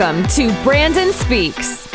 Welcome 0.00 0.26
to 0.28 0.50
Brandon 0.62 1.12
Speaks. 1.12 1.86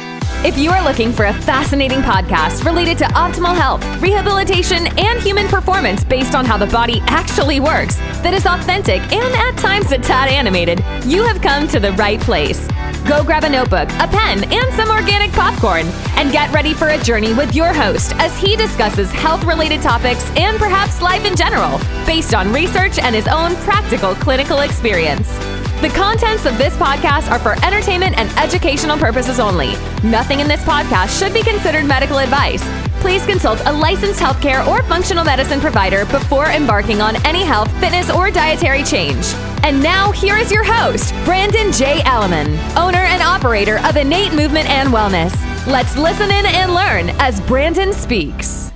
If 0.45 0.59
you 0.59 0.69
are 0.69 0.83
looking 0.83 1.11
for 1.11 1.25
a 1.25 1.33
fascinating 1.33 2.01
podcast 2.01 2.63
related 2.63 2.99
to 2.99 3.05
optimal 3.05 3.55
health, 3.55 3.83
rehabilitation, 3.99 4.85
and 4.99 5.19
human 5.19 5.47
performance 5.47 6.03
based 6.03 6.35
on 6.35 6.45
how 6.45 6.55
the 6.55 6.67
body 6.67 7.01
actually 7.07 7.59
works, 7.59 7.95
that 8.21 8.35
is 8.35 8.45
authentic 8.45 9.01
and 9.11 9.33
at 9.33 9.57
times 9.57 9.91
a 9.91 9.97
tad 9.97 10.29
animated, 10.29 10.83
you 11.03 11.23
have 11.23 11.41
come 11.41 11.67
to 11.67 11.79
the 11.79 11.93
right 11.93 12.21
place. 12.21 12.67
Go 13.07 13.23
grab 13.23 13.43
a 13.43 13.49
notebook, 13.49 13.89
a 13.93 14.07
pen, 14.07 14.43
and 14.53 14.73
some 14.75 14.91
organic 14.91 15.31
popcorn, 15.31 15.87
and 16.15 16.31
get 16.31 16.53
ready 16.53 16.75
for 16.75 16.89
a 16.89 17.01
journey 17.01 17.33
with 17.33 17.55
your 17.55 17.73
host 17.73 18.13
as 18.17 18.37
he 18.37 18.55
discusses 18.55 19.11
health 19.11 19.43
related 19.45 19.81
topics 19.81 20.29
and 20.37 20.59
perhaps 20.59 21.01
life 21.01 21.25
in 21.25 21.35
general, 21.35 21.79
based 22.05 22.35
on 22.35 22.53
research 22.53 22.99
and 22.99 23.15
his 23.15 23.27
own 23.27 23.55
practical 23.63 24.13
clinical 24.13 24.59
experience. 24.59 25.54
The 25.81 25.89
contents 25.89 26.45
of 26.45 26.57
this 26.57 26.75
podcast 26.77 27.29
are 27.29 27.37
for 27.37 27.53
entertainment 27.65 28.17
and 28.17 28.29
educational 28.39 28.97
purposes 28.97 29.39
only. 29.39 29.73
Nothing 30.03 30.39
in 30.39 30.47
this 30.47 30.63
podcast 30.63 31.19
should 31.19 31.33
be 31.33 31.43
considered 31.43 31.85
medical 31.85 32.17
advice. 32.17 32.63
Please 33.01 33.25
consult 33.25 33.59
a 33.65 33.73
licensed 33.73 34.19
healthcare 34.19 34.65
or 34.65 34.81
functional 34.83 35.25
medicine 35.25 35.59
provider 35.59 36.05
before 36.05 36.47
embarking 36.47 37.01
on 37.01 37.23
any 37.25 37.43
health, 37.43 37.69
fitness, 37.79 38.09
or 38.09 38.31
dietary 38.31 38.83
change. 38.83 39.25
And 39.63 39.83
now, 39.83 40.11
here 40.11 40.37
is 40.37 40.49
your 40.49 40.63
host, 40.63 41.13
Brandon 41.25 41.71
J. 41.71 41.99
Alleman, 41.99 42.57
owner 42.77 42.99
and 42.99 43.21
operator 43.21 43.79
of 43.85 43.97
Innate 43.97 44.33
Movement 44.33 44.69
and 44.69 44.89
Wellness. 44.89 45.35
Let's 45.67 45.97
listen 45.97 46.31
in 46.31 46.45
and 46.45 46.73
learn 46.73 47.09
as 47.19 47.41
Brandon 47.41 47.91
speaks. 47.91 48.71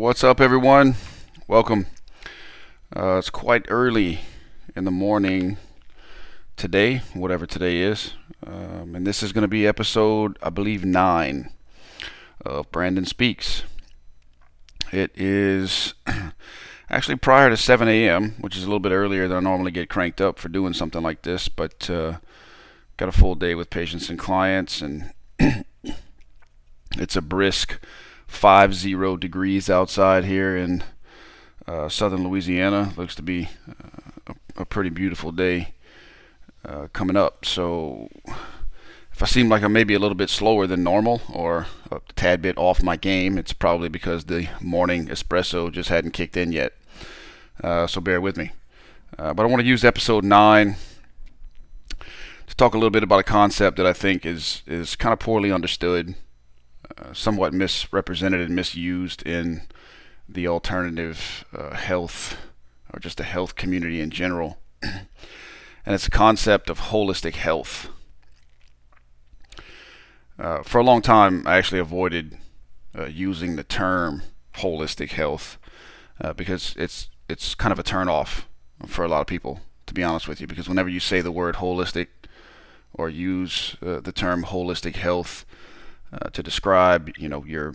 What's 0.00 0.24
up, 0.24 0.40
everyone? 0.40 0.94
Welcome. 1.46 1.84
Uh, 2.96 3.18
it's 3.18 3.28
quite 3.28 3.66
early 3.68 4.20
in 4.74 4.84
the 4.84 4.90
morning 4.90 5.58
today, 6.56 7.02
whatever 7.12 7.44
today 7.44 7.82
is. 7.82 8.14
Um, 8.46 8.94
and 8.94 9.06
this 9.06 9.22
is 9.22 9.34
going 9.34 9.42
to 9.42 9.46
be 9.46 9.66
episode, 9.66 10.38
I 10.42 10.48
believe, 10.48 10.86
nine 10.86 11.52
of 12.46 12.72
Brandon 12.72 13.04
Speaks. 13.04 13.64
It 14.90 15.10
is 15.14 15.92
actually 16.88 17.16
prior 17.16 17.50
to 17.50 17.56
7 17.58 17.86
a.m., 17.86 18.36
which 18.40 18.56
is 18.56 18.62
a 18.62 18.66
little 18.68 18.80
bit 18.80 18.92
earlier 18.92 19.28
than 19.28 19.36
I 19.36 19.40
normally 19.40 19.70
get 19.70 19.90
cranked 19.90 20.22
up 20.22 20.38
for 20.38 20.48
doing 20.48 20.72
something 20.72 21.02
like 21.02 21.24
this, 21.24 21.50
but 21.50 21.90
uh, 21.90 22.20
got 22.96 23.10
a 23.10 23.12
full 23.12 23.34
day 23.34 23.54
with 23.54 23.68
patients 23.68 24.08
and 24.08 24.18
clients, 24.18 24.80
and 24.80 25.12
it's 26.96 27.16
a 27.16 27.20
brisk 27.20 27.78
five 28.30 28.74
zero 28.74 29.16
degrees 29.16 29.68
outside 29.68 30.24
here 30.24 30.56
in 30.56 30.82
uh, 31.66 31.88
southern 31.88 32.22
Louisiana. 32.22 32.92
Looks 32.96 33.14
to 33.16 33.22
be 33.22 33.50
uh, 33.68 34.34
a, 34.56 34.62
a, 34.62 34.64
pretty 34.64 34.88
beautiful 34.88 35.32
day 35.32 35.74
uh, 36.64 36.86
coming 36.92 37.16
up. 37.16 37.44
So 37.44 38.08
if 39.12 39.20
I 39.20 39.26
seem 39.26 39.48
like 39.48 39.62
I'm 39.62 39.72
maybe 39.72 39.94
a 39.94 39.98
little 39.98 40.14
bit 40.14 40.30
slower 40.30 40.66
than 40.66 40.84
normal 40.84 41.20
or 41.30 41.66
a 41.90 42.00
tad 42.14 42.40
bit 42.40 42.56
off 42.56 42.82
my 42.82 42.96
game, 42.96 43.36
it's 43.36 43.52
probably 43.52 43.88
because 43.88 44.24
the 44.24 44.48
morning 44.60 45.08
espresso 45.08 45.70
just 45.70 45.90
hadn't 45.90 46.12
kicked 46.12 46.36
in 46.36 46.52
yet. 46.52 46.72
Uh, 47.62 47.86
so 47.86 48.00
bear 48.00 48.20
with 48.20 48.36
me. 48.38 48.52
Uh, 49.18 49.34
but 49.34 49.42
I 49.42 49.46
want 49.46 49.60
to 49.60 49.68
use 49.68 49.84
episode 49.84 50.24
nine 50.24 50.76
to 51.98 52.56
talk 52.56 52.74
a 52.74 52.78
little 52.78 52.90
bit 52.90 53.02
about 53.02 53.20
a 53.20 53.24
concept 53.24 53.76
that 53.76 53.86
I 53.86 53.92
think 53.92 54.24
is 54.24 54.62
is 54.66 54.94
kind 54.94 55.12
of 55.12 55.18
poorly 55.18 55.50
understood 55.50 56.14
uh, 56.98 57.12
somewhat 57.12 57.52
misrepresented 57.52 58.40
and 58.40 58.54
misused 58.54 59.26
in 59.26 59.62
the 60.28 60.46
alternative 60.46 61.44
uh, 61.56 61.74
health 61.74 62.36
or 62.92 63.00
just 63.00 63.18
the 63.18 63.24
health 63.24 63.56
community 63.56 64.00
in 64.00 64.10
general. 64.10 64.58
and 64.82 65.06
it's 65.86 66.06
a 66.06 66.10
concept 66.10 66.70
of 66.70 66.80
holistic 66.80 67.34
health. 67.34 67.88
Uh, 70.38 70.62
for 70.62 70.78
a 70.78 70.84
long 70.84 71.02
time, 71.02 71.46
I 71.46 71.58
actually 71.58 71.80
avoided 71.80 72.38
uh, 72.98 73.06
using 73.06 73.56
the 73.56 73.64
term 73.64 74.22
holistic 74.54 75.10
health 75.10 75.58
uh, 76.20 76.32
because 76.32 76.74
it's 76.76 77.08
it's 77.28 77.54
kind 77.54 77.72
of 77.72 77.78
a 77.78 77.84
turnoff 77.84 78.44
for 78.86 79.04
a 79.04 79.08
lot 79.08 79.20
of 79.20 79.26
people, 79.26 79.60
to 79.86 79.94
be 79.94 80.02
honest 80.02 80.26
with 80.26 80.40
you. 80.40 80.46
Because 80.46 80.68
whenever 80.68 80.88
you 80.88 80.98
say 80.98 81.20
the 81.20 81.30
word 81.30 81.56
holistic 81.56 82.08
or 82.92 83.08
use 83.08 83.76
the 83.80 84.12
term 84.12 84.42
holistic 84.44 84.96
health, 84.96 85.46
uh, 86.12 86.30
to 86.30 86.42
describe, 86.42 87.10
you 87.18 87.28
know, 87.28 87.44
your 87.44 87.74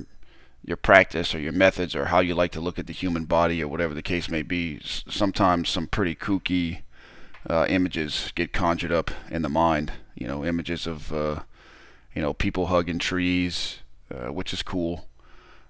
your 0.63 0.77
practice 0.77 1.35
or 1.35 1.39
your 1.39 1.51
methods 1.51 1.95
or 1.95 2.05
how 2.05 2.19
you 2.19 2.33
like 2.33 2.51
to 2.51 2.59
look 2.59 2.79
at 2.79 2.87
the 2.87 2.93
human 2.93 3.25
body 3.25 3.61
or 3.61 3.67
whatever 3.67 3.93
the 3.93 4.01
case 4.01 4.29
may 4.29 4.41
be. 4.41 4.79
Sometimes 4.83 5.69
some 5.69 5.85
pretty 5.85 6.15
kooky 6.15 6.79
uh, 7.47 7.67
images 7.69 8.31
get 8.33 8.51
conjured 8.51 8.91
up 8.91 9.11
in 9.29 9.43
the 9.43 9.49
mind. 9.49 9.91
You 10.15 10.27
know, 10.27 10.43
images 10.43 10.87
of 10.87 11.13
uh, 11.13 11.41
you 12.15 12.21
know 12.21 12.33
people 12.33 12.67
hugging 12.67 12.99
trees, 12.99 13.79
uh, 14.11 14.31
which 14.31 14.53
is 14.53 14.63
cool, 14.63 15.05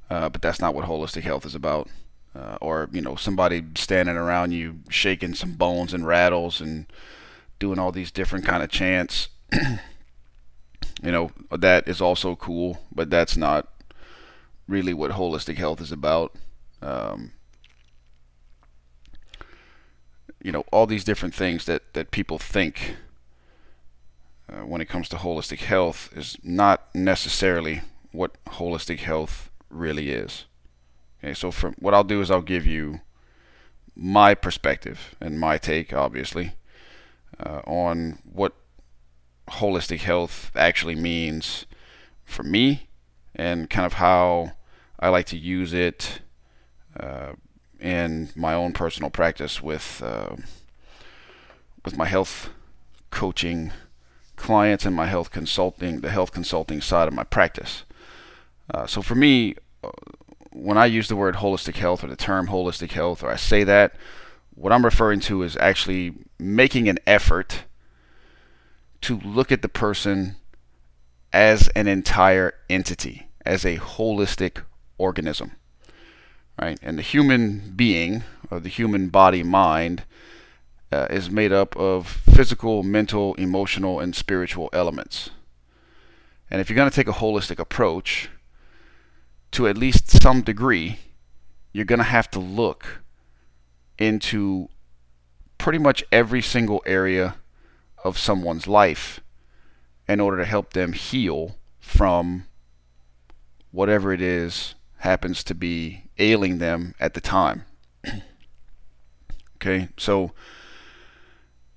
uh, 0.09 0.29
but 0.29 0.41
that's 0.41 0.61
not 0.61 0.73
what 0.73 0.85
holistic 0.85 1.23
health 1.23 1.45
is 1.45 1.55
about. 1.55 1.89
Uh, 2.35 2.57
or 2.59 2.89
you 2.91 3.01
know 3.01 3.15
somebody 3.15 3.63
standing 3.75 4.17
around 4.17 4.51
you 4.51 4.79
shaking 4.89 5.33
some 5.33 5.53
bones 5.53 5.93
and 5.93 6.05
rattles 6.05 6.59
and 6.59 6.85
doing 7.59 7.79
all 7.79 7.93
these 7.93 8.11
different 8.11 8.43
kind 8.43 8.61
of 8.61 8.69
chants 8.69 9.29
you 11.03 11.11
know 11.11 11.31
that 11.51 11.87
is 11.87 12.01
also 12.01 12.35
cool 12.35 12.81
but 12.91 13.09
that's 13.09 13.35
not 13.37 13.67
really 14.67 14.93
what 14.93 15.11
holistic 15.11 15.57
health 15.57 15.81
is 15.81 15.91
about. 15.91 16.33
Um, 16.81 17.31
you 20.41 20.51
know 20.51 20.63
all 20.71 20.85
these 20.85 21.03
different 21.03 21.33
things 21.33 21.65
that 21.65 21.93
that 21.93 22.11
people 22.11 22.37
think 22.37 22.95
uh, 24.49 24.65
when 24.65 24.81
it 24.81 24.85
comes 24.85 25.09
to 25.09 25.15
holistic 25.17 25.59
health 25.59 26.09
is 26.15 26.37
not 26.43 26.87
necessarily 26.93 27.81
what 28.11 28.31
holistic 28.45 28.99
health 28.99 29.49
really 29.69 30.11
is. 30.11 30.45
Okay 31.23 31.33
so 31.33 31.51
from 31.51 31.75
what 31.79 31.93
I'll 31.93 32.03
do 32.03 32.21
is 32.21 32.29
I'll 32.29 32.41
give 32.41 32.65
you 32.65 33.01
my 33.95 34.35
perspective 34.35 35.15
and 35.21 35.39
my 35.39 35.57
take 35.57 35.93
obviously 35.93 36.53
uh, 37.39 37.61
on 37.65 38.19
what 38.23 38.53
holistic 39.49 40.01
health 40.01 40.51
actually 40.55 40.95
means 40.95 41.65
for 42.23 42.43
me 42.43 42.87
and 43.35 43.69
kind 43.69 43.85
of 43.85 43.93
how 43.93 44.53
I 44.99 45.09
like 45.09 45.25
to 45.27 45.37
use 45.37 45.73
it 45.73 46.21
uh, 46.99 47.33
in 47.79 48.29
my 48.35 48.53
own 48.53 48.73
personal 48.73 49.09
practice 49.09 49.61
with 49.61 50.01
uh, 50.03 50.35
with 51.83 51.97
my 51.97 52.05
health 52.05 52.49
coaching 53.11 53.71
clients 54.35 54.85
and 54.85 54.95
my 54.95 55.05
health 55.05 55.31
consulting 55.31 56.01
the 56.01 56.09
health 56.09 56.31
consulting 56.31 56.81
side 56.81 57.07
of 57.07 57.13
my 57.13 57.23
practice. 57.23 57.83
Uh, 58.73 58.87
so 58.87 59.01
for 59.01 59.15
me, 59.15 59.55
uh, 59.83 59.89
when 60.51 60.77
I 60.77 60.85
use 60.85 61.07
the 61.07 61.15
word 61.15 61.35
holistic 61.35 61.75
health 61.75 62.03
or 62.03 62.07
the 62.07 62.15
term 62.15 62.47
holistic 62.47 62.91
health, 62.91 63.23
or 63.23 63.29
I 63.29 63.35
say 63.35 63.63
that, 63.65 63.95
what 64.55 64.71
I'm 64.71 64.85
referring 64.85 65.19
to 65.21 65.43
is 65.43 65.57
actually 65.57 66.13
making 66.39 66.89
an 66.89 66.97
effort 67.05 67.64
to 69.05 69.19
look 69.19 69.51
at 69.51 69.61
the 69.61 69.69
person 69.69 70.35
as 71.31 71.67
an 71.75 71.87
entire 71.87 72.55
entity, 72.71 73.27
as 73.45 73.63
a 73.63 73.77
holistic 73.77 74.63
organism. 74.97 75.51
Right? 76.59 76.79
And 76.81 76.97
the 76.97 77.03
human 77.03 77.73
being, 77.75 78.23
or 78.49 78.59
the 78.59 78.69
human 78.69 79.09
body 79.09 79.43
mind, 79.43 80.05
uh, 80.91 81.05
is 81.11 81.29
made 81.29 81.51
up 81.51 81.77
of 81.77 82.07
physical, 82.07 82.81
mental, 82.81 83.35
emotional, 83.35 83.99
and 83.99 84.15
spiritual 84.15 84.69
elements. 84.73 85.29
And 86.49 86.59
if 86.59 86.67
you're 86.67 86.75
going 86.75 86.89
to 86.89 86.95
take 86.95 87.07
a 87.07 87.19
holistic 87.19 87.59
approach, 87.59 88.29
to 89.51 89.67
at 89.67 89.77
least 89.77 90.09
some 90.19 90.41
degree, 90.41 90.97
you're 91.73 91.85
going 91.85 91.99
to 91.99 92.03
have 92.05 92.31
to 92.31 92.39
look 92.39 93.03
into 93.99 94.67
pretty 95.59 95.77
much 95.77 96.03
every 96.11 96.41
single 96.41 96.81
area 96.87 97.35
of 98.05 98.19
someone's 98.19 98.67
life 98.67 99.19
in 100.07 100.19
order 100.19 100.37
to 100.37 100.45
help 100.45 100.73
them 100.73 100.93
heal 100.93 101.55
from 101.79 102.45
whatever 103.71 104.13
it 104.13 104.21
is 104.21 104.75
happens 104.97 105.43
to 105.43 105.55
be 105.55 106.03
ailing 106.19 106.59
them 106.59 106.93
at 106.99 107.15
the 107.15 107.19
time. 107.19 107.65
okay, 109.55 109.89
so 109.97 110.31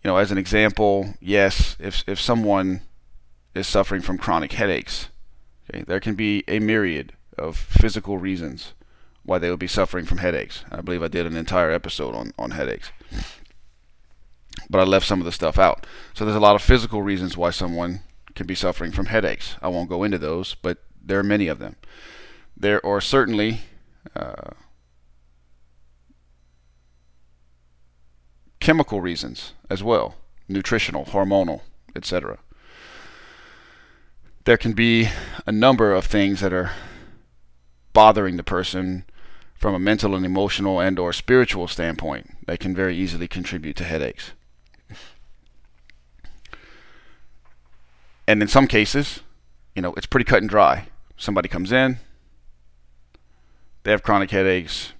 you 0.04 0.10
know, 0.10 0.18
as 0.18 0.30
an 0.30 0.36
example, 0.36 1.14
yes, 1.18 1.76
if 1.80 2.04
if 2.06 2.20
someone 2.20 2.82
is 3.54 3.66
suffering 3.66 4.02
from 4.02 4.18
chronic 4.18 4.52
headaches, 4.52 5.08
okay, 5.70 5.82
there 5.82 5.98
can 5.98 6.14
be 6.14 6.44
a 6.46 6.58
myriad 6.58 7.14
of 7.38 7.56
physical 7.56 8.18
reasons 8.18 8.74
why 9.22 9.38
they 9.38 9.48
would 9.48 9.58
be 9.58 9.66
suffering 9.66 10.04
from 10.04 10.18
headaches. 10.18 10.62
I 10.70 10.82
believe 10.82 11.02
I 11.02 11.08
did 11.08 11.24
an 11.24 11.36
entire 11.36 11.70
episode 11.70 12.14
on, 12.14 12.32
on 12.38 12.50
headaches 12.50 12.90
but 14.70 14.80
I 14.80 14.84
left 14.84 15.06
some 15.06 15.20
of 15.20 15.24
the 15.24 15.32
stuff 15.32 15.58
out. 15.58 15.86
So 16.14 16.24
there's 16.24 16.36
a 16.36 16.40
lot 16.40 16.56
of 16.56 16.62
physical 16.62 17.02
reasons 17.02 17.36
why 17.36 17.50
someone 17.50 18.00
can 18.34 18.46
be 18.46 18.54
suffering 18.54 18.92
from 18.92 19.06
headaches. 19.06 19.56
I 19.60 19.68
won't 19.68 19.88
go 19.88 20.04
into 20.04 20.18
those, 20.18 20.54
but 20.54 20.78
there 21.02 21.18
are 21.18 21.24
many 21.24 21.48
of 21.48 21.58
them. 21.58 21.76
There 22.56 22.84
are 22.84 23.00
certainly 23.00 23.60
uh, 24.14 24.50
chemical 28.60 29.00
reasons 29.00 29.54
as 29.70 29.82
well, 29.82 30.16
nutritional, 30.48 31.04
hormonal, 31.06 31.62
etc. 31.96 32.38
There 34.44 34.56
can 34.56 34.72
be 34.72 35.08
a 35.46 35.52
number 35.52 35.92
of 35.92 36.04
things 36.04 36.40
that 36.40 36.52
are 36.52 36.72
bothering 37.92 38.36
the 38.36 38.44
person 38.44 39.04
from 39.54 39.74
a 39.74 39.78
mental 39.78 40.14
and 40.14 40.24
emotional 40.24 40.80
and 40.80 40.98
or 40.98 41.12
spiritual 41.12 41.66
standpoint 41.66 42.46
that 42.46 42.60
can 42.60 42.74
very 42.74 42.96
easily 42.96 43.26
contribute 43.26 43.76
to 43.76 43.84
headaches. 43.84 44.32
And 48.28 48.42
in 48.42 48.48
some 48.48 48.66
cases, 48.66 49.20
you 49.74 49.80
know, 49.80 49.94
it's 49.94 50.04
pretty 50.04 50.24
cut 50.26 50.42
and 50.42 50.50
dry. 50.50 50.88
Somebody 51.16 51.48
comes 51.48 51.72
in, 51.72 51.96
they 53.84 53.90
have 53.90 54.02
chronic 54.02 54.30
headaches. 54.30 54.92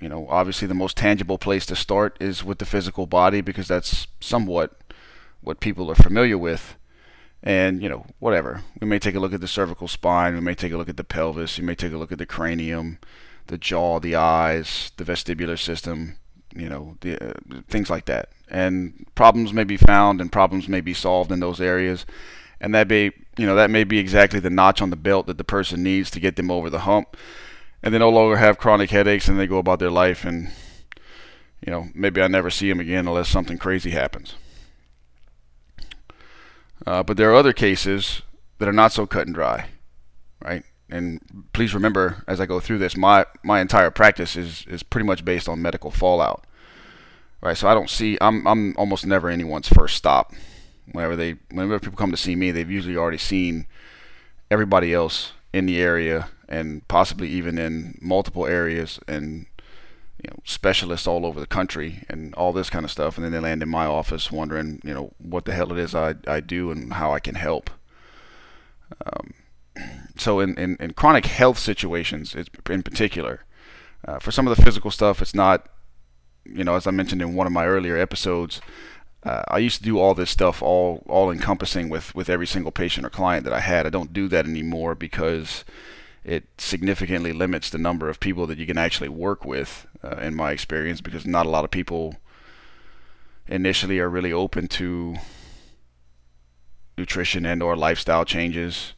You 0.00 0.08
know, 0.08 0.26
obviously 0.28 0.66
the 0.66 0.74
most 0.74 0.96
tangible 0.96 1.38
place 1.38 1.64
to 1.66 1.76
start 1.76 2.16
is 2.20 2.42
with 2.42 2.58
the 2.58 2.64
physical 2.64 3.06
body 3.06 3.40
because 3.40 3.68
that's 3.68 4.08
somewhat 4.18 4.80
what 5.42 5.60
people 5.60 5.92
are 5.92 5.94
familiar 5.94 6.36
with. 6.36 6.74
And, 7.40 7.80
you 7.80 7.88
know, 7.88 8.06
whatever. 8.18 8.64
We 8.80 8.88
may 8.88 8.98
take 8.98 9.14
a 9.14 9.20
look 9.20 9.32
at 9.32 9.40
the 9.40 9.46
cervical 9.46 9.86
spine, 9.86 10.34
we 10.34 10.40
may 10.40 10.56
take 10.56 10.72
a 10.72 10.76
look 10.76 10.88
at 10.88 10.96
the 10.96 11.04
pelvis, 11.04 11.58
we 11.58 11.64
may 11.64 11.76
take 11.76 11.92
a 11.92 11.98
look 11.98 12.10
at 12.10 12.18
the 12.18 12.26
cranium, 12.26 12.98
the 13.46 13.58
jaw, 13.58 14.00
the 14.00 14.16
eyes, 14.16 14.90
the 14.96 15.04
vestibular 15.04 15.56
system, 15.56 16.16
you 16.52 16.68
know, 16.68 16.96
the, 17.00 17.30
uh, 17.30 17.60
things 17.68 17.90
like 17.90 18.06
that. 18.06 18.30
And 18.48 19.06
problems 19.14 19.52
may 19.52 19.64
be 19.64 19.76
found 19.76 20.20
and 20.20 20.32
problems 20.32 20.68
may 20.68 20.80
be 20.80 20.94
solved 20.94 21.30
in 21.30 21.38
those 21.38 21.60
areas. 21.60 22.06
And 22.62 22.72
that 22.74 22.88
may, 22.88 23.10
you 23.36 23.44
know, 23.44 23.56
that 23.56 23.70
may 23.70 23.82
be 23.82 23.98
exactly 23.98 24.38
the 24.38 24.48
notch 24.48 24.80
on 24.80 24.90
the 24.90 24.96
belt 24.96 25.26
that 25.26 25.36
the 25.36 25.44
person 25.44 25.82
needs 25.82 26.10
to 26.12 26.20
get 26.20 26.36
them 26.36 26.50
over 26.50 26.70
the 26.70 26.80
hump. 26.80 27.16
And 27.82 27.92
they 27.92 27.98
no 27.98 28.08
longer 28.08 28.36
have 28.36 28.56
chronic 28.56 28.90
headaches 28.90 29.28
and 29.28 29.38
they 29.38 29.48
go 29.48 29.58
about 29.58 29.80
their 29.80 29.90
life 29.90 30.24
and, 30.24 30.50
you 31.60 31.72
know, 31.72 31.88
maybe 31.92 32.22
I 32.22 32.28
never 32.28 32.48
see 32.48 32.68
them 32.68 32.78
again 32.78 33.08
unless 33.08 33.28
something 33.28 33.58
crazy 33.58 33.90
happens. 33.90 34.36
Uh, 36.86 37.02
but 37.02 37.16
there 37.16 37.30
are 37.30 37.34
other 37.34 37.52
cases 37.52 38.22
that 38.58 38.68
are 38.68 38.72
not 38.72 38.92
so 38.92 39.06
cut 39.06 39.26
and 39.26 39.34
dry, 39.34 39.66
right? 40.40 40.62
And 40.88 41.20
please 41.52 41.74
remember, 41.74 42.22
as 42.28 42.40
I 42.40 42.46
go 42.46 42.60
through 42.60 42.78
this, 42.78 42.96
my 42.96 43.24
my 43.42 43.60
entire 43.60 43.90
practice 43.90 44.36
is 44.36 44.66
is 44.68 44.82
pretty 44.82 45.06
much 45.06 45.24
based 45.24 45.48
on 45.48 45.62
medical 45.62 45.90
fallout, 45.90 46.44
right? 47.40 47.56
So 47.56 47.66
I 47.66 47.74
don't 47.74 47.90
see 47.90 48.18
I'm 48.20 48.46
I'm 48.46 48.74
almost 48.76 49.06
never 49.06 49.30
anyone's 49.30 49.68
first 49.68 49.96
stop. 49.96 50.32
Whenever 50.90 51.16
they 51.16 51.36
whenever 51.50 51.78
people 51.78 51.96
come 51.96 52.10
to 52.10 52.16
see 52.16 52.34
me, 52.34 52.50
they've 52.50 52.70
usually 52.70 52.96
already 52.96 53.18
seen 53.18 53.66
everybody 54.50 54.92
else 54.92 55.32
in 55.52 55.66
the 55.66 55.80
area 55.80 56.28
and 56.48 56.86
possibly 56.88 57.28
even 57.28 57.58
in 57.58 57.98
multiple 58.00 58.46
areas 58.46 58.98
and 59.06 59.46
you 60.22 60.30
know 60.30 60.36
specialists 60.44 61.06
all 61.06 61.24
over 61.24 61.40
the 61.40 61.46
country 61.46 62.04
and 62.08 62.34
all 62.34 62.52
this 62.52 62.70
kind 62.70 62.84
of 62.84 62.90
stuff. 62.90 63.16
And 63.16 63.24
then 63.24 63.32
they 63.32 63.38
land 63.38 63.62
in 63.62 63.68
my 63.68 63.86
office 63.86 64.32
wondering 64.32 64.80
you 64.84 64.92
know 64.92 65.12
what 65.18 65.44
the 65.44 65.54
hell 65.54 65.72
it 65.72 65.78
is 65.78 65.94
I, 65.94 66.14
I 66.26 66.40
do 66.40 66.70
and 66.70 66.94
how 66.94 67.12
I 67.12 67.20
can 67.20 67.34
help. 67.34 67.70
Um, 69.06 69.34
so 70.16 70.40
in, 70.40 70.56
in, 70.58 70.76
in, 70.78 70.92
chronic 70.92 71.26
health 71.26 71.58
situations 71.58 72.34
in 72.68 72.82
particular 72.82 73.44
uh, 74.06 74.18
for 74.18 74.30
some 74.30 74.46
of 74.46 74.54
the 74.54 74.62
physical 74.62 74.90
stuff 74.90 75.22
it's 75.22 75.34
not 75.34 75.66
you 76.44 76.62
know 76.62 76.76
as 76.76 76.86
I 76.86 76.90
mentioned 76.90 77.22
in 77.22 77.34
one 77.34 77.46
of 77.46 77.54
my 77.54 77.66
earlier 77.66 77.96
episodes 77.96 78.60
uh, 79.24 79.42
I 79.48 79.58
used 79.58 79.78
to 79.78 79.84
do 79.84 79.98
all 79.98 80.14
this 80.14 80.30
stuff 80.30 80.62
all 80.62 81.02
all 81.06 81.30
encompassing 81.30 81.88
with 81.88 82.14
with 82.14 82.28
every 82.28 82.46
single 82.46 82.72
patient 82.72 83.06
or 83.06 83.10
client 83.10 83.44
that 83.44 83.52
I 83.52 83.60
had. 83.60 83.86
I 83.86 83.90
don't 83.90 84.12
do 84.12 84.28
that 84.28 84.46
anymore 84.46 84.94
because 84.94 85.64
it 86.24 86.44
significantly 86.58 87.32
limits 87.32 87.70
the 87.70 87.78
number 87.78 88.08
of 88.08 88.20
people 88.20 88.46
that 88.46 88.58
you 88.58 88.66
can 88.66 88.78
actually 88.78 89.08
work 89.08 89.44
with, 89.44 89.86
uh, 90.04 90.16
in 90.16 90.34
my 90.34 90.52
experience, 90.52 91.00
because 91.00 91.26
not 91.26 91.46
a 91.46 91.50
lot 91.50 91.64
of 91.64 91.70
people 91.70 92.16
initially 93.48 93.98
are 93.98 94.08
really 94.08 94.32
open 94.32 94.68
to 94.68 95.16
nutrition 96.96 97.44
and 97.44 97.62
or 97.62 97.76
lifestyle 97.76 98.24
changes. 98.24 98.92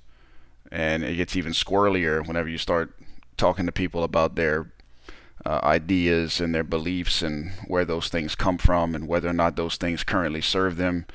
And 0.71 1.03
it 1.03 1.17
gets 1.17 1.37
even 1.37 1.53
squirrelier 1.53 2.27
whenever 2.27 2.49
you 2.49 2.59
start 2.59 2.95
talking 3.37 3.67
to 3.67 3.73
people 3.73 4.05
about 4.05 4.35
their 4.35 4.73
uh, 5.47 5.61
ideas 5.63 6.41
and 6.41 6.55
their 6.55 6.65
beliefs 6.65 7.23
and 7.23 7.51
where 7.67 7.85
those 7.85 8.09
things 8.09 8.35
come 8.35 8.59
from 8.59 8.95
and 8.95 9.07
whether 9.07 9.29
or 9.29 9.35
not 9.35 9.57
those 9.57 9.77
things 9.77 10.03
currently 10.03 10.41
serve 10.41 10.77
them 10.77 11.07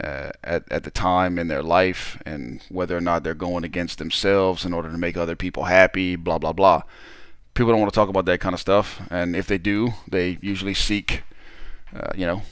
uh, 0.00 0.30
at, 0.42 0.64
at 0.70 0.84
the 0.84 0.90
time 0.90 1.38
in 1.38 1.48
their 1.48 1.62
life 1.62 2.20
and 2.26 2.62
whether 2.68 2.96
or 2.96 3.00
not 3.00 3.22
they're 3.22 3.34
going 3.34 3.64
against 3.64 3.98
themselves 3.98 4.64
in 4.64 4.72
order 4.72 4.90
to 4.90 4.98
make 4.98 5.16
other 5.16 5.36
people 5.36 5.64
happy, 5.64 6.16
blah, 6.16 6.38
blah, 6.38 6.52
blah. 6.52 6.82
People 7.54 7.72
don't 7.72 7.80
want 7.80 7.92
to 7.92 7.94
talk 7.94 8.08
about 8.08 8.24
that 8.24 8.40
kind 8.40 8.54
of 8.54 8.60
stuff. 8.60 9.00
And 9.10 9.36
if 9.36 9.46
they 9.46 9.58
do, 9.58 9.90
they 10.08 10.38
usually 10.40 10.74
seek, 10.74 11.22
uh, 11.94 12.12
you 12.16 12.26
know, 12.26 12.42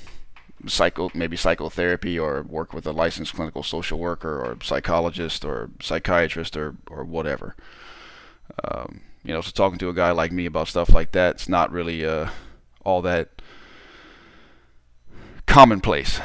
psycho 0.67 1.11
maybe 1.15 1.37
psychotherapy 1.37 2.19
or 2.19 2.43
work 2.43 2.75
with 2.75 2.87
a 2.87 2.93
licensed 2.93 3.35
clinical 3.35 3.63
social 3.63 3.99
worker 3.99 4.39
or 4.39 4.59
psychologist 4.63 5.43
or 5.43 5.71
psychiatrist 5.81 6.57
or, 6.57 6.77
or 6.89 7.03
whatever. 7.03 7.57
Um, 8.63 9.01
you 9.23 9.35
know, 9.35 9.41
so 9.41 9.51
talking 9.51 9.79
to 9.79 9.89
a 9.89 9.95
guy 9.95 10.11
like 10.13 10.33
me 10.33 10.47
about 10.47 10.69
stuff 10.69 10.91
like 10.91 11.13
that, 11.13 11.37
it's 11.37 11.49
not 11.49 11.71
really 11.71 12.05
uh, 12.05 12.31
all 12.85 13.03
that 13.03 13.43
commonplace. 15.47 16.21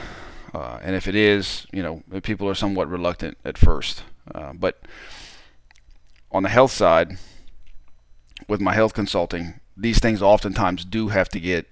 Uh, 0.54 0.80
and 0.82 0.96
if 0.96 1.08
it 1.08 1.16
is, 1.16 1.68
you 1.74 1.84
know, 1.84 2.04
people 2.22 2.48
are 2.48 2.56
somewhat 2.56 2.90
reluctant 2.90 3.38
at 3.44 3.58
first. 3.58 4.04
Uh, 4.34 4.54
but 4.54 4.82
on 6.32 6.44
the 6.44 6.50
health 6.50 6.72
side, 6.72 7.18
with 8.48 8.62
my 8.62 8.74
health 8.74 8.94
consulting, 8.94 9.60
these 9.76 10.00
things 10.00 10.22
oftentimes 10.22 10.86
do 10.86 11.10
have 11.10 11.28
to 11.30 11.40
get 11.40 11.68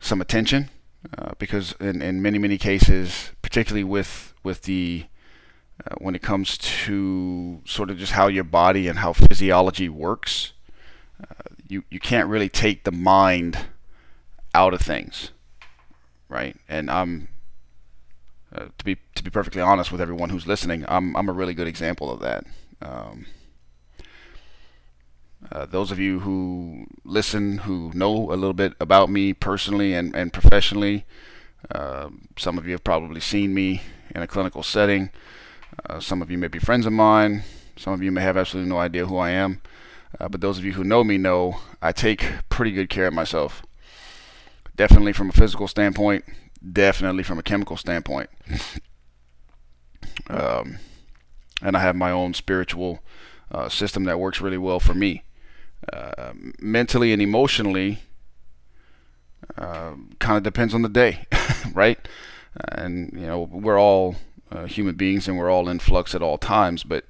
some 0.00 0.20
attention 0.20 0.70
uh, 1.16 1.32
because 1.38 1.74
in, 1.80 2.02
in 2.02 2.22
many 2.22 2.38
many 2.38 2.58
cases, 2.58 3.30
particularly 3.42 3.84
with 3.84 4.34
with 4.42 4.62
the 4.62 5.06
uh, 5.86 5.94
when 5.98 6.14
it 6.14 6.22
comes 6.22 6.58
to 6.58 7.60
sort 7.64 7.90
of 7.90 7.98
just 7.98 8.12
how 8.12 8.26
your 8.28 8.44
body 8.44 8.88
and 8.88 8.98
how 8.98 9.12
physiology 9.12 9.88
works, 9.88 10.52
uh, 11.22 11.54
you 11.68 11.84
you 11.90 12.00
can't 12.00 12.28
really 12.28 12.48
take 12.48 12.84
the 12.84 12.92
mind 12.92 13.58
out 14.54 14.74
of 14.74 14.80
things, 14.80 15.30
right? 16.28 16.56
And 16.68 16.90
I'm 16.90 17.28
uh, 18.54 18.66
to 18.76 18.84
be 18.84 18.96
to 19.14 19.22
be 19.22 19.30
perfectly 19.30 19.62
honest 19.62 19.92
with 19.92 20.00
everyone 20.00 20.30
who's 20.30 20.46
listening, 20.46 20.84
I'm 20.88 21.16
I'm 21.16 21.28
a 21.28 21.32
really 21.32 21.54
good 21.54 21.68
example 21.68 22.10
of 22.10 22.20
that. 22.20 22.44
Um, 22.80 23.26
uh, 25.52 25.66
those 25.66 25.90
of 25.90 25.98
you 25.98 26.20
who 26.20 26.86
listen, 27.04 27.58
who 27.58 27.92
know 27.94 28.32
a 28.32 28.34
little 28.34 28.52
bit 28.52 28.74
about 28.80 29.08
me 29.08 29.32
personally 29.32 29.94
and, 29.94 30.14
and 30.14 30.32
professionally, 30.32 31.06
uh, 31.70 32.08
some 32.36 32.58
of 32.58 32.66
you 32.66 32.72
have 32.72 32.82
probably 32.84 33.20
seen 33.20 33.54
me 33.54 33.82
in 34.14 34.22
a 34.22 34.26
clinical 34.26 34.62
setting. 34.62 35.10
Uh, 35.88 36.00
some 36.00 36.22
of 36.22 36.30
you 36.30 36.38
may 36.38 36.48
be 36.48 36.58
friends 36.58 36.86
of 36.86 36.92
mine. 36.92 37.44
Some 37.76 37.92
of 37.92 38.02
you 38.02 38.10
may 38.10 38.22
have 38.22 38.36
absolutely 38.36 38.68
no 38.68 38.78
idea 38.78 39.06
who 39.06 39.16
I 39.16 39.30
am. 39.30 39.60
Uh, 40.18 40.28
but 40.28 40.40
those 40.40 40.58
of 40.58 40.64
you 40.64 40.72
who 40.72 40.84
know 40.84 41.04
me 41.04 41.18
know 41.18 41.60
I 41.80 41.92
take 41.92 42.26
pretty 42.48 42.72
good 42.72 42.88
care 42.88 43.06
of 43.06 43.14
myself. 43.14 43.62
Definitely 44.76 45.12
from 45.12 45.28
a 45.28 45.32
physical 45.32 45.68
standpoint, 45.68 46.24
definitely 46.72 47.22
from 47.22 47.38
a 47.38 47.42
chemical 47.42 47.76
standpoint. 47.76 48.30
um, 50.30 50.78
and 51.62 51.76
I 51.76 51.80
have 51.80 51.96
my 51.96 52.10
own 52.10 52.34
spiritual 52.34 53.00
uh, 53.50 53.68
system 53.68 54.04
that 54.04 54.20
works 54.20 54.40
really 54.40 54.58
well 54.58 54.80
for 54.80 54.94
me. 54.94 55.22
Uh, 55.92 56.32
mentally 56.60 57.12
and 57.12 57.22
emotionally, 57.22 58.00
uh, 59.56 59.94
kind 60.18 60.36
of 60.36 60.42
depends 60.42 60.74
on 60.74 60.82
the 60.82 60.88
day, 60.88 61.26
right? 61.72 61.98
And 62.72 63.12
you 63.12 63.26
know, 63.26 63.42
we're 63.42 63.80
all 63.80 64.16
uh, 64.50 64.66
human 64.66 64.94
beings 64.94 65.28
and 65.28 65.36
we're 65.36 65.50
all 65.50 65.68
in 65.68 65.78
flux 65.78 66.14
at 66.14 66.22
all 66.22 66.38
times. 66.38 66.82
But 66.84 67.04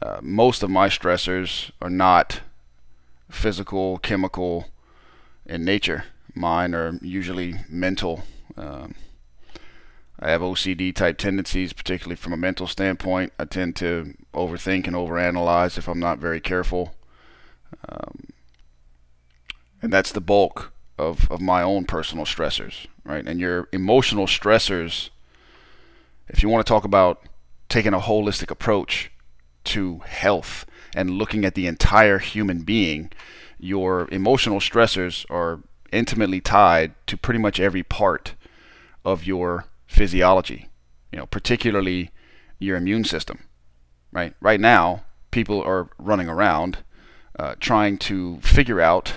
uh, 0.00 0.18
most 0.22 0.62
of 0.62 0.70
my 0.70 0.88
stressors 0.88 1.70
are 1.80 1.90
not 1.90 2.40
physical, 3.30 3.98
chemical 3.98 4.68
in 5.46 5.64
nature. 5.64 6.04
Mine 6.34 6.74
are 6.74 6.98
usually 7.00 7.54
mental 7.68 8.24
um, 8.56 8.94
I 10.18 10.30
have 10.30 10.40
OCD 10.40 10.94
type 10.94 11.18
tendencies, 11.18 11.72
particularly 11.72 12.16
from 12.16 12.32
a 12.32 12.36
mental 12.36 12.66
standpoint. 12.66 13.32
I 13.38 13.44
tend 13.44 13.76
to 13.76 14.14
overthink 14.32 14.86
and 14.86 14.94
overanalyze 14.94 15.76
if 15.76 15.88
I'm 15.88 15.98
not 15.98 16.18
very 16.18 16.40
careful. 16.40 16.94
Um, 17.88 18.28
and 19.82 19.92
that's 19.92 20.12
the 20.12 20.20
bulk 20.20 20.72
of, 20.98 21.30
of 21.30 21.40
my 21.40 21.62
own 21.62 21.84
personal 21.84 22.24
stressors, 22.24 22.86
right? 23.04 23.26
And 23.26 23.40
your 23.40 23.68
emotional 23.72 24.26
stressors, 24.26 25.10
if 26.28 26.42
you 26.42 26.48
want 26.48 26.64
to 26.64 26.70
talk 26.70 26.84
about 26.84 27.22
taking 27.68 27.94
a 27.94 28.00
holistic 28.00 28.50
approach 28.50 29.10
to 29.64 29.98
health 30.00 30.66
and 30.94 31.10
looking 31.10 31.44
at 31.44 31.54
the 31.54 31.66
entire 31.66 32.18
human 32.18 32.62
being, 32.62 33.10
your 33.58 34.08
emotional 34.12 34.60
stressors 34.60 35.24
are 35.30 35.60
intimately 35.92 36.40
tied 36.40 36.94
to 37.06 37.16
pretty 37.16 37.38
much 37.38 37.60
every 37.60 37.82
part 37.82 38.34
of 39.04 39.24
your 39.24 39.66
physiology, 39.86 40.68
you 41.12 41.18
know, 41.18 41.26
particularly 41.26 42.10
your 42.58 42.76
immune 42.76 43.04
system, 43.04 43.44
right? 44.12 44.34
Right 44.40 44.60
now, 44.60 45.04
people 45.30 45.62
are 45.62 45.88
running 45.98 46.28
around 46.28 46.78
uh, 47.38 47.54
trying 47.58 47.98
to 47.98 48.40
figure 48.40 48.80
out 48.80 49.14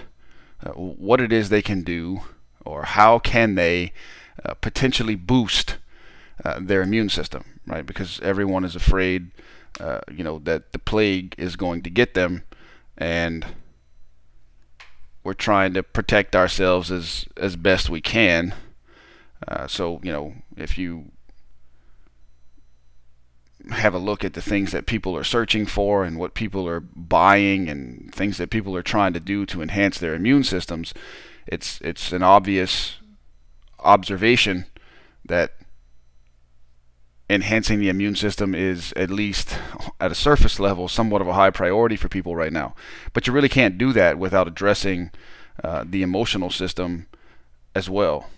uh, 0.66 0.72
what 0.72 1.22
it 1.22 1.32
is 1.32 1.50
they 1.50 1.62
can 1.62 1.84
do 1.84 2.22
or 2.66 2.84
how 2.84 3.20
can 3.20 3.56
they 3.56 3.94
uh, 4.44 4.54
potentially 4.56 5.16
boost 5.16 5.78
uh, 6.44 6.60
their 6.62 6.82
immune 6.82 7.10
system, 7.10 7.60
right? 7.66 7.86
Because 7.86 8.20
everyone 8.22 8.64
is 8.64 8.76
afraid, 8.76 9.32
uh, 9.80 10.02
you 10.12 10.24
know, 10.24 10.40
that 10.40 10.72
the 10.72 10.80
plague 10.80 11.36
is 11.38 11.56
going 11.56 11.82
to 11.84 11.90
get 11.90 12.14
them, 12.14 12.44
and 12.98 13.46
we're 15.24 15.34
trying 15.34 15.74
to 15.74 15.84
protect 15.84 16.36
ourselves 16.36 16.92
as 16.92 17.26
as 17.36 17.56
best 17.56 17.90
we 17.90 18.02
can. 18.02 18.54
Uh, 19.48 19.68
so 19.68 20.00
you 20.04 20.12
know, 20.12 20.34
if 20.56 20.78
you 20.78 21.12
have 23.72 23.94
a 23.94 24.00
look 24.00 24.24
at 24.24 24.34
the 24.34 24.42
things 24.42 24.72
that 24.72 24.86
people 24.86 25.18
are 25.18 25.24
searching 25.24 25.66
for 25.66 26.04
and 26.04 26.18
what 26.18 26.34
people 26.34 26.68
are 26.68 26.80
buying 26.80 27.68
and 27.68 28.14
things 28.14 28.38
that 28.38 28.50
people 28.50 28.76
are 28.76 28.82
trying 28.84 29.14
to 29.14 29.20
do 29.20 29.46
to 29.46 29.62
enhance 29.62 29.98
their 29.98 30.16
immune 30.16 30.44
systems, 30.44 30.94
it's 31.46 31.82
it's 31.82 32.12
an 32.12 32.24
obvious 32.24 32.98
observation 33.80 34.66
that 35.26 35.54
enhancing 37.30 37.80
the 37.80 37.90
immune 37.90 38.16
system 38.16 38.56
is 38.56 38.94
at 38.96 39.10
least 39.10 39.58
at 40.00 40.12
a 40.12 40.16
surface 40.16 40.60
level 40.60 40.88
somewhat 40.88 41.22
of 41.22 41.28
a 41.28 41.34
high 41.34 41.50
priority 41.50 41.96
for 41.96 42.08
people 42.08 42.36
right 42.36 42.54
now. 42.54 42.74
But 43.14 43.28
you 43.28 43.34
really 43.34 43.50
can't 43.50 43.78
do 43.78 43.92
that 43.94 44.18
without 44.18 44.48
addressing 44.48 45.12
uh, 45.64 45.84
the 45.88 46.04
emotional 46.04 46.50
system 46.50 47.08
as 47.76 47.90
well. 47.90 48.30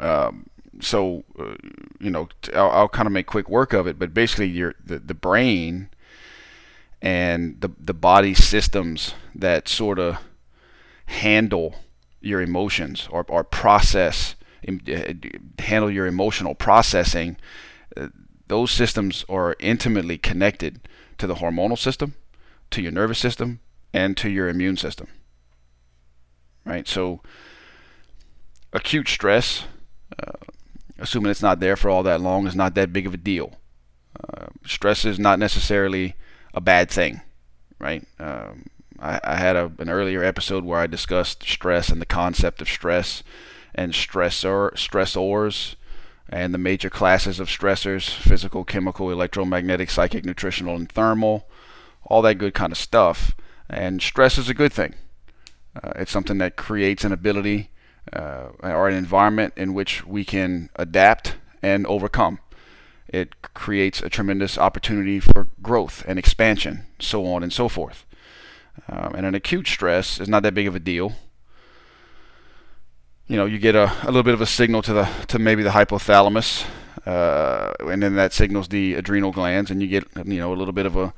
Um, 0.00 0.46
so 0.80 1.24
uh, 1.38 1.54
you 2.00 2.10
know 2.10 2.28
I'll, 2.54 2.70
I'll 2.70 2.88
kind 2.88 3.06
of 3.06 3.12
make 3.12 3.26
quick 3.26 3.48
work 3.48 3.72
of 3.72 3.86
it 3.86 3.98
but 3.98 4.12
basically 4.12 4.46
your 4.46 4.74
the, 4.84 4.98
the 4.98 5.14
brain 5.14 5.88
and 7.00 7.60
the 7.60 7.70
the 7.78 7.94
body 7.94 8.34
systems 8.34 9.14
that 9.34 9.68
sort 9.68 9.98
of 9.98 10.18
handle 11.06 11.76
your 12.20 12.40
emotions 12.40 13.08
or, 13.10 13.24
or 13.28 13.44
process 13.44 14.34
handle 15.58 15.90
your 15.90 16.06
emotional 16.06 16.54
processing 16.54 17.36
uh, 17.96 18.08
those 18.48 18.70
systems 18.70 19.24
are 19.28 19.56
intimately 19.58 20.18
connected 20.18 20.80
to 21.18 21.26
the 21.26 21.36
hormonal 21.36 21.78
system 21.78 22.14
to 22.70 22.82
your 22.82 22.92
nervous 22.92 23.18
system 23.18 23.60
and 23.92 24.16
to 24.16 24.28
your 24.28 24.48
immune 24.48 24.76
system 24.76 25.08
right 26.64 26.88
so 26.88 27.20
acute 28.72 29.08
stress 29.08 29.64
uh, 30.18 30.32
assuming 30.98 31.30
it's 31.30 31.42
not 31.42 31.60
there 31.60 31.76
for 31.76 31.90
all 31.90 32.02
that 32.02 32.20
long, 32.20 32.46
is 32.46 32.56
not 32.56 32.74
that 32.74 32.92
big 32.92 33.06
of 33.06 33.14
a 33.14 33.18
deal. 33.18 33.58
Uh, 34.16 34.46
stress 34.64 35.04
is 35.04 35.18
not 35.18 35.38
necessarily 35.38 36.14
a 36.54 36.60
bad 36.60 36.90
thing, 36.90 37.20
right? 37.78 38.04
Um, 38.18 38.66
I, 38.98 39.20
I, 39.22 39.36
had 39.36 39.56
a, 39.56 39.70
an 39.78 39.90
earlier 39.90 40.24
episode 40.24 40.64
where 40.64 40.80
I 40.80 40.86
discussed 40.86 41.42
stress 41.42 41.90
and 41.90 42.00
the 42.00 42.06
concept 42.06 42.62
of 42.62 42.68
stress 42.68 43.22
and 43.76 43.92
stressor 43.92 44.72
stressors 44.72 45.76
and 46.28 46.52
the 46.52 46.58
major 46.58 46.90
classes 46.90 47.38
of 47.38 47.48
stressors: 47.48 48.10
physical, 48.10 48.64
chemical, 48.64 49.12
electromagnetic, 49.12 49.90
psychic, 49.90 50.24
nutritional, 50.24 50.74
and 50.74 50.90
thermal. 50.90 51.48
All 52.04 52.22
that 52.22 52.36
good 52.38 52.54
kind 52.54 52.72
of 52.72 52.78
stuff. 52.78 53.36
And 53.68 54.02
stress 54.02 54.38
is 54.38 54.48
a 54.48 54.54
good 54.54 54.72
thing. 54.72 54.94
Uh, 55.74 55.92
it's 55.96 56.12
something 56.12 56.38
that 56.38 56.56
creates 56.56 57.04
an 57.04 57.12
ability 57.12 57.70
uh, 58.12 58.48
or 58.62 58.88
an 58.88 58.94
environment 58.94 59.52
in 59.56 59.74
which 59.74 60.06
we 60.06 60.24
can 60.24 60.70
adapt 60.76 61.36
and 61.62 61.86
overcome. 61.86 62.38
It 63.08 63.40
creates 63.54 64.02
a 64.02 64.08
tremendous 64.08 64.58
opportunity 64.58 65.20
for 65.20 65.48
growth 65.62 66.04
and 66.06 66.18
expansion, 66.18 66.86
so 66.98 67.26
on 67.26 67.42
and 67.42 67.52
so 67.52 67.68
forth. 67.68 68.04
Um, 68.88 69.14
and 69.14 69.26
an 69.26 69.34
acute 69.34 69.66
stress 69.66 70.20
is 70.20 70.28
not 70.28 70.42
that 70.42 70.54
big 70.54 70.66
of 70.66 70.74
a 70.74 70.80
deal. 70.80 71.12
You 73.28 73.36
know, 73.36 73.46
you 73.46 73.58
get 73.58 73.74
a, 73.74 73.92
a 74.02 74.06
little 74.06 74.22
bit 74.22 74.34
of 74.34 74.40
a 74.40 74.46
signal 74.46 74.82
to 74.82 74.92
the 74.92 75.04
to 75.28 75.38
maybe 75.38 75.64
the 75.64 75.70
hypothalamus, 75.70 76.64
uh, 77.04 77.72
and 77.80 78.00
then 78.02 78.14
that 78.14 78.32
signals 78.32 78.68
the 78.68 78.94
adrenal 78.94 79.32
glands, 79.32 79.70
and 79.70 79.82
you 79.82 79.88
get 79.88 80.04
you 80.24 80.38
know 80.38 80.52
a 80.52 80.54
little 80.54 80.72
bit 80.72 80.86
of 80.86 80.96
a 80.96 81.12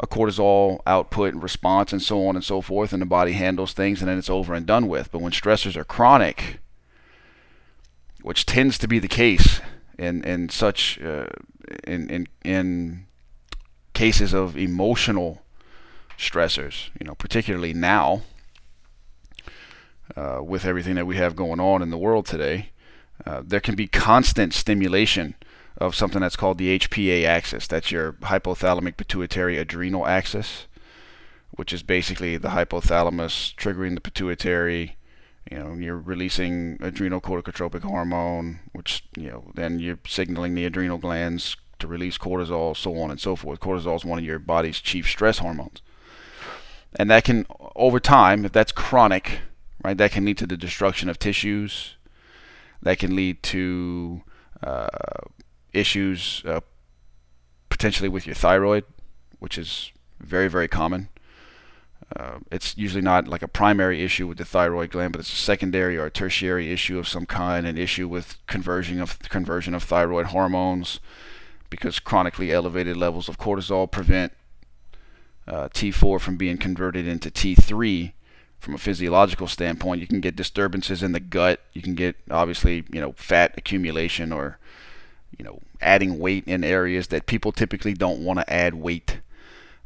a 0.00 0.06
cortisol 0.06 0.80
output 0.86 1.32
and 1.32 1.42
response 1.42 1.92
and 1.92 2.02
so 2.02 2.26
on 2.28 2.36
and 2.36 2.44
so 2.44 2.60
forth, 2.60 2.92
and 2.92 3.02
the 3.02 3.06
body 3.06 3.32
handles 3.32 3.72
things 3.72 4.00
and 4.00 4.08
then 4.08 4.18
it's 4.18 4.30
over 4.30 4.54
and 4.54 4.66
done 4.66 4.88
with. 4.88 5.10
But 5.10 5.20
when 5.20 5.32
stressors 5.32 5.74
are 5.76 5.84
chronic, 5.84 6.60
which 8.22 8.46
tends 8.46 8.78
to 8.78 8.86
be 8.86 8.98
the 8.98 9.08
case 9.08 9.60
in 9.98 10.22
in 10.24 10.50
such 10.50 11.00
uh, 11.00 11.26
in 11.84 12.10
in 12.10 12.28
in 12.44 13.06
cases 13.94 14.34
of 14.34 14.56
emotional 14.56 15.42
stressors, 16.18 16.90
you 17.00 17.06
know, 17.06 17.14
particularly 17.14 17.72
now 17.72 18.22
uh, 20.16 20.40
with 20.42 20.64
everything 20.64 20.94
that 20.94 21.06
we 21.06 21.16
have 21.16 21.36
going 21.36 21.60
on 21.60 21.82
in 21.82 21.90
the 21.90 21.98
world 21.98 22.26
today, 22.26 22.70
uh, 23.26 23.42
there 23.44 23.60
can 23.60 23.74
be 23.74 23.86
constant 23.86 24.54
stimulation 24.54 25.34
of 25.76 25.94
something 25.94 26.20
that's 26.20 26.36
called 26.36 26.58
the 26.58 26.78
HPA 26.78 27.24
axis. 27.24 27.66
That's 27.66 27.90
your 27.90 28.12
hypothalamic 28.14 28.96
pituitary 28.96 29.58
adrenal 29.58 30.06
axis, 30.06 30.66
which 31.52 31.72
is 31.72 31.82
basically 31.82 32.36
the 32.36 32.48
hypothalamus 32.48 33.54
triggering 33.54 33.94
the 33.94 34.00
pituitary. 34.00 34.96
You 35.50 35.58
know, 35.58 35.74
you're 35.74 35.98
releasing 35.98 36.78
adrenal 36.80 37.20
corticotropic 37.20 37.82
hormone, 37.82 38.60
which 38.72 39.04
you 39.16 39.30
know 39.30 39.44
then 39.54 39.78
you're 39.78 39.98
signaling 40.06 40.54
the 40.54 40.66
adrenal 40.66 40.98
glands 40.98 41.56
to 41.78 41.86
release 41.86 42.18
cortisol, 42.18 42.76
so 42.76 42.98
on 42.98 43.10
and 43.10 43.20
so 43.20 43.36
forth. 43.36 43.60
Cortisol 43.60 43.96
is 43.96 44.04
one 44.04 44.18
of 44.18 44.24
your 44.24 44.38
body's 44.38 44.80
chief 44.80 45.08
stress 45.08 45.38
hormones, 45.38 45.80
and 46.96 47.10
that 47.10 47.24
can, 47.24 47.46
over 47.76 48.00
time, 48.00 48.44
if 48.44 48.52
that's 48.52 48.72
chronic, 48.72 49.40
right, 49.88 49.98
that 49.98 50.12
can 50.12 50.24
lead 50.24 50.38
to 50.38 50.46
the 50.46 50.56
destruction 50.56 51.08
of 51.08 51.18
tissues. 51.18 51.96
That 52.82 52.98
can 52.98 53.16
lead 53.16 53.42
to 53.44 54.22
uh, 54.62 54.88
issues 55.72 56.42
uh, 56.46 56.60
potentially 57.70 58.08
with 58.08 58.26
your 58.26 58.34
thyroid, 58.34 58.84
which 59.38 59.58
is 59.58 59.90
very, 60.20 60.48
very 60.48 60.68
common. 60.68 61.08
Uh, 62.14 62.38
it's 62.50 62.76
usually 62.76 63.02
not 63.02 63.28
like 63.28 63.42
a 63.42 63.48
primary 63.48 64.02
issue 64.02 64.26
with 64.26 64.38
the 64.38 64.44
thyroid 64.44 64.90
gland, 64.90 65.12
but 65.12 65.20
it's 65.20 65.32
a 65.32 65.36
secondary 65.36 65.96
or 65.96 66.06
a 66.06 66.10
tertiary 66.10 66.70
issue 66.72 66.98
of 66.98 67.08
some 67.08 67.26
kind, 67.26 67.66
an 67.66 67.76
issue 67.76 68.08
with 68.08 68.38
conversion 68.46 69.00
of 69.00 69.18
conversion 69.28 69.74
of 69.74 69.82
thyroid 69.82 70.26
hormones, 70.26 71.00
because 71.68 71.98
chronically 71.98 72.50
elevated 72.52 72.96
levels 72.96 73.28
of 73.28 73.38
cortisol 73.38 73.90
prevent 73.90 74.32
uh, 75.46 75.68
T4 75.68 76.20
from 76.20 76.36
being 76.36 76.56
converted 76.56 77.06
into 77.06 77.30
T3. 77.30 78.12
From 78.58 78.74
a 78.74 78.78
physiological 78.78 79.46
standpoint, 79.46 80.00
you 80.00 80.06
can 80.06 80.20
get 80.20 80.36
disturbances 80.36 81.02
in 81.02 81.12
the 81.12 81.20
gut. 81.20 81.60
You 81.72 81.82
can 81.82 81.94
get 81.94 82.16
obviously, 82.30 82.84
you 82.92 83.00
know, 83.00 83.12
fat 83.12 83.54
accumulation 83.56 84.32
or 84.32 84.58
you 85.36 85.44
know, 85.44 85.60
adding 85.80 86.18
weight 86.18 86.44
in 86.46 86.64
areas 86.64 87.08
that 87.08 87.26
people 87.26 87.52
typically 87.52 87.94
don't 87.94 88.24
want 88.24 88.38
to 88.40 88.52
add 88.52 88.74
weight, 88.74 89.20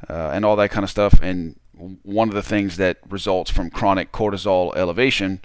uh, 0.08 0.30
and 0.32 0.44
all 0.44 0.56
that 0.56 0.70
kind 0.70 0.84
of 0.84 0.90
stuff. 0.90 1.20
And 1.22 1.58
one 2.02 2.28
of 2.28 2.34
the 2.34 2.42
things 2.42 2.76
that 2.76 2.98
results 3.08 3.50
from 3.50 3.70
chronic 3.70 4.12
cortisol 4.12 4.74
elevation, 4.76 5.40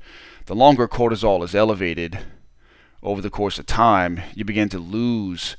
the 0.46 0.56
longer 0.56 0.88
cortisol 0.88 1.44
is 1.44 1.56
elevated 1.56 2.20
over 3.04 3.22
the 3.22 3.30
course 3.30 3.60
of 3.60 3.66
time, 3.66 4.22
you 4.34 4.46
begin 4.46 4.70
to 4.70 4.80
lose. 4.80 5.56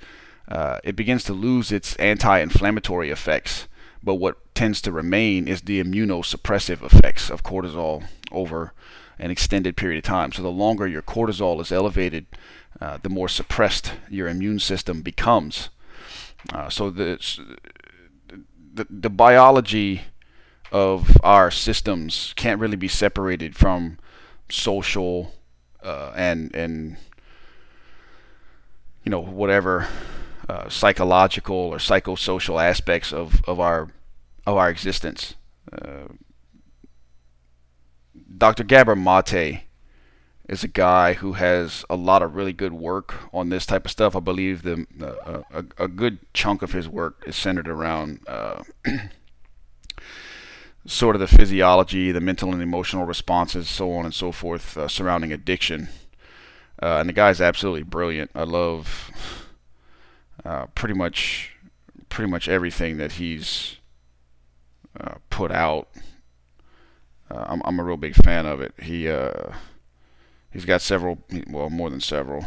Uh, 0.49 0.79
it 0.83 0.97
begins 0.97 1.25
to 1.25 1.35
lose 1.35 1.71
its 1.71 1.95
anti-inflammatory 1.97 3.11
effects, 3.11 3.69
but 4.09 4.15
what 4.15 4.55
tends 4.55 4.81
to 4.81 4.91
remain 4.91 5.47
is 5.47 5.61
the 5.61 5.85
immunosuppressive 5.85 6.83
effects 6.83 7.29
of 7.29 7.43
cortisol 7.43 8.07
over 8.33 8.73
an 9.19 9.31
extended 9.31 9.77
period 9.77 9.99
of 9.99 10.05
time. 10.05 10.33
So 10.33 10.41
the 10.41 10.49
longer 10.49 10.87
your 10.87 11.03
cortisol 11.03 11.61
is 11.61 11.71
elevated, 11.71 12.25
uh, 12.81 12.97
the 13.03 13.11
more 13.11 13.29
suppressed 13.29 13.93
your 14.09 14.27
immune 14.27 14.61
system 14.61 15.03
becomes. 15.03 15.69
Uh, 16.51 16.71
so 16.71 16.89
the, 16.89 17.21
the 18.73 18.87
the 18.89 19.11
biology 19.11 20.05
of 20.73 21.19
our 21.23 21.51
systems 21.51 22.33
can't 22.35 22.61
really 22.63 22.79
be 22.79 22.89
separated 22.89 23.55
from 23.55 23.99
social 24.49 25.35
uh, 25.83 26.13
and 26.17 26.55
and 26.55 26.97
you 29.05 29.11
know 29.11 29.21
whatever 29.21 29.87
uh, 30.49 30.71
psychological 30.71 31.57
or 31.57 31.77
psychosocial 31.77 32.59
aspects 32.59 33.13
of, 33.13 33.43
of 33.45 33.61
our 33.61 33.91
of 34.49 34.57
our 34.57 34.71
existence. 34.71 35.35
Uh, 35.71 36.09
Dr. 38.37 38.65
Gabor 38.65 38.97
Mate 38.97 39.65
is 40.49 40.65
a 40.65 40.69
guy 40.69 41.13
who 41.15 41.35
has 41.35 41.85
a 41.91 41.97
lot 41.97 42.23
of 42.23 42.35
really 42.35 42.55
good 42.55 42.73
work 42.73 43.15
on 43.33 43.51
this 43.51 43.67
type 43.67 43.85
of 43.85 43.91
stuff. 43.91 44.17
I 44.17 44.21
believe 44.21 44.63
the 44.63 44.87
uh, 45.03 45.43
a, 45.53 45.85
a, 45.85 45.89
good 45.89 46.19
chunk 46.33 46.63
of 46.63 46.73
his 46.73 46.89
work 46.89 47.23
is 47.27 47.37
centered 47.37 47.69
around 47.69 48.21
uh, 48.27 48.63
sort 50.87 51.15
of 51.15 51.21
the 51.21 51.27
physiology, 51.27 52.11
the 52.11 52.21
mental 52.21 52.53
and 52.53 52.63
emotional 52.63 53.05
responses, 53.05 53.69
so 53.69 53.93
on 53.93 54.07
and 54.07 54.15
so 54.15 54.33
forth, 54.33 54.79
uh, 54.79 54.89
surrounding 54.89 55.33
addiction. 55.33 55.89
Uh, 56.83 56.99
and 57.01 57.09
the 57.11 57.13
guy's 57.13 57.41
absolutely 57.41 57.83
brilliant. 57.83 58.31
I 58.35 58.45
love 58.45 59.11
uh, 60.43 60.67
pretty 60.75 60.95
much 60.95 61.53
pretty 62.09 62.31
much 62.31 62.49
everything 62.49 62.97
that 62.97 63.13
he's 63.13 63.78
uh, 65.01 65.15
put 65.31 65.51
out. 65.51 65.89
I'm 67.31 67.61
I'm 67.65 67.79
a 67.79 67.85
real 67.85 67.99
big 67.99 68.15
fan 68.15 68.47
of 68.47 68.61
it. 68.61 68.73
He 68.81 69.07
he's 70.51 70.65
got 70.65 70.83
several, 70.83 71.19
well, 71.49 71.71
more 71.71 71.91
than 71.91 72.01
several. 72.01 72.47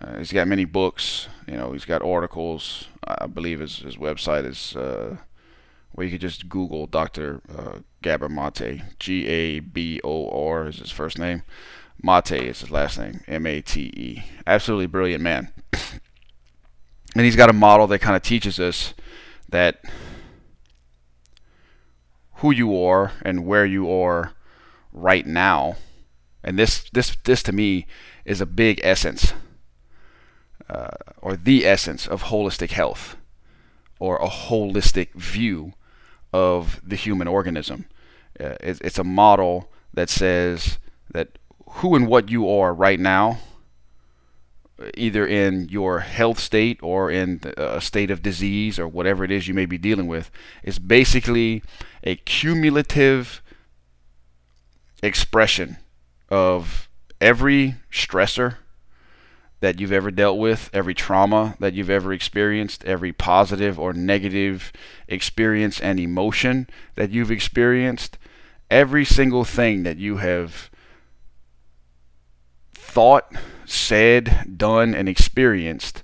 Uh, 0.00 0.18
he's 0.18 0.32
got 0.32 0.46
many 0.46 0.64
books. 0.64 1.28
You 1.46 1.56
know, 1.56 1.72
he's 1.72 1.84
got 1.84 2.02
articles. 2.02 2.88
I 3.04 3.26
believe 3.26 3.60
his 3.60 3.78
his 3.78 3.96
website 3.96 4.44
is 4.46 4.76
uh, 4.76 5.16
where 5.92 6.06
you 6.06 6.12
could 6.12 6.20
just 6.20 6.48
Google 6.48 6.86
Dr. 6.86 7.40
Uh, 7.54 7.78
Gabor 8.02 8.28
Mate. 8.28 8.82
G 8.98 9.26
A 9.26 9.60
B 9.60 10.00
O 10.04 10.28
R 10.28 10.68
is 10.68 10.78
his 10.78 10.90
first 10.90 11.18
name. 11.18 11.42
Mate 12.02 12.32
is 12.32 12.60
his 12.60 12.70
last 12.70 12.98
name. 12.98 13.20
M 13.26 13.46
A 13.46 13.60
T 13.60 13.92
E. 13.96 14.24
Absolutely 14.46 14.86
brilliant 14.86 15.22
man. 15.22 15.52
and 15.72 17.24
he's 17.24 17.36
got 17.36 17.50
a 17.50 17.54
model 17.54 17.86
that 17.88 17.98
kind 18.00 18.14
of 18.14 18.22
teaches 18.22 18.60
us 18.60 18.94
that 19.48 19.82
who 22.38 22.50
you 22.50 22.80
are 22.82 23.12
and 23.22 23.46
where 23.46 23.66
you 23.66 23.90
are 23.90 24.32
right 24.92 25.26
now. 25.26 25.76
And 26.42 26.58
this 26.58 26.88
this 26.92 27.16
this 27.24 27.42
to 27.44 27.52
me 27.52 27.86
is 28.24 28.40
a 28.40 28.46
big 28.46 28.80
essence 28.82 29.34
uh, 30.68 30.96
or 31.20 31.36
the 31.36 31.66
essence 31.66 32.06
of 32.06 32.24
holistic 32.24 32.70
health 32.70 33.16
or 33.98 34.16
a 34.16 34.28
holistic 34.28 35.12
view 35.14 35.72
of 36.32 36.80
the 36.84 36.96
human 36.96 37.26
organism. 37.26 37.86
Uh, 38.38 38.54
it's, 38.60 38.80
it's 38.80 38.98
a 38.98 39.04
model 39.04 39.70
that 39.92 40.08
says 40.08 40.78
that 41.10 41.38
who 41.70 41.96
and 41.96 42.06
what 42.06 42.30
you 42.30 42.48
are 42.48 42.72
right 42.72 43.00
now, 43.00 43.38
either 44.94 45.26
in 45.26 45.68
your 45.68 46.00
health 46.00 46.38
state 46.38 46.78
or 46.82 47.10
in 47.10 47.40
uh, 47.56 47.76
a 47.76 47.80
state 47.80 48.10
of 48.10 48.22
disease 48.22 48.78
or 48.78 48.86
whatever 48.86 49.24
it 49.24 49.30
is 49.30 49.48
you 49.48 49.54
may 49.54 49.66
be 49.66 49.78
dealing 49.78 50.06
with, 50.06 50.30
is 50.62 50.78
basically 50.78 51.62
a 52.04 52.16
cumulative 52.16 53.42
expression 55.02 55.76
of 56.28 56.88
every 57.20 57.76
stressor 57.90 58.56
that 59.60 59.80
you've 59.80 59.92
ever 59.92 60.10
dealt 60.10 60.38
with, 60.38 60.70
every 60.72 60.94
trauma 60.94 61.56
that 61.58 61.74
you've 61.74 61.90
ever 61.90 62.12
experienced, 62.12 62.84
every 62.84 63.12
positive 63.12 63.78
or 63.78 63.92
negative 63.92 64.72
experience 65.08 65.80
and 65.80 65.98
emotion 65.98 66.68
that 66.94 67.10
you've 67.10 67.30
experienced, 67.30 68.18
every 68.70 69.04
single 69.04 69.44
thing 69.44 69.82
that 69.82 69.96
you 69.96 70.18
have 70.18 70.70
thought, 72.72 73.32
said, 73.70 74.56
done, 74.56 74.94
and 74.94 75.08
experienced 75.08 76.02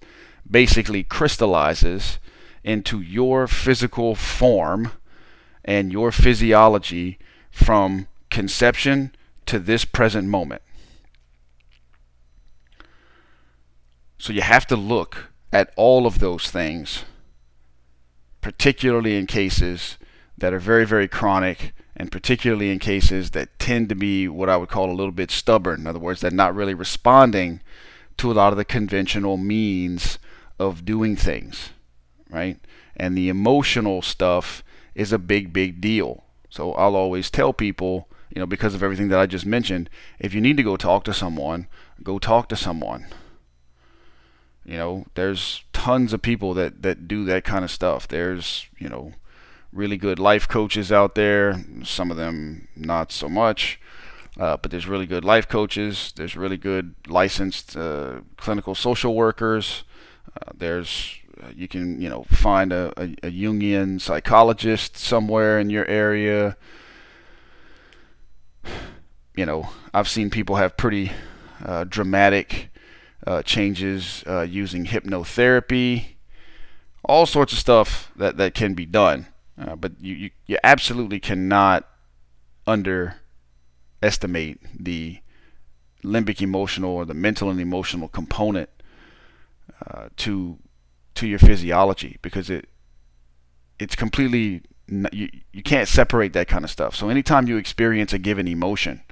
basically 0.49 1.03
crystallizes 1.03 2.19
into 2.63 3.01
your 3.01 3.47
physical 3.47 4.15
form 4.15 4.93
and 5.65 5.93
your 5.93 6.13
physiology 6.13 7.19
from 7.51 8.07
conception 8.31 9.15
to 9.47 9.59
this 9.59 9.85
present 9.85 10.29
moment. 10.29 10.63
So 14.19 14.33
you 14.33 14.43
have 14.43 14.67
to 14.69 14.77
look 14.77 15.31
at 15.53 15.73
all 15.77 16.07
of 16.07 16.19
those 16.19 16.51
things, 16.51 17.05
particularly 18.41 19.17
in 19.17 19.27
cases 19.27 19.99
that 20.37 20.53
are 20.53 20.59
very, 20.59 20.85
very 20.85 21.09
chronic, 21.09 21.73
and 21.97 22.11
particularly 22.11 22.71
in 22.71 22.79
cases 22.79 23.31
that 23.31 23.59
tend 23.59 23.89
to 23.89 23.95
be 23.95 24.29
what 24.29 24.49
I 24.49 24.57
would 24.57 24.69
call 24.69 24.91
a 24.91 24.95
little 24.95 25.13
bit 25.13 25.31
stubborn. 25.31 25.81
In 25.81 25.87
other 25.87 25.99
words, 25.99 26.21
they're 26.21 26.31
not 26.31 26.55
really 26.55 26.75
responding 26.75 27.61
to 28.17 28.31
a 28.31 28.35
lot 28.35 28.53
of 28.53 28.57
the 28.57 28.65
conventional 28.65 29.37
means 29.37 30.19
of 30.59 30.85
doing 30.85 31.17
things, 31.17 31.71
right? 32.31 32.59
And 32.97 33.17
the 33.17 33.29
emotional 33.29 34.03
stuff 34.03 34.63
is 34.95 35.13
a 35.13 35.19
big, 35.19 35.53
big 35.53 35.81
deal. 35.81 36.25
So 36.49 36.73
I'll 36.75 36.97
always 36.97 37.31
tell 37.31 37.53
people, 37.53 38.09
you 38.31 38.41
know, 38.41 38.47
because 38.47 38.75
of 38.75 38.83
everything 38.83 39.09
that 39.09 39.19
I 39.19 39.27
just 39.27 39.47
mentioned, 39.47 39.91
if 40.19 40.35
you 40.35 40.41
need 40.41 40.57
to 40.57 40.63
go 40.63 40.77
talk 40.77 41.05
to 41.05 41.15
someone, 41.15 41.67
go 42.03 42.19
talk 42.19 42.49
to 42.51 42.57
someone. 42.57 43.07
You 44.65 44.77
know, 44.77 45.07
there's 45.15 45.65
tons 45.73 46.13
of 46.13 46.23
people 46.23 46.55
that, 46.55 46.83
that 46.83 47.07
do 47.07 47.25
that 47.27 47.45
kind 47.45 47.65
of 47.65 47.71
stuff. 47.71 48.09
There's, 48.09 48.67
you 48.79 48.89
know, 48.89 49.13
really 49.75 49.97
good 49.97 50.19
life 50.19 50.49
coaches 50.49 50.93
out 50.93 51.15
there, 51.17 51.65
some 51.83 52.11
of 52.11 52.17
them 52.17 52.69
not 52.77 53.13
so 53.13 53.29
much. 53.29 53.81
Uh, 54.39 54.57
but 54.57 54.71
there's 54.71 54.89
really 54.89 55.07
good 55.07 55.25
life 55.25 55.49
coaches. 55.49 56.13
There's 56.17 56.37
really 56.37 56.57
good 56.57 56.95
licensed 57.07 57.77
uh, 57.77 58.21
clinical 58.37 58.75
social 58.75 59.15
workers. 59.15 59.85
Uh, 60.35 60.51
there's 60.57 61.19
uh, 61.41 61.49
you 61.55 61.69
can 61.69 62.01
you 62.01 62.09
know 62.09 62.25
find 62.25 62.73
a, 62.73 62.93
a, 62.97 63.05
a, 63.23 63.31
Jungian 63.31 64.01
psychologist 64.01 64.97
somewhere 64.97 65.59
in 65.59 65.71
your 65.71 65.87
area. 65.87 66.57
You 69.37 69.47
know, 69.47 69.71
I've 69.93 70.07
seen 70.07 70.31
people 70.31 70.55
have 70.55 70.77
pretty 70.77 71.11
uh, 71.65 71.83
dramatic 71.83 72.71
uh, 73.27 73.43
changes 73.43 74.23
using 74.49 74.87
hypnotherapy, 74.87 76.15
all 77.03 77.27
sorts 77.27 77.53
of 77.53 77.59
stuff 77.59 78.13
that, 78.15 78.37
that 78.37 78.55
can 78.55 78.75
be 78.75 78.87
done. 78.87 79.27
Uh, 79.59 79.77
but 79.77 79.93
you, 80.01 80.15
you, 80.15 80.31
you 80.47 80.59
absolutely 80.65 81.21
cannot 81.21 81.89
underestimate 82.67 84.61
the 84.79 85.19
limbic 86.03 86.43
emotional 86.43 86.91
or 86.91 87.05
the 87.05 87.15
mental 87.15 87.51
and 87.51 87.61
emotional 87.61 88.09
component 88.09 88.69
uh, 89.87 90.09
to 90.17 90.59
to 91.15 91.27
your 91.27 91.39
physiology 91.39 92.19
because 92.21 92.51
it 92.51 92.69
it's 93.79 93.95
completely 93.95 94.63
you, 95.13 95.31
you 95.53 95.63
can't 95.63 95.89
separate 95.89 96.33
that 96.35 96.49
kind 96.49 96.65
of 96.65 96.71
stuff. 96.71 96.95
So 96.95 97.09
anytime 97.09 97.49
you 97.49 97.57
experience 97.57 98.13
a 98.13 98.19
given 98.19 98.47
emotion, 98.47 99.03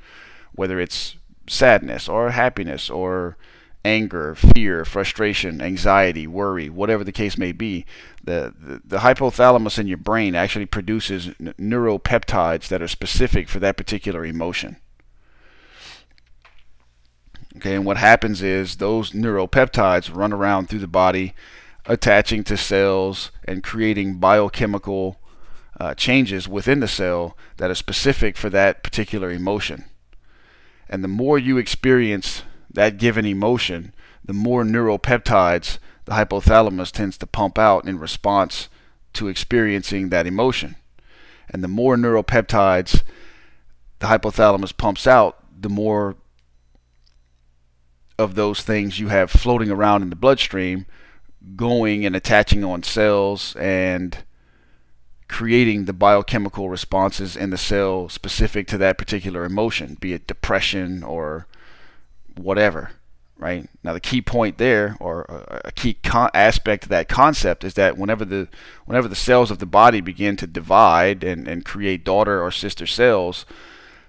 whether 0.53 0.79
it's 0.79 1.17
sadness 1.49 2.09
or 2.09 2.31
happiness 2.31 2.91
or 2.91 3.37
anger, 3.85 4.35
fear, 4.35 4.85
frustration, 4.85 5.61
anxiety, 5.61 6.27
worry, 6.27 6.69
whatever 6.69 7.05
the 7.05 7.13
case 7.13 7.37
may 7.37 7.53
be, 7.53 7.85
the, 8.25 8.81
the, 8.85 8.99
hypothalamus 8.99 9.79
in 9.79 9.87
your 9.87 9.99
brain 9.99 10.35
actually 10.35 10.67
produces 10.67 11.29
n- 11.41 11.55
neuropeptides 11.59 12.69
that 12.69 12.81
are 12.83 12.89
specific 12.89 13.49
for 13.49 13.59
that 13.59 13.77
particular 13.77 14.25
emotion. 14.25 14.77
Okay, 17.57 17.75
and 17.75 17.85
what 17.85 17.97
happens 17.97 18.43
is 18.43 18.77
those 18.77 19.11
neuropeptides 19.11 20.15
run 20.15 20.33
around 20.33 20.69
through 20.69 20.79
the 20.79 20.87
body, 20.87 21.35
attaching 21.87 22.45
to 22.45 22.57
cells 22.57 23.31
and 23.45 23.63
creating 23.63 24.19
biochemical 24.19 25.21
uh, 25.79 25.95
changes 25.95 26.49
within 26.49 26.81
the 26.81 26.89
cell 26.89 27.37
that 27.57 27.71
are 27.71 27.75
specific 27.75 28.37
for 28.37 28.49
that 28.51 28.83
particular 28.83 29.31
emotion. 29.31 29.85
And 30.89 31.03
the 31.03 31.09
more 31.09 31.39
you 31.39 31.59
experience 31.59 32.43
that 32.71 32.99
given 32.99 33.27
emotion, 33.27 33.93
the 34.25 34.33
more 34.33 34.63
neuropeptides 34.63 35.79
the 36.05 36.13
hypothalamus 36.13 36.91
tends 36.91 37.17
to 37.19 37.27
pump 37.27 37.59
out 37.59 37.87
in 37.87 37.99
response 37.99 38.69
to 39.13 39.29
experiencing 39.29 40.09
that 40.09 40.27
emotion. 40.27 40.77
And 41.51 41.63
the 41.63 41.69
more 41.69 41.97
neuropeptides 41.97 43.03
the 43.99 44.09
hypothalamus 44.09 44.77
pumps 44.77 45.07
out, 45.07 45.39
the 45.61 45.69
more 45.69 46.17
of 48.19 48.35
those 48.35 48.63
things 48.63 48.99
you 48.99 49.09
have 49.09 49.31
floating 49.31 49.71
around 49.71 50.03
in 50.03 50.11
the 50.11 50.17
bloodstream 50.17 50.87
going 51.57 52.05
and 52.05 52.15
attaching 52.15 52.65
on 52.65 52.83
cells 52.83 53.55
and 53.57 54.19
creating 55.29 55.85
the 55.85 55.93
biochemical 55.93 56.69
responses 56.69 57.37
in 57.37 57.51
the 57.51 57.59
cell 57.59 58.09
specific 58.09 58.67
to 58.67 58.79
that 58.79 58.99
particular 58.99 59.45
emotion, 59.45 59.97
be 60.01 60.13
it 60.13 60.27
depression 60.27 61.03
or 61.03 61.47
whatever, 62.37 62.91
right? 63.43 63.69
Now 63.83 63.93
the 63.93 64.01
key 64.01 64.23
point 64.23 64.59
there, 64.59 64.97
or 65.01 65.23
a 65.65 65.73
key 65.73 65.95
con- 65.95 66.31
aspect 66.33 66.85
of 66.85 66.89
that 66.91 67.09
concept, 67.09 67.65
is 67.65 67.75
that 67.75 67.99
whenever 67.99 68.25
the 68.25 68.49
whenever 68.87 69.09
the 69.09 69.15
cells 69.15 69.51
of 69.51 69.59
the 69.59 69.67
body 69.67 70.01
begin 70.01 70.37
to 70.37 70.47
divide 70.47 71.25
and, 71.25 71.49
and 71.49 71.65
create 71.65 72.05
daughter 72.05 72.43
or 72.43 72.51
sister 72.51 72.87
cells, 72.87 73.45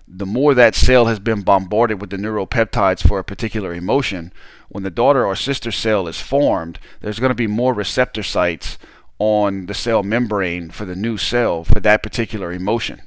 the 0.08 0.26
more 0.26 0.54
that 0.54 0.76
cell 0.76 1.06
has 1.06 1.20
been 1.20 1.42
bombarded 1.42 2.00
with 2.00 2.10
the 2.10 2.18
neuropeptides 2.18 3.06
for 3.08 3.20
a 3.20 3.24
particular 3.24 3.74
emotion, 3.74 4.32
when 4.70 4.84
the 4.84 4.92
daughter 4.92 5.26
or 5.26 5.36
sister 5.36 5.72
cell 5.72 6.08
is 6.08 6.22
formed, 6.22 6.80
there's 7.02 7.20
going 7.20 7.32
to 7.32 7.36
be 7.36 7.48
more 7.48 7.74
receptor 7.74 8.24
sites 8.24 8.78
on 9.20 9.66
the 9.66 9.74
cell 9.74 10.04
membrane 10.04 10.70
for 10.70 10.86
the 10.86 10.96
new 10.96 11.18
cell 11.18 11.64
for 11.64 11.80
that 11.80 12.04
particular 12.04 12.52
emotion. 12.52 13.02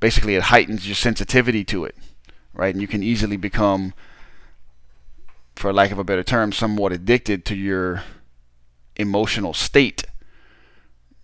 Basically, 0.00 0.34
it 0.34 0.44
heightens 0.44 0.86
your 0.86 0.94
sensitivity 0.94 1.64
to 1.64 1.84
it 1.84 1.96
right? 2.56 2.74
And 2.74 2.82
you 2.82 2.88
can 2.88 3.02
easily 3.02 3.36
become, 3.36 3.94
for 5.56 5.72
lack 5.72 5.90
of 5.90 5.98
a 5.98 6.04
better 6.04 6.22
term, 6.22 6.52
somewhat 6.52 6.92
addicted 6.92 7.44
to 7.46 7.56
your 7.56 8.04
emotional 8.96 9.54
state, 9.54 10.04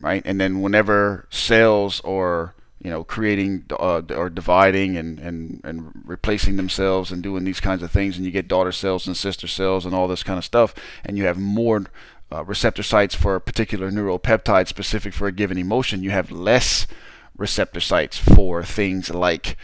right? 0.01 0.23
And 0.25 0.41
then 0.41 0.61
whenever 0.61 1.27
cells 1.31 2.01
or 2.01 2.55
you 2.83 2.91
know 2.91 3.05
creating 3.05 3.65
uh, 3.71 4.03
or 4.11 4.29
dividing 4.29 4.97
and, 4.97 5.19
and 5.21 5.61
and 5.63 5.93
replacing 6.05 6.57
themselves 6.57 7.13
and 7.13 7.23
doing 7.23 7.45
these 7.45 7.61
kinds 7.61 7.83
of 7.83 7.91
things 7.91 8.17
and 8.17 8.27
you 8.27 8.33
get 8.33 8.49
daughter 8.49 8.73
cells 8.73 9.07
and 9.07 9.17
sister 9.17 9.47
cells 9.47 9.87
and 9.87 9.95
all 9.95 10.09
this 10.09 10.25
kind 10.25 10.37
of 10.37 10.45
stuff 10.45 10.75
and 11.05 11.17
you 11.17 11.25
have 11.25 11.39
more 11.39 11.85
uh, 12.33 12.45
receptor 12.45 12.83
sites 12.83 13.15
for 13.15 13.37
a 13.37 13.41
particular 13.41 13.91
neuropeptide 13.91 14.67
specific 14.67 15.15
for 15.15 15.29
a 15.29 15.33
given 15.33 15.59
emotion 15.59 16.03
you 16.03 16.11
have 16.11 16.33
less 16.33 16.89
receptor 17.37 17.81
sites 17.81 18.19
for 18.19 18.65
things 18.65 19.11
like 19.11 19.57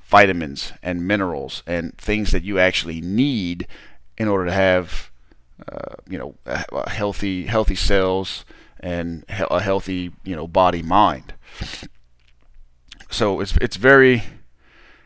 vitamins 0.00 0.72
and 0.82 1.06
minerals 1.06 1.62
and 1.66 1.96
things 1.98 2.32
that 2.32 2.42
you 2.42 2.58
actually 2.58 3.00
need 3.02 3.66
in 4.18 4.28
order 4.28 4.46
to 4.46 4.52
have 4.52 5.10
uh, 5.70 5.94
you 6.08 6.18
know 6.18 6.34
a, 6.46 6.64
a 6.72 6.90
healthy 6.90 7.46
healthy 7.46 7.74
cells 7.74 8.44
and 8.80 9.24
he- 9.28 9.44
a 9.50 9.60
healthy 9.60 10.12
you 10.24 10.36
know 10.36 10.46
body 10.46 10.82
mind. 10.82 11.34
So 13.10 13.40
it's 13.40 13.56
it's 13.58 13.76
very 13.76 14.22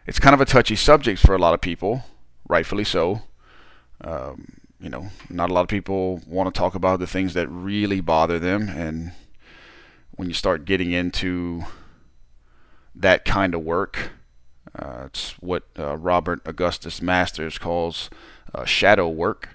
it's 0.06 0.18
kind 0.20 0.34
of 0.34 0.40
a 0.40 0.44
touchy 0.44 0.76
subject 0.76 1.20
for 1.20 1.34
a 1.34 1.38
lot 1.38 1.54
of 1.54 1.60
people 1.60 2.04
rightfully 2.48 2.84
so. 2.84 3.22
Um, 4.02 4.56
you 4.80 4.90
know 4.90 5.08
not 5.30 5.50
a 5.50 5.54
lot 5.54 5.62
of 5.62 5.68
people 5.68 6.20
want 6.26 6.52
to 6.52 6.58
talk 6.58 6.74
about 6.74 6.98
the 7.00 7.06
things 7.06 7.34
that 7.34 7.48
really 7.48 8.00
bother 8.00 8.38
them 8.38 8.68
and 8.68 9.12
when 10.12 10.28
you 10.28 10.34
start 10.34 10.64
getting 10.64 10.92
into 10.92 11.64
that 12.94 13.24
kind 13.24 13.54
of 13.54 13.62
work 13.62 14.10
uh, 14.78 15.04
it's 15.06 15.32
what 15.40 15.64
uh, 15.78 15.96
Robert 15.96 16.42
Augustus 16.44 17.00
Masters 17.00 17.56
calls 17.56 18.10
uh, 18.54 18.64
shadow 18.64 19.08
work. 19.08 19.50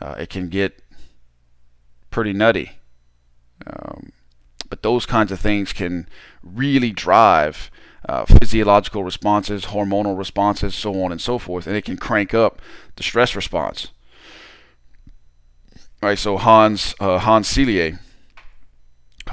Uh, 0.00 0.14
it 0.18 0.30
can 0.30 0.48
get 0.48 0.82
pretty 2.10 2.32
nutty. 2.32 2.72
Um, 3.66 4.12
but 4.68 4.82
those 4.82 5.06
kinds 5.06 5.32
of 5.32 5.40
things 5.40 5.72
can 5.72 6.08
really 6.42 6.90
drive 6.90 7.70
uh, 8.08 8.24
physiological 8.24 9.04
responses, 9.04 9.66
hormonal 9.66 10.16
responses, 10.16 10.74
so 10.74 11.02
on 11.02 11.12
and 11.12 11.20
so 11.20 11.38
forth, 11.38 11.66
and 11.66 11.76
it 11.76 11.84
can 11.84 11.96
crank 11.96 12.32
up 12.32 12.62
the 12.96 13.02
stress 13.02 13.36
response. 13.36 13.88
All 16.02 16.08
right, 16.08 16.18
so 16.18 16.38
Hans 16.38 16.94
uh, 16.98 17.18
Hans 17.18 17.52
Selye, 17.52 17.98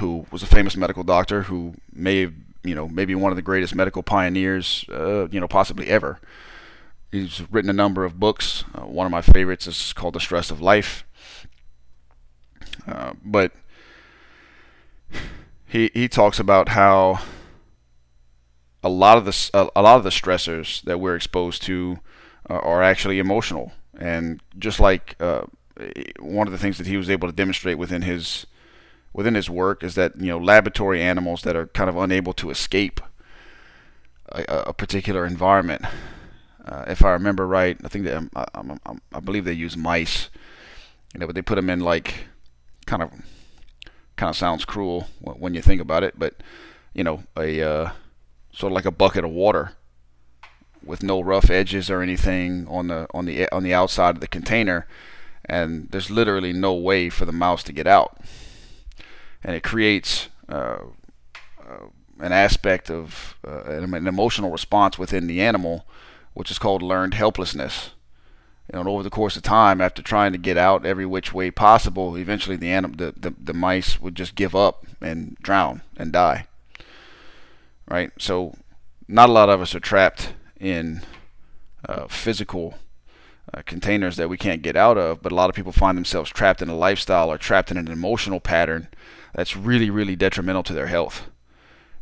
who 0.00 0.26
was 0.30 0.42
a 0.42 0.46
famous 0.46 0.76
medical 0.76 1.02
doctor 1.02 1.44
who 1.44 1.74
may 1.92 2.30
you 2.68 2.74
know, 2.74 2.88
maybe 2.88 3.14
one 3.14 3.32
of 3.32 3.36
the 3.36 3.42
greatest 3.42 3.74
medical 3.74 4.02
pioneers, 4.02 4.84
uh, 4.90 5.28
you 5.28 5.40
know, 5.40 5.48
possibly 5.48 5.88
ever. 5.88 6.20
He's 7.10 7.42
written 7.50 7.70
a 7.70 7.74
number 7.74 8.04
of 8.04 8.20
books. 8.20 8.64
Uh, 8.74 8.82
one 8.82 9.06
of 9.06 9.12
my 9.12 9.22
favorites 9.22 9.66
is 9.66 9.92
called 9.92 10.14
The 10.14 10.20
Stress 10.20 10.50
of 10.50 10.60
Life. 10.60 11.04
Uh, 12.86 13.12
but 13.24 13.52
he 15.66 15.90
he 15.94 16.08
talks 16.08 16.38
about 16.38 16.70
how 16.70 17.20
a 18.82 18.88
lot 18.88 19.18
of 19.18 19.24
the 19.24 19.50
a, 19.74 19.82
lot 19.82 19.96
of 19.96 20.04
the 20.04 20.10
stressors 20.10 20.82
that 20.82 20.98
we're 20.98 21.16
exposed 21.16 21.62
to 21.62 21.98
uh, 22.48 22.54
are 22.54 22.82
actually 22.82 23.18
emotional, 23.18 23.72
and 23.98 24.42
just 24.58 24.80
like 24.80 25.16
uh, 25.20 25.42
one 26.18 26.46
of 26.46 26.52
the 26.52 26.58
things 26.58 26.78
that 26.78 26.86
he 26.86 26.96
was 26.96 27.10
able 27.10 27.28
to 27.28 27.34
demonstrate 27.34 27.78
within 27.78 28.02
his 28.02 28.46
within 29.12 29.34
his 29.34 29.50
work 29.50 29.82
is 29.82 29.94
that 29.94 30.18
you 30.20 30.28
know 30.28 30.38
laboratory 30.38 31.02
animals 31.02 31.42
that 31.42 31.56
are 31.56 31.66
kind 31.68 31.90
of 31.90 31.96
unable 31.96 32.32
to 32.32 32.50
escape 32.50 33.00
a, 34.30 34.44
a 34.68 34.72
particular 34.72 35.26
environment. 35.26 35.82
Uh, 36.68 36.84
if 36.88 37.04
I 37.04 37.10
remember 37.10 37.46
right, 37.46 37.78
I 37.82 37.88
think 37.88 38.06
um, 38.08 38.30
I, 38.36 38.46
I, 38.54 38.96
I, 39.12 39.20
believe 39.20 39.44
they 39.44 39.52
use 39.52 39.76
mice. 39.76 40.28
You 41.14 41.20
know, 41.20 41.26
but 41.26 41.34
they 41.34 41.42
put 41.42 41.54
them 41.54 41.70
in 41.70 41.80
like 41.80 42.26
kind 42.86 43.02
of 43.02 43.10
kind 44.16 44.28
of 44.28 44.36
sounds 44.36 44.64
cruel 44.64 45.08
when 45.20 45.54
you 45.54 45.62
think 45.62 45.80
about 45.80 46.02
it, 46.02 46.18
but 46.18 46.34
you 46.92 47.02
know, 47.02 47.24
a 47.36 47.62
uh, 47.62 47.90
sort 48.52 48.72
of 48.72 48.74
like 48.74 48.84
a 48.84 48.90
bucket 48.90 49.24
of 49.24 49.30
water 49.30 49.72
with 50.84 51.02
no 51.02 51.20
rough 51.20 51.50
edges 51.50 51.90
or 51.90 52.02
anything 52.02 52.66
on 52.68 52.88
the 52.88 53.06
on 53.14 53.24
the 53.24 53.50
on 53.54 53.62
the 53.62 53.72
outside 53.72 54.16
of 54.16 54.20
the 54.20 54.28
container, 54.28 54.86
and 55.46 55.88
there's 55.90 56.10
literally 56.10 56.52
no 56.52 56.74
way 56.74 57.08
for 57.08 57.24
the 57.24 57.32
mouse 57.32 57.62
to 57.62 57.72
get 57.72 57.86
out 57.86 58.20
and 59.42 59.54
it 59.54 59.62
creates 59.62 60.28
uh, 60.48 60.78
uh, 61.60 61.86
an 62.20 62.32
aspect 62.32 62.90
of 62.90 63.36
uh, 63.46 63.62
an 63.64 64.06
emotional 64.06 64.50
response 64.50 64.98
within 64.98 65.26
the 65.26 65.40
animal, 65.40 65.86
which 66.38 66.52
is 66.52 66.58
called 66.60 66.82
learned 66.82 67.14
helplessness. 67.14 67.90
And 68.70 68.86
over 68.86 69.02
the 69.02 69.10
course 69.10 69.36
of 69.36 69.42
time, 69.42 69.80
after 69.80 70.02
trying 70.02 70.30
to 70.30 70.38
get 70.38 70.56
out 70.56 70.86
every 70.86 71.04
which 71.04 71.34
way 71.34 71.50
possible, 71.50 72.16
eventually 72.16 72.54
the 72.54 72.70
anim- 72.70 72.92
the, 72.92 73.12
the, 73.16 73.34
the 73.42 73.52
mice 73.52 74.00
would 74.00 74.14
just 74.14 74.36
give 74.36 74.54
up 74.54 74.86
and 75.00 75.36
drown 75.42 75.82
and 75.96 76.12
die. 76.12 76.46
Right? 77.88 78.12
So, 78.20 78.54
not 79.08 79.30
a 79.30 79.32
lot 79.32 79.48
of 79.48 79.60
us 79.60 79.74
are 79.74 79.80
trapped 79.80 80.34
in 80.60 81.02
uh, 81.88 82.06
physical 82.06 82.78
uh, 83.52 83.62
containers 83.66 84.16
that 84.16 84.28
we 84.28 84.36
can't 84.36 84.62
get 84.62 84.76
out 84.76 84.96
of, 84.96 85.20
but 85.20 85.32
a 85.32 85.34
lot 85.34 85.50
of 85.50 85.56
people 85.56 85.72
find 85.72 85.98
themselves 85.98 86.30
trapped 86.30 86.62
in 86.62 86.68
a 86.68 86.76
lifestyle 86.76 87.32
or 87.32 87.38
trapped 87.38 87.72
in 87.72 87.78
an 87.78 87.88
emotional 87.88 88.38
pattern 88.38 88.86
that's 89.34 89.56
really, 89.56 89.90
really 89.90 90.14
detrimental 90.14 90.62
to 90.62 90.72
their 90.72 90.86
health. 90.86 91.24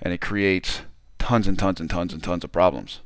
And 0.03 0.13
it 0.13 0.21
creates 0.21 0.83
tons 1.19 1.49
and 1.49 1.59
tons 1.59 1.81
and 1.81 1.89
tons 1.89 2.13
and 2.13 2.23
tons 2.23 2.45
of 2.45 2.53
problems. 2.53 3.01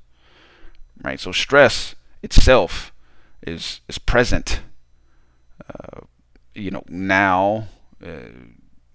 Right? 1.03 1.21
So 1.21 1.33
stress 1.33 1.95
itself 2.23 2.93
is 3.47 3.81
is 3.89 3.99
present, 3.99 4.61
uh, 5.69 6.01
you 6.55 6.71
know, 6.71 6.85
now, 6.89 7.69
uh, 8.05 8.33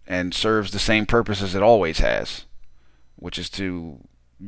and 0.08 0.34
serves 0.34 0.72
the 0.72 0.80
same 0.80 1.06
purpose 1.06 1.42
as 1.42 1.56
it 1.56 1.64
always 1.64 2.00
has, 2.00 2.46
which 3.16 3.40
is 3.40 3.50
to, 3.52 4.00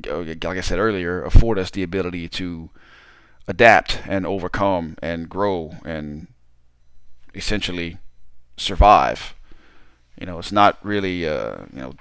like 0.05 0.43
I 0.43 0.61
said 0.61 0.79
earlier, 0.79 1.23
afford 1.23 1.57
us 1.57 1.71
the 1.71 1.83
ability 1.83 2.27
to 2.29 2.69
adapt 3.47 4.01
and 4.07 4.25
overcome 4.25 4.97
and 5.01 5.29
grow 5.29 5.75
and 5.83 6.27
essentially 7.33 7.97
survive 8.57 9.33
you 10.19 10.25
know, 10.25 10.39
it's 10.39 10.51
not 10.51 10.77
really, 10.83 11.27
uh, 11.27 11.57
you 11.73 11.81
know, 11.81 11.93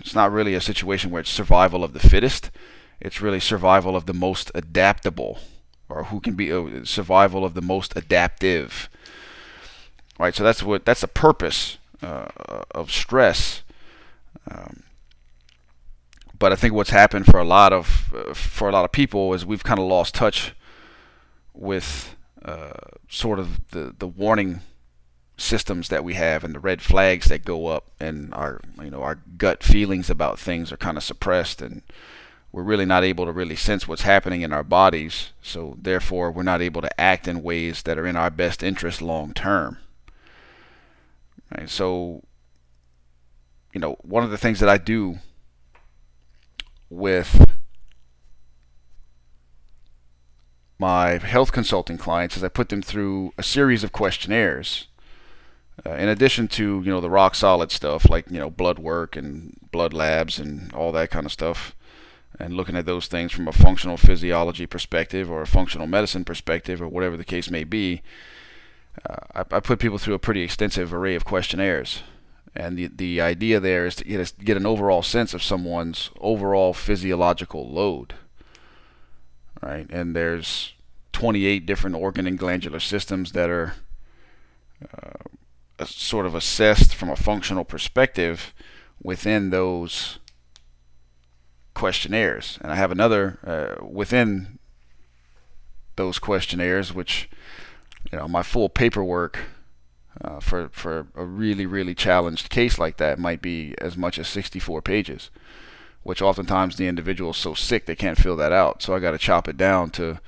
it's 0.00 0.14
not 0.14 0.32
really 0.32 0.54
a 0.54 0.60
situation 0.60 1.10
where 1.10 1.20
it's 1.20 1.30
survival 1.30 1.82
of 1.82 1.92
the 1.92 1.98
fittest. 1.98 2.50
It's 3.00 3.20
really 3.20 3.40
survival 3.40 3.96
of 3.96 4.06
the 4.06 4.14
most 4.14 4.50
adaptable, 4.54 5.38
or 5.88 6.04
who 6.04 6.20
can 6.20 6.34
be 6.34 6.52
uh, 6.52 6.84
survival 6.84 7.44
of 7.44 7.54
the 7.54 7.62
most 7.62 7.96
adaptive. 7.96 8.88
Right. 10.18 10.34
So 10.34 10.42
that's 10.42 10.62
what 10.62 10.84
that's 10.84 11.02
the 11.02 11.08
purpose 11.08 11.78
uh, 12.02 12.28
of 12.72 12.90
stress. 12.90 13.62
Um, 14.50 14.82
but 16.38 16.52
I 16.52 16.56
think 16.56 16.74
what's 16.74 16.90
happened 16.90 17.26
for 17.26 17.38
a 17.38 17.44
lot 17.44 17.72
of 17.72 18.12
uh, 18.14 18.34
for 18.34 18.68
a 18.68 18.72
lot 18.72 18.84
of 18.84 18.92
people 18.92 19.32
is 19.34 19.46
we've 19.46 19.64
kind 19.64 19.78
of 19.78 19.86
lost 19.86 20.14
touch 20.14 20.54
with 21.54 22.16
uh, 22.44 22.72
sort 23.08 23.38
of 23.38 23.68
the 23.70 23.94
the 23.98 24.06
warning 24.06 24.62
systems 25.36 25.88
that 25.88 26.02
we 26.02 26.14
have 26.14 26.42
and 26.42 26.52
the 26.54 26.60
red 26.60 26.82
flags 26.82 27.26
that 27.26 27.44
go 27.44 27.66
up 27.68 27.92
and 28.00 28.34
our 28.34 28.60
you 28.82 28.90
know 28.90 29.02
our 29.02 29.20
gut 29.36 29.62
feelings 29.62 30.10
about 30.10 30.38
things 30.38 30.72
are 30.72 30.76
kind 30.76 30.96
of 30.96 31.02
suppressed 31.04 31.62
and 31.62 31.82
we're 32.50 32.62
really 32.62 32.84
not 32.84 33.04
able 33.04 33.26
to 33.26 33.32
really 33.32 33.56
sense 33.56 33.86
what's 33.86 34.02
happening 34.02 34.42
in 34.42 34.52
our 34.52 34.64
bodies 34.64 35.30
so 35.42 35.76
therefore 35.80 36.30
we're 36.30 36.42
not 36.42 36.62
able 36.62 36.80
to 36.80 37.00
act 37.00 37.28
in 37.28 37.42
ways 37.42 37.82
that 37.82 37.98
are 37.98 38.06
in 38.06 38.16
our 38.16 38.30
best 38.30 38.62
interest 38.62 39.02
long 39.02 39.32
term. 39.32 39.78
Right 41.56 41.68
so 41.68 42.22
you 43.72 43.80
know 43.80 43.96
one 44.02 44.24
of 44.24 44.30
the 44.30 44.38
things 44.38 44.60
that 44.60 44.68
I 44.68 44.78
do 44.78 45.18
with 46.90 47.44
my 50.78 51.18
health 51.18 51.52
consulting 51.52 51.98
clients 51.98 52.36
is 52.36 52.44
I 52.44 52.48
put 52.48 52.68
them 52.68 52.82
through 52.82 53.32
a 53.36 53.42
series 53.42 53.82
of 53.82 53.92
questionnaires 53.92 54.86
uh, 55.86 55.92
in 55.92 56.08
addition 56.08 56.48
to 56.48 56.82
you 56.84 56.90
know 56.90 57.00
the 57.00 57.10
rock 57.10 57.34
solid 57.34 57.70
stuff 57.70 58.08
like 58.08 58.30
you 58.30 58.38
know 58.38 58.50
blood 58.50 58.78
work 58.78 59.16
and 59.16 59.56
blood 59.70 59.92
labs 59.92 60.38
and 60.38 60.72
all 60.72 60.92
that 60.92 61.10
kind 61.10 61.26
of 61.26 61.32
stuff, 61.32 61.74
and 62.38 62.54
looking 62.54 62.76
at 62.76 62.86
those 62.86 63.06
things 63.06 63.32
from 63.32 63.48
a 63.48 63.52
functional 63.52 63.96
physiology 63.96 64.66
perspective 64.66 65.30
or 65.30 65.42
a 65.42 65.46
functional 65.46 65.86
medicine 65.86 66.24
perspective 66.24 66.80
or 66.80 66.88
whatever 66.88 67.16
the 67.16 67.24
case 67.24 67.50
may 67.50 67.64
be, 67.64 68.02
uh, 69.08 69.16
I, 69.34 69.56
I, 69.56 69.60
put 69.60 69.78
people 69.78 69.98
through 69.98 70.14
a 70.14 70.18
pretty 70.18 70.42
extensive 70.42 70.92
array 70.92 71.14
of 71.14 71.24
questionnaires. 71.24 72.02
And 72.54 72.76
the, 72.76 72.88
the 72.88 73.20
idea 73.20 73.60
there 73.60 73.86
is 73.86 73.96
to 73.96 74.04
get, 74.04 74.20
a, 74.20 74.44
get 74.44 74.56
an 74.56 74.66
overall 74.66 75.02
sense 75.02 75.34
of 75.34 75.42
someone's 75.42 76.10
overall 76.20 76.74
physiological 76.74 77.68
load. 77.70 78.14
Right? 79.62 79.86
And 79.90 80.14
there's 80.14 80.74
28 81.12 81.66
different 81.66 81.96
organ 81.96 82.26
and 82.26 82.38
glandular 82.38 82.80
systems 82.80 83.32
that 83.32 83.50
are 83.50 83.74
uh, 84.92 85.84
sort 85.84 86.26
of 86.26 86.34
assessed 86.34 86.94
from 86.94 87.10
a 87.10 87.16
functional 87.16 87.64
perspective 87.64 88.52
within 89.02 89.50
those 89.50 90.18
questionnaires. 91.78 92.58
And 92.60 92.72
I 92.72 92.74
have 92.74 92.90
another 92.90 93.38
uh, 93.46 93.86
within 93.86 94.58
those 95.94 96.18
questionnaires, 96.18 96.92
which 96.92 97.30
you 98.10 98.18
know 98.18 98.26
my 98.26 98.42
full 98.42 98.68
paperwork 98.68 99.38
uh, 100.20 100.40
for 100.40 100.70
for 100.72 101.06
a 101.14 101.24
really 101.24 101.66
really 101.66 101.94
challenged 101.94 102.50
case 102.50 102.80
like 102.80 102.96
that 102.96 103.20
might 103.20 103.40
be 103.40 103.76
as 103.78 103.96
much 103.96 104.18
as 104.18 104.26
64 104.26 104.82
pages, 104.82 105.30
which 106.02 106.20
oftentimes 106.20 106.74
the 106.74 106.88
individual 106.88 107.30
is 107.30 107.36
so 107.36 107.54
sick 107.54 107.86
they 107.86 107.94
can't 107.94 108.18
fill 108.18 108.36
that 108.36 108.52
out. 108.52 108.82
So 108.82 108.92
I 108.92 108.98
got 108.98 109.12
to 109.12 109.18
chop 109.18 109.46
it 109.46 109.56
down 109.56 109.90
to 109.90 110.18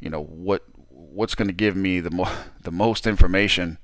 you 0.00 0.10
know 0.10 0.24
what 0.24 0.64
what's 0.90 1.36
going 1.36 1.48
to 1.48 1.54
give 1.54 1.76
me 1.76 2.00
the 2.00 2.10
mo- 2.10 2.38
the 2.60 2.72
most 2.72 3.06
information 3.06 3.78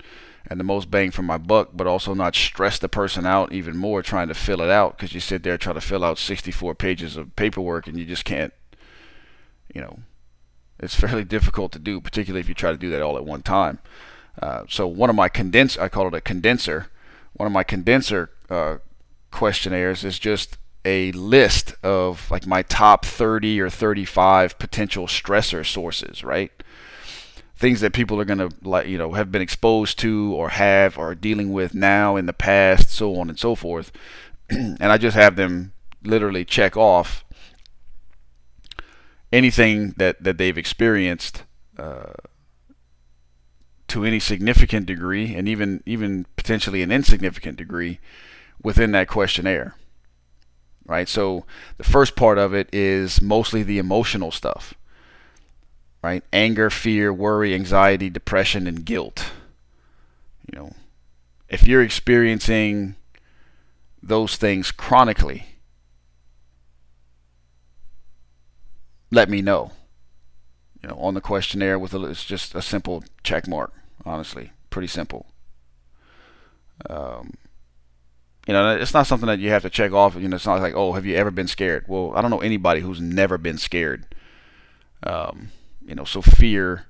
and 0.46 0.60
the 0.60 0.64
most 0.64 0.90
bang 0.90 1.10
for 1.10 1.22
my 1.22 1.38
buck, 1.38 1.70
but 1.72 1.86
also 1.86 2.14
not 2.14 2.34
stress 2.34 2.78
the 2.78 2.88
person 2.88 3.24
out 3.24 3.52
even 3.52 3.76
more 3.76 4.02
trying 4.02 4.28
to 4.28 4.34
fill 4.34 4.60
it 4.60 4.70
out 4.70 4.96
because 4.96 5.14
you 5.14 5.20
sit 5.20 5.42
there 5.42 5.56
trying 5.56 5.76
to 5.76 5.80
fill 5.80 6.04
out 6.04 6.18
64 6.18 6.74
pages 6.74 7.16
of 7.16 7.34
paperwork 7.36 7.86
and 7.86 7.98
you 7.98 8.04
just 8.04 8.24
can't, 8.24 8.52
you 9.74 9.80
know, 9.80 10.00
it's 10.78 10.94
fairly 11.00 11.24
difficult 11.24 11.72
to 11.72 11.78
do, 11.78 12.00
particularly 12.00 12.40
if 12.40 12.48
you 12.48 12.54
try 12.54 12.72
to 12.72 12.78
do 12.78 12.90
that 12.90 13.02
all 13.02 13.16
at 13.16 13.24
one 13.24 13.42
time. 13.42 13.78
Uh, 14.40 14.64
so 14.68 14.86
one 14.86 15.10
of 15.10 15.16
my 15.16 15.28
condense, 15.28 15.78
I 15.78 15.88
call 15.88 16.08
it 16.08 16.14
a 16.14 16.20
condenser. 16.20 16.88
One 17.34 17.46
of 17.46 17.52
my 17.52 17.62
condenser 17.62 18.30
uh, 18.50 18.78
questionnaires 19.30 20.04
is 20.04 20.18
just 20.18 20.58
a 20.84 21.12
list 21.12 21.74
of 21.82 22.30
like 22.30 22.46
my 22.46 22.62
top 22.62 23.06
30 23.06 23.60
or 23.60 23.70
35 23.70 24.58
potential 24.58 25.06
stressor 25.06 25.64
sources, 25.64 26.22
right? 26.22 26.52
Things 27.56 27.80
that 27.80 27.92
people 27.92 28.20
are 28.20 28.24
going 28.24 28.38
to 28.38 28.50
like, 28.62 28.88
you 28.88 28.98
know, 28.98 29.12
have 29.12 29.30
been 29.30 29.42
exposed 29.42 29.98
to 30.00 30.34
or 30.34 30.50
have 30.50 30.98
or 30.98 31.14
dealing 31.14 31.52
with 31.52 31.74
now 31.74 32.16
in 32.16 32.26
the 32.26 32.32
past, 32.32 32.90
so 32.90 33.16
on 33.16 33.28
and 33.28 33.38
so 33.38 33.54
forth. 33.54 33.92
and 34.50 34.82
I 34.82 34.98
just 34.98 35.16
have 35.16 35.36
them 35.36 35.72
literally 36.02 36.44
check 36.44 36.76
off 36.76 37.24
anything 39.32 39.94
that, 39.96 40.22
that 40.22 40.36
they've 40.36 40.58
experienced 40.58 41.44
uh, 41.78 42.12
to 43.88 44.04
any 44.04 44.20
significant 44.20 44.86
degree 44.86 45.34
and 45.34 45.48
even 45.48 45.82
even 45.86 46.26
potentially 46.36 46.82
an 46.82 46.90
insignificant 46.90 47.56
degree 47.56 48.00
within 48.62 48.92
that 48.92 49.08
questionnaire 49.08 49.76
right? 50.86 51.08
So 51.08 51.44
the 51.76 51.84
first 51.84 52.16
part 52.16 52.38
of 52.38 52.54
it 52.54 52.68
is 52.72 53.20
mostly 53.20 53.62
the 53.62 53.78
emotional 53.78 54.30
stuff, 54.30 54.74
right? 56.04 56.22
Anger, 56.34 56.68
fear, 56.68 57.10
worry, 57.14 57.54
anxiety, 57.54 58.10
depression, 58.10 58.66
and 58.66 58.84
guilt. 58.84 59.32
You 60.46 60.58
know, 60.58 60.72
if 61.48 61.66
you're 61.66 61.82
experiencing 61.82 62.96
those 64.02 64.36
things 64.36 64.70
chronically, 64.70 65.46
let 69.10 69.30
me 69.30 69.40
know. 69.40 69.72
You 70.82 70.90
know, 70.90 70.96
on 70.96 71.14
the 71.14 71.22
questionnaire 71.22 71.78
with 71.78 71.94
a, 71.94 72.04
it's 72.04 72.26
just 72.26 72.54
a 72.54 72.60
simple 72.60 73.02
check 73.22 73.48
mark. 73.48 73.72
Honestly, 74.04 74.52
pretty 74.68 74.88
simple. 74.88 75.24
Um, 76.90 77.32
you 78.46 78.52
know, 78.52 78.76
it's 78.76 78.92
not 78.92 79.06
something 79.06 79.28
that 79.28 79.38
you 79.38 79.48
have 79.48 79.62
to 79.62 79.70
check 79.70 79.92
off. 79.92 80.16
You 80.16 80.28
know, 80.28 80.36
it's 80.36 80.44
not 80.44 80.60
like, 80.60 80.74
oh, 80.74 80.92
have 80.92 81.06
you 81.06 81.16
ever 81.16 81.30
been 81.30 81.48
scared? 81.48 81.86
Well, 81.88 82.12
I 82.14 82.20
don't 82.20 82.30
know 82.30 82.42
anybody 82.42 82.82
who's 82.82 83.00
never 83.00 83.38
been 83.38 83.56
scared. 83.56 84.04
Um, 85.02 85.48
you 85.86 85.94
know, 85.94 86.04
so 86.04 86.22
fear 86.22 86.86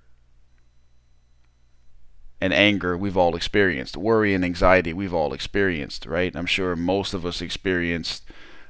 and 2.41 2.53
anger 2.53 2.97
we've 2.97 3.17
all 3.17 3.37
experienced. 3.37 3.97
Worry 3.97 4.35
and 4.35 4.45
anxiety 4.45 4.93
we've 4.93 5.15
all 5.15 5.33
experienced, 5.33 6.07
right? 6.07 6.35
I'm 6.37 6.47
sure 6.47 6.77
most 6.77 7.15
of 7.15 7.25
us 7.25 7.41
experienced 7.41 8.25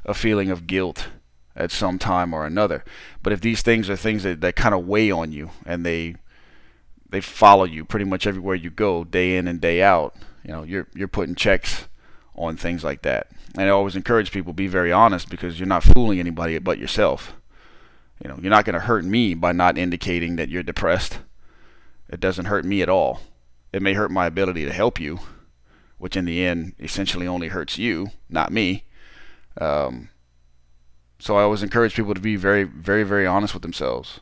a 0.05 0.15
feeling 0.15 0.51
of 0.51 0.67
guilt 0.67 1.09
at 1.57 1.71
some 1.71 1.99
time 1.99 2.33
or 2.33 2.47
another. 2.47 2.85
But 3.23 3.33
if 3.33 3.41
these 3.41 3.63
things 3.63 3.89
are 3.89 3.97
things 3.97 4.23
that, 4.23 4.41
that 4.41 4.57
kind 4.57 4.75
of 4.75 4.87
weigh 4.87 5.11
on 5.11 5.33
you 5.33 5.51
and 5.67 5.85
they 5.85 6.17
they 7.11 7.21
follow 7.21 7.65
you 7.65 7.85
pretty 7.85 8.05
much 8.05 8.27
everywhere 8.27 8.57
you 8.57 8.71
go, 8.71 9.05
day 9.05 9.37
in 9.37 9.47
and 9.47 9.61
day 9.61 9.83
out, 9.83 10.17
you 10.43 10.51
know, 10.51 10.63
you're 10.63 10.89
you're 10.95 11.09
putting 11.09 11.35
checks 11.35 11.89
on 12.35 12.57
things 12.57 12.83
like 12.83 13.03
that. 13.03 13.29
And 13.57 13.67
I 13.67 13.71
always 13.71 13.95
encourage 13.95 14.33
people 14.33 14.53
be 14.53 14.67
very 14.67 14.91
honest 14.91 15.31
because 15.31 15.59
you're 15.59 15.69
not 15.69 15.85
fooling 15.85 16.19
anybody 16.19 16.59
but 16.59 16.79
yourself. 16.79 17.35
You 18.23 18.29
know, 18.29 18.39
you're 18.41 18.51
not 18.51 18.65
going 18.65 18.75
to 18.75 18.81
hurt 18.81 19.05
me 19.05 19.35
by 19.35 19.53
not 19.53 19.79
indicating 19.79 20.37
that 20.37 20.49
you're 20.49 20.63
depressed. 20.63 21.19
It 22.09 22.21
doesn't 22.21 22.47
hurt 22.47 22.65
me 22.65 22.83
at 22.83 22.89
all. 22.89 23.21
It 23.73 23.83
may 23.83 23.95
hurt 23.95 24.11
my 24.11 24.27
ability 24.27 24.65
to 24.65 24.73
help 24.73 25.01
you, 25.01 25.21
which 25.99 26.17
in 26.17 26.25
the 26.25 26.45
end 26.45 26.75
essentially 26.79 27.27
only 27.27 27.49
hurts 27.49 27.77
you, 27.77 28.09
not 28.29 28.53
me. 28.53 28.85
Um, 29.61 30.11
so 31.19 31.37
I 31.37 31.43
always 31.43 31.63
encourage 31.63 31.95
people 31.95 32.15
to 32.15 32.21
be 32.21 32.37
very, 32.37 32.65
very, 32.65 33.03
very 33.03 33.27
honest 33.27 33.55
with 33.55 33.63
themselves. 33.63 34.21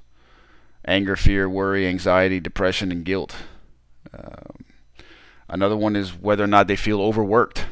Anger, 0.85 1.17
fear, 1.17 1.49
worry, 1.49 1.87
anxiety, 1.87 2.41
depression, 2.41 2.91
and 2.91 3.05
guilt. 3.05 3.37
Um, 4.13 4.65
another 5.49 5.77
one 5.77 5.97
is 5.97 6.11
whether 6.11 6.45
or 6.45 6.49
not 6.49 6.67
they 6.67 6.77
feel 6.77 7.01
overworked 7.01 7.67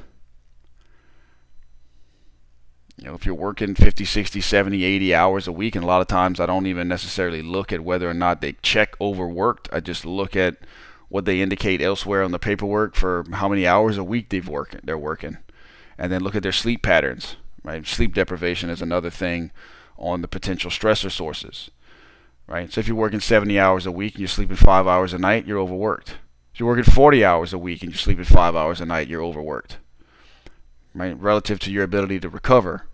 you 3.00 3.06
know, 3.06 3.14
if 3.14 3.24
you're 3.24 3.34
working 3.34 3.74
50, 3.74 4.04
60, 4.04 4.42
70, 4.42 4.84
80 4.84 5.14
hours 5.14 5.48
a 5.48 5.52
week, 5.52 5.74
and 5.74 5.82
a 5.82 5.86
lot 5.86 6.02
of 6.02 6.06
times 6.06 6.38
I 6.38 6.44
don't 6.44 6.66
even 6.66 6.86
necessarily 6.86 7.40
look 7.40 7.72
at 7.72 7.80
whether 7.80 8.08
or 8.10 8.14
not 8.14 8.42
they 8.42 8.52
check 8.60 8.94
overworked. 9.00 9.70
I 9.72 9.80
just 9.80 10.04
look 10.04 10.36
at 10.36 10.58
what 11.08 11.24
they 11.24 11.40
indicate 11.40 11.80
elsewhere 11.80 12.22
on 12.22 12.30
the 12.30 12.38
paperwork 12.38 12.94
for 12.94 13.24
how 13.32 13.48
many 13.48 13.66
hours 13.66 13.96
a 13.96 14.04
week 14.04 14.28
they've 14.28 14.46
work, 14.46 14.78
they're 14.84 14.98
working, 14.98 15.38
and 15.96 16.12
then 16.12 16.22
look 16.22 16.34
at 16.34 16.42
their 16.42 16.52
sleep 16.52 16.82
patterns. 16.82 17.36
Right, 17.62 17.86
sleep 17.86 18.14
deprivation 18.14 18.68
is 18.68 18.82
another 18.82 19.10
thing 19.10 19.50
on 19.96 20.20
the 20.20 20.28
potential 20.28 20.70
stressor 20.70 21.10
sources. 21.10 21.70
Right, 22.46 22.70
so 22.70 22.80
if 22.80 22.88
you're 22.88 22.96
working 22.96 23.20
70 23.20 23.58
hours 23.58 23.86
a 23.86 23.92
week 23.92 24.14
and 24.14 24.20
you're 24.20 24.28
sleeping 24.28 24.56
five 24.56 24.86
hours 24.86 25.14
a 25.14 25.18
night, 25.18 25.46
you're 25.46 25.58
overworked. 25.58 26.18
If 26.52 26.60
you're 26.60 26.68
working 26.68 26.84
40 26.84 27.24
hours 27.24 27.52
a 27.54 27.58
week 27.58 27.82
and 27.82 27.92
you're 27.92 27.98
sleeping 27.98 28.24
five 28.24 28.54
hours 28.54 28.80
a 28.80 28.86
night, 28.86 29.08
you're 29.08 29.22
overworked. 29.22 29.78
Right, 30.94 31.18
relative 31.18 31.58
to 31.60 31.70
your 31.70 31.84
ability 31.84 32.20
to 32.20 32.28
recover 32.28 32.88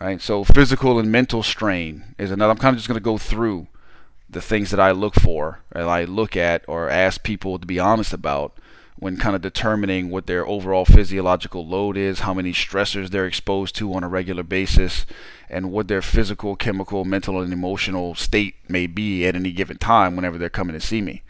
right? 0.00 0.20
So 0.20 0.44
physical 0.44 0.98
and 0.98 1.10
mental 1.10 1.42
strain 1.42 2.14
is 2.18 2.30
another. 2.30 2.52
I'm 2.52 2.58
kind 2.58 2.74
of 2.74 2.78
just 2.78 2.88
going 2.88 2.98
to 2.98 3.04
go 3.04 3.18
through 3.18 3.66
the 4.28 4.40
things 4.42 4.70
that 4.70 4.80
I 4.80 4.92
look 4.92 5.14
for 5.14 5.60
and 5.72 5.84
I 5.84 6.04
look 6.04 6.36
at 6.36 6.64
or 6.66 6.88
ask 6.88 7.22
people 7.22 7.58
to 7.58 7.66
be 7.66 7.78
honest 7.78 8.12
about 8.12 8.58
when 8.96 9.16
kind 9.16 9.34
of 9.34 9.42
determining 9.42 10.10
what 10.10 10.26
their 10.28 10.46
overall 10.46 10.84
physiological 10.84 11.66
load 11.66 11.96
is, 11.96 12.20
how 12.20 12.32
many 12.32 12.52
stressors 12.52 13.10
they're 13.10 13.26
exposed 13.26 13.74
to 13.74 13.92
on 13.92 14.04
a 14.04 14.08
regular 14.08 14.44
basis, 14.44 15.04
and 15.50 15.72
what 15.72 15.88
their 15.88 16.00
physical, 16.00 16.54
chemical, 16.54 17.04
mental, 17.04 17.40
and 17.40 17.52
emotional 17.52 18.14
state 18.14 18.54
may 18.68 18.86
be 18.86 19.26
at 19.26 19.34
any 19.34 19.50
given 19.50 19.76
time 19.76 20.14
whenever 20.14 20.38
they're 20.38 20.48
coming 20.48 20.74
to 20.74 20.80
see 20.80 21.00
me. 21.00 21.22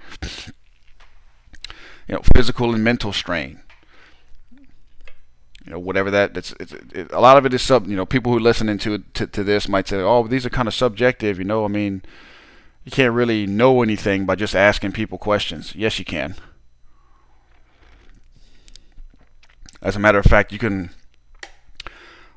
You 2.07 2.17
know, 2.17 2.23
physical 2.35 2.75
and 2.75 2.85
mental 2.85 3.13
strain 3.15 3.62
you 5.65 5.73
know 5.73 5.79
whatever 5.79 6.11
that 6.11 6.37
it's, 6.37 6.55
it's 6.59 6.73
it, 6.73 7.13
a 7.13 7.21
lot 7.21 7.37
of 7.37 7.47
it 7.47 7.55
is 7.55 7.63
sub 7.63 7.87
you 7.87 7.97
know 7.97 8.07
people 8.07 8.33
who 8.33 8.39
listening 8.39 8.79
to, 8.79 8.99
to 9.15 9.27
to 9.27 9.45
this 9.45 9.69
might 9.69 9.89
say 9.89 9.99
oh 9.99 10.27
these 10.27 10.45
are 10.45 10.51
kind 10.51 10.69
of 10.69 10.75
subjective 10.75 11.39
you 11.39 11.45
know 11.45 11.65
i 11.65 11.69
mean 11.69 12.03
you 12.85 12.91
can't 12.91 13.15
really 13.15 13.47
know 13.47 13.83
anything 13.83 14.27
by 14.27 14.35
just 14.35 14.55
asking 14.55 14.93
people 14.93 15.19
questions. 15.19 15.75
Yes 15.75 15.99
you 15.99 16.05
can. 16.05 16.35
As 19.81 19.97
a 19.97 20.01
matter 20.01 20.19
of 20.19 20.25
fact 20.25 20.53
you 20.53 20.59
can 20.59 20.91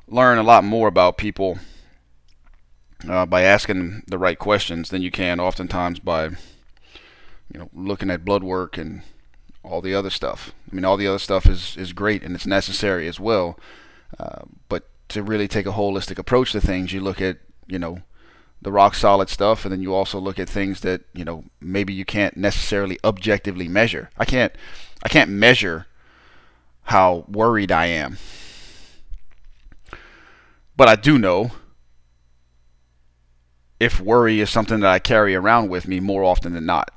learn 0.08 0.38
a 0.38 0.42
lot 0.42 0.64
more 0.64 0.88
about 0.88 1.16
people 1.16 1.58
uh, 3.08 3.26
by 3.26 3.42
asking 3.42 4.02
the 4.06 4.18
right 4.18 4.38
questions 4.38 4.90
than 4.90 5.02
you 5.02 5.10
can 5.10 5.40
oftentimes 5.40 5.98
by 5.98 6.26
you 6.26 7.58
know 7.58 7.68
looking 7.72 8.10
at 8.10 8.24
blood 8.24 8.44
work 8.44 8.78
and 8.78 9.02
all 9.66 9.80
the 9.80 9.94
other 9.94 10.10
stuff. 10.10 10.52
I 10.70 10.74
mean, 10.74 10.84
all 10.84 10.96
the 10.96 11.06
other 11.06 11.18
stuff 11.18 11.46
is, 11.46 11.76
is 11.76 11.92
great 11.92 12.22
and 12.22 12.34
it's 12.34 12.46
necessary 12.46 13.08
as 13.08 13.18
well. 13.20 13.58
Uh, 14.18 14.42
but 14.68 14.88
to 15.08 15.22
really 15.22 15.48
take 15.48 15.66
a 15.66 15.72
holistic 15.72 16.18
approach 16.18 16.52
to 16.52 16.60
things, 16.60 16.92
you 16.92 17.00
look 17.00 17.20
at, 17.20 17.38
you 17.66 17.78
know, 17.78 18.00
the 18.62 18.72
rock 18.72 18.94
solid 18.94 19.28
stuff 19.28 19.64
and 19.64 19.72
then 19.72 19.82
you 19.82 19.94
also 19.94 20.18
look 20.18 20.38
at 20.38 20.48
things 20.48 20.80
that, 20.80 21.02
you 21.12 21.24
know, 21.24 21.44
maybe 21.60 21.92
you 21.92 22.04
can't 22.04 22.36
necessarily 22.36 22.98
objectively 23.04 23.68
measure. 23.68 24.10
I 24.16 24.24
can't 24.24 24.52
I 25.02 25.08
can't 25.08 25.30
measure 25.30 25.86
how 26.84 27.24
worried 27.28 27.70
I 27.70 27.86
am. 27.86 28.18
But 30.76 30.88
I 30.88 30.96
do 30.96 31.18
know 31.18 31.52
if 33.78 34.00
worry 34.00 34.40
is 34.40 34.50
something 34.50 34.80
that 34.80 34.90
I 34.90 34.98
carry 34.98 35.34
around 35.34 35.68
with 35.68 35.86
me 35.86 36.00
more 36.00 36.24
often 36.24 36.54
than 36.54 36.66
not 36.66 36.90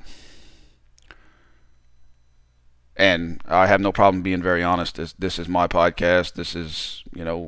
and 3.00 3.42
I 3.48 3.68
have 3.68 3.80
no 3.80 3.94
problem 3.94 4.22
being 4.22 4.44
very 4.44 4.62
honest. 4.62 4.98
This, 4.98 5.14
this 5.14 5.40
is 5.40 5.48
my 5.48 5.68
podcast. 5.68 6.34
This 6.34 6.54
is, 6.54 7.02
you 7.16 7.24
know, 7.24 7.46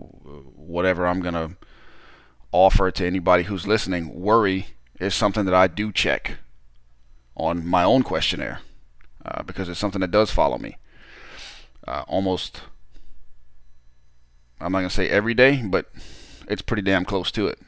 whatever 0.56 1.06
I'm 1.06 1.20
going 1.20 1.34
to 1.34 1.58
offer 2.54 2.90
to 2.90 3.06
anybody 3.06 3.44
who's 3.44 3.68
listening. 3.68 4.14
Worry 4.14 4.68
is 5.02 5.14
something 5.14 5.44
that 5.44 5.54
I 5.54 5.68
do 5.68 5.92
check 5.92 6.38
on 7.36 7.68
my 7.68 7.84
own 7.84 8.02
questionnaire 8.02 8.62
uh, 9.26 9.44
because 9.44 9.68
it's 9.68 9.80
something 9.80 10.00
that 10.00 10.12
does 10.12 10.32
follow 10.32 10.58
me. 10.58 10.78
Uh, 11.86 12.06
almost, 12.08 12.62
I'm 14.62 14.72
not 14.72 14.80
going 14.80 14.90
to 14.90 14.96
say 14.96 15.10
every 15.10 15.34
day, 15.34 15.62
but 15.62 15.92
it's 16.48 16.62
pretty 16.62 16.84
damn 16.84 17.04
close 17.04 17.30
to 17.32 17.48
it. 17.48 17.60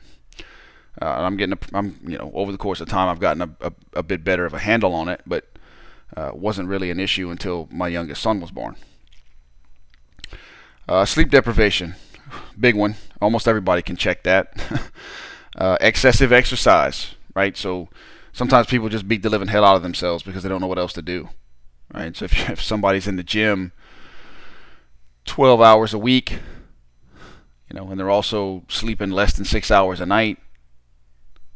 Uh, 1.01 1.05
I'm 1.05 1.35
getting, 1.35 1.53
a, 1.53 1.77
I'm, 1.77 1.99
you 2.07 2.17
know, 2.17 2.31
over 2.33 2.53
the 2.53 2.57
course 2.57 2.79
of 2.79 2.87
time, 2.87 3.09
I've 3.09 3.19
gotten 3.19 3.41
a, 3.41 3.49
a, 3.59 3.73
a 3.95 4.03
bit 4.03 4.23
better 4.23 4.45
of 4.45 4.53
a 4.53 4.59
handle 4.59 4.93
on 4.93 5.09
it, 5.09 5.19
but 5.27 5.49
uh, 6.15 6.31
wasn't 6.33 6.67
really 6.67 6.91
an 6.91 6.99
issue 6.99 7.29
until 7.29 7.67
my 7.71 7.87
youngest 7.87 8.21
son 8.21 8.39
was 8.39 8.51
born. 8.51 8.75
Uh, 10.87 11.05
sleep 11.05 11.29
deprivation, 11.29 11.95
big 12.59 12.75
one. 12.75 12.95
Almost 13.21 13.47
everybody 13.47 13.81
can 13.81 13.95
check 13.95 14.23
that. 14.23 14.53
uh, 15.57 15.77
excessive 15.79 16.31
exercise, 16.31 17.15
right? 17.35 17.55
So 17.55 17.89
sometimes 18.33 18.67
people 18.67 18.89
just 18.89 19.07
beat 19.07 19.23
the 19.23 19.29
living 19.29 19.47
hell 19.47 19.65
out 19.65 19.75
of 19.75 19.83
themselves 19.83 20.23
because 20.23 20.43
they 20.43 20.49
don't 20.49 20.61
know 20.61 20.67
what 20.67 20.79
else 20.79 20.93
to 20.93 21.01
do, 21.01 21.29
right? 21.93 22.15
So 22.15 22.25
if, 22.25 22.49
if 22.49 22.61
somebody's 22.61 23.07
in 23.07 23.15
the 23.15 23.23
gym 23.23 23.71
12 25.25 25.61
hours 25.61 25.93
a 25.93 25.99
week, 25.99 26.39
you 27.69 27.75
know, 27.79 27.89
and 27.89 27.99
they're 27.99 28.09
also 28.09 28.63
sleeping 28.67 29.09
less 29.09 29.33
than 29.33 29.45
six 29.45 29.71
hours 29.71 30.01
a 30.01 30.05
night, 30.05 30.37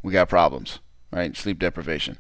we 0.02 0.14
got 0.14 0.30
problems, 0.30 0.80
right? 1.12 1.36
Sleep 1.36 1.60
deprivation. 1.60 2.18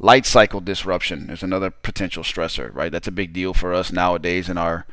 Light 0.00 0.26
cycle 0.26 0.60
disruption 0.60 1.28
is 1.28 1.42
another 1.42 1.70
potential 1.70 2.22
stressor, 2.22 2.72
right? 2.72 2.92
That's 2.92 3.08
a 3.08 3.12
big 3.12 3.32
deal 3.32 3.52
for 3.52 3.74
us 3.74 3.90
nowadays 3.90 4.48
in 4.48 4.56
our 4.56 4.86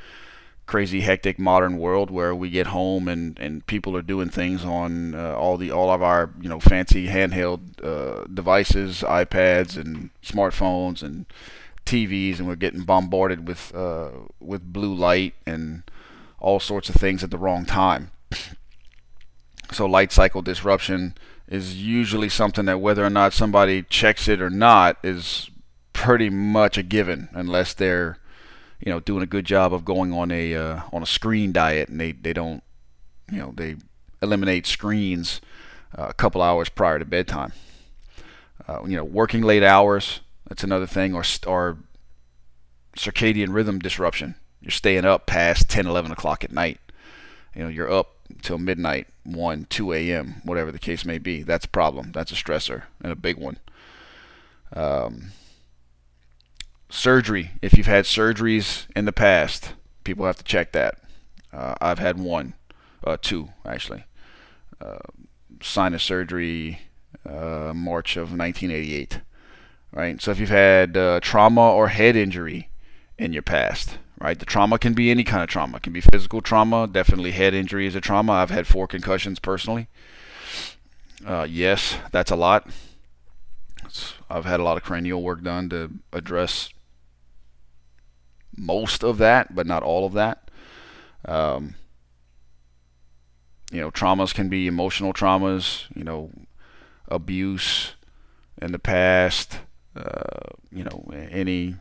crazy 0.66 1.02
hectic 1.02 1.38
modern 1.38 1.78
world 1.78 2.10
where 2.10 2.34
we 2.34 2.50
get 2.50 2.68
home 2.68 3.08
and, 3.08 3.38
and 3.38 3.66
people 3.68 3.96
are 3.96 4.02
doing 4.02 4.30
things 4.30 4.66
on 4.66 5.14
uh, 5.14 5.36
all 5.36 5.58
the 5.58 5.70
all 5.70 5.92
of 5.92 6.02
our 6.02 6.32
you 6.42 6.50
know 6.50 6.60
fancy 6.60 7.08
handheld 7.08 7.84
uh, 7.84 8.26
devices, 8.34 9.02
iPads 9.02 9.78
and 9.78 10.10
smartphones 10.24 11.04
and 11.04 11.28
TVs, 11.86 12.40
and 12.40 12.48
we're 12.48 12.56
getting 12.56 12.82
bombarded 12.82 13.48
with 13.48 13.76
uh, 13.76 14.10
with 14.40 14.74
blue 14.74 14.94
light 14.94 15.36
and 15.46 15.84
all 16.40 16.60
sorts 16.60 16.90
of 16.90 16.96
things 16.96 17.24
at 17.24 17.30
the 17.30 17.38
wrong 17.38 17.64
time. 17.64 18.10
So 19.72 19.86
light 19.86 20.12
cycle 20.12 20.42
disruption 20.42 21.16
is 21.48 21.82
usually 21.82 22.30
something 22.30 22.66
that 22.66 22.80
whether 22.80 23.06
or 23.06 23.10
not 23.10 23.34
somebody 23.34 23.84
checks 23.84 24.28
it 24.28 24.42
or 24.42 24.50
not 24.50 24.98
is 25.04 25.50
pretty 25.94 26.30
much 26.30 26.78
a 26.78 26.84
given 26.84 27.30
unless 27.34 27.74
they're 27.74 28.18
you 28.80 28.92
know 28.92 29.00
doing 29.00 29.24
a 29.24 29.28
good 29.28 29.46
job 29.46 29.74
of 29.74 29.86
going 29.86 30.12
on 30.12 30.32
a 30.32 30.56
uh, 30.56 30.82
on 30.92 31.02
a 31.02 31.06
screen 31.06 31.52
diet 31.52 31.90
and 31.90 32.00
they 32.00 32.12
they 32.12 32.34
don't 32.34 32.64
you 33.32 33.38
know 33.38 33.54
they 33.56 33.76
eliminate 34.22 34.66
screens 34.66 35.40
uh, 35.98 36.08
a 36.10 36.14
couple 36.14 36.42
hours 36.42 36.70
prior 36.70 37.00
to 37.00 37.06
bedtime. 37.06 37.54
Uh, 38.68 38.84
you 38.86 38.96
know 38.98 39.04
working 39.04 39.42
late 39.42 39.64
hours 39.64 40.22
that's 40.48 40.64
another 40.64 40.88
thing 40.88 41.14
or 41.14 41.24
or 41.48 41.78
circadian 42.98 43.54
rhythm 43.54 43.80
disruption. 43.80 44.36
You're 44.62 44.72
staying 44.72 45.06
up 45.06 45.28
past 45.28 45.70
10 45.70 45.86
11 45.86 46.12
o'clock 46.12 46.44
at 46.44 46.52
night. 46.52 46.80
You 47.56 47.64
know 47.64 47.70
you're 47.70 47.92
up 47.92 48.16
till 48.42 48.58
midnight 48.58 49.08
1 49.26 49.66
2 49.70 49.94
a.m 49.94 50.36
whatever 50.44 50.72
the 50.72 50.80
case 50.80 51.06
may 51.06 51.18
be. 51.18 51.44
That's 51.44 51.66
a 51.66 51.70
problem. 51.70 52.12
That's 52.12 52.32
a 52.32 52.36
stressor 52.36 52.84
and 53.02 53.12
a 53.12 53.16
big 53.16 53.38
one. 53.38 53.58
Um, 54.74 55.32
surgery. 56.90 57.52
If 57.62 57.78
you've 57.78 57.88
had 57.88 58.06
surgeries 58.06 58.86
in 58.96 59.06
the 59.06 59.12
past 59.12 59.74
people 60.04 60.26
have 60.26 60.38
to 60.38 60.44
check 60.44 60.72
that. 60.72 61.00
Uh, 61.52 61.76
i've 61.82 62.00
had 62.00 62.20
one 62.20 62.54
uh, 63.04 63.18
two 63.22 63.50
actually. 63.66 64.06
Uh, 64.80 65.00
sinus 65.62 66.04
surgery 66.04 66.82
uh, 67.26 67.72
march 67.74 68.18
of 68.18 68.38
1988 68.38 69.22
right? 69.96 70.22
So 70.22 70.30
if 70.30 70.40
you've 70.40 70.50
had 70.50 70.96
uh, 70.96 71.20
trauma 71.22 71.72
or 71.72 71.88
head 71.88 72.16
injury 72.16 72.70
in 73.18 73.34
your 73.34 73.42
past 73.42 73.98
right? 74.26 74.40
The 74.40 74.46
trauma 74.46 74.80
can 74.80 74.96
be 74.96 75.12
any 75.12 75.24
kind 75.24 75.44
of 75.44 75.50
trauma. 75.50 75.78
It 75.78 75.84
can 75.84 75.94
be 75.94 76.02
physical 76.02 76.42
trauma 76.42 76.88
definitely 76.88 77.32
head 77.32 77.54
injury 77.54 77.86
is 77.86 77.94
a 77.94 78.02
trauma. 78.02 78.34
I've 78.34 78.50
had 78.50 78.66
four 78.66 78.88
concussions 78.88 79.38
personally. 79.38 79.88
Uh, 81.24 81.46
yes 81.48 81.98
that's 82.12 82.32
a 82.32 82.36
lot. 82.36 82.68
It's, 83.84 84.16
I've 84.28 84.46
had 84.46 84.60
a 84.60 84.64
lot 84.64 84.78
of 84.78 84.84
cranial 84.84 85.22
work 85.22 85.44
done 85.44 85.70
to 85.70 85.92
address 86.12 86.70
most 88.58 89.04
of 89.04 89.20
that, 89.20 89.54
but 89.54 89.68
not 89.68 89.84
all 89.84 90.08
of 90.08 90.14
that. 90.14 90.50
Um, 91.26 91.76
you 93.72 93.80
know, 93.80 93.92
traumas 93.92 94.34
can 94.34 94.50
be 94.50 94.66
emotional 94.66 95.14
traumas, 95.14 95.84
you 95.96 96.04
know, 96.04 96.32
abuse 97.08 97.94
in 98.60 98.72
the 98.72 98.80
past, 98.80 99.60
uh, 99.96 100.50
you 100.72 100.84
know, 100.84 101.12
any 101.14 101.76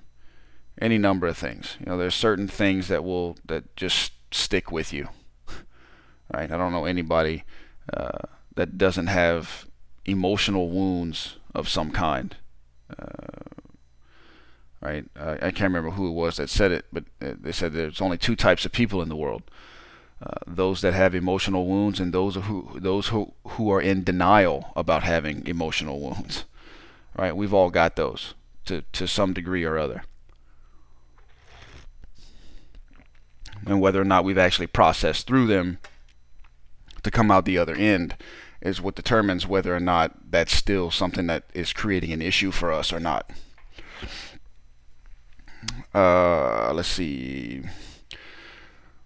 any 0.81 0.99
number 0.99 1.27
of 1.27 1.37
things. 1.37 1.77
You 1.81 1.87
know, 1.87 1.99
there's 1.99 2.15
certain 2.15 2.49
things 2.49 2.89
that 2.89 3.05
will 3.05 3.37
that 3.45 3.77
just 3.77 4.13
stick 4.31 4.71
with 4.71 4.93
you. 4.93 5.09
right? 6.33 6.51
I 6.51 6.57
don't 6.57 6.73
know 6.73 6.85
anybody 6.85 7.45
uh, 7.93 8.19
that 8.55 8.79
doesn't 8.79 9.07
have 9.07 9.67
emotional 10.05 10.69
wounds 10.71 11.37
of 11.55 11.69
some 11.69 11.91
kind. 11.91 12.37
Uh, 12.91 13.59
right? 14.81 15.05
I, 15.17 15.33
I 15.33 15.51
can't 15.51 15.73
remember 15.73 15.91
who 15.91 16.09
it 16.09 16.13
was 16.13 16.37
that 16.37 16.51
said 16.51 16.73
it, 16.73 16.87
but 16.93 17.05
uh, 17.23 17.35
they 17.41 17.53
said 17.53 17.73
there's 17.73 18.01
only 18.01 18.19
two 18.19 18.37
types 18.37 18.65
of 18.65 18.73
people 18.73 19.01
in 19.01 19.09
the 19.09 19.17
world: 19.17 19.43
uh, 20.23 20.35
those 20.47 20.81
that 20.81 20.95
have 20.95 21.15
emotional 21.15 21.67
wounds, 21.67 22.01
and 22.01 22.13
those 22.13 22.35
who 22.35 22.79
those 22.81 23.09
who 23.09 23.33
who 23.47 23.71
are 23.71 23.81
in 23.81 24.05
denial 24.05 24.73
about 24.77 25.05
having 25.05 25.47
emotional 25.47 26.01
wounds. 26.01 26.45
Right? 27.17 27.37
We've 27.37 27.55
all 27.55 27.71
got 27.71 27.95
those 27.95 28.35
to 28.65 28.83
to 28.93 29.07
some 29.07 29.33
degree 29.33 29.65
or 29.65 29.79
other. 29.79 30.03
And 33.67 33.81
whether 33.81 34.01
or 34.01 34.05
not 34.05 34.25
we've 34.25 34.39
actually 34.39 34.67
processed 34.67 35.27
through 35.27 35.47
them 35.47 35.79
to 37.03 37.11
come 37.11 37.31
out 37.31 37.45
the 37.45 37.59
other 37.59 37.75
end 37.75 38.17
is 38.61 38.81
what 38.81 38.95
determines 38.95 39.47
whether 39.47 39.75
or 39.75 39.81
not 39.81 40.31
that's 40.31 40.55
still 40.55 40.91
something 40.91 41.27
that 41.27 41.45
is 41.55 41.73
creating 41.73 42.13
an 42.13 42.23
issue 42.23 42.51
for 42.51 42.73
us 42.73 42.93
or 42.93 42.99
not. 42.99 43.31
Uh, 45.95 46.73
let's 46.75 46.89
see, 46.89 47.63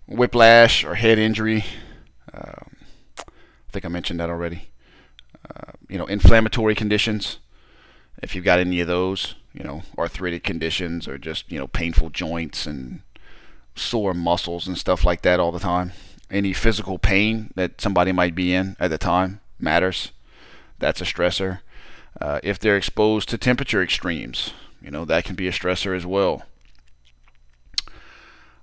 whiplash 0.06 0.84
or 0.84 0.94
head 0.94 1.18
injury. 1.18 1.64
Uh, 2.32 2.64
I 3.18 3.70
think 3.70 3.84
I 3.84 3.88
mentioned 3.88 4.20
that 4.20 4.30
already. 4.30 4.70
Uh, 5.54 5.72
you 5.88 5.98
know, 5.98 6.06
inflammatory 6.06 6.74
conditions. 6.74 7.38
If 8.22 8.34
you've 8.34 8.44
got 8.44 8.58
any 8.58 8.80
of 8.80 8.88
those, 8.88 9.34
you 9.52 9.62
know, 9.62 9.82
arthritic 9.96 10.44
conditions 10.44 11.06
or 11.06 11.18
just 11.18 11.50
you 11.52 11.58
know 11.58 11.66
painful 11.66 12.10
joints 12.10 12.66
and 12.66 13.02
sore 13.78 14.14
muscles 14.14 14.66
and 14.66 14.76
stuff 14.76 15.04
like 15.04 15.22
that 15.22 15.40
all 15.40 15.52
the 15.52 15.58
time. 15.58 15.92
Any 16.30 16.52
physical 16.52 16.98
pain 16.98 17.50
that 17.54 17.80
somebody 17.80 18.12
might 18.12 18.34
be 18.34 18.54
in 18.54 18.76
at 18.78 18.90
the 18.90 18.98
time 18.98 19.40
matters. 19.58 20.12
That's 20.78 21.00
a 21.00 21.04
stressor. 21.04 21.60
Uh, 22.20 22.40
if 22.42 22.58
they're 22.58 22.76
exposed 22.76 23.28
to 23.28 23.38
temperature 23.38 23.82
extremes, 23.82 24.52
you 24.82 24.90
know, 24.90 25.04
that 25.04 25.24
can 25.24 25.36
be 25.36 25.48
a 25.48 25.52
stressor 25.52 25.96
as 25.96 26.04
well. 26.04 26.44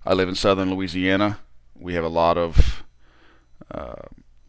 I 0.06 0.14
live 0.14 0.30
in 0.30 0.36
southern 0.36 0.74
Louisiana. 0.74 1.40
We 1.76 1.96
have 1.96 2.04
a 2.04 2.10
lot 2.10 2.38
of 2.38 2.84
uh, 3.72 4.04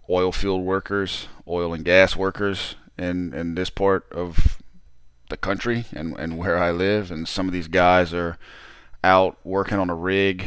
oil 0.09 0.33
field 0.33 0.62
workers, 0.62 1.29
oil 1.48 1.72
and 1.72 1.85
gas 1.85 2.14
workers 2.14 2.76
in, 2.98 3.33
in 3.33 3.55
this 3.55 3.70
part 3.70 4.11
of 4.12 4.62
the 5.29 5.37
country 5.37 5.87
and, 5.92 6.16
and 6.18 6.38
where 6.38 6.59
I 6.59 6.70
live. 6.70 7.11
And 7.11 7.26
some 7.26 7.46
of 7.46 7.52
these 7.52 7.68
guys 7.68 8.12
are 8.12 8.38
out 9.07 9.38
working 9.45 9.79
on 9.79 9.88
a 9.88 9.95
rig, 9.95 10.45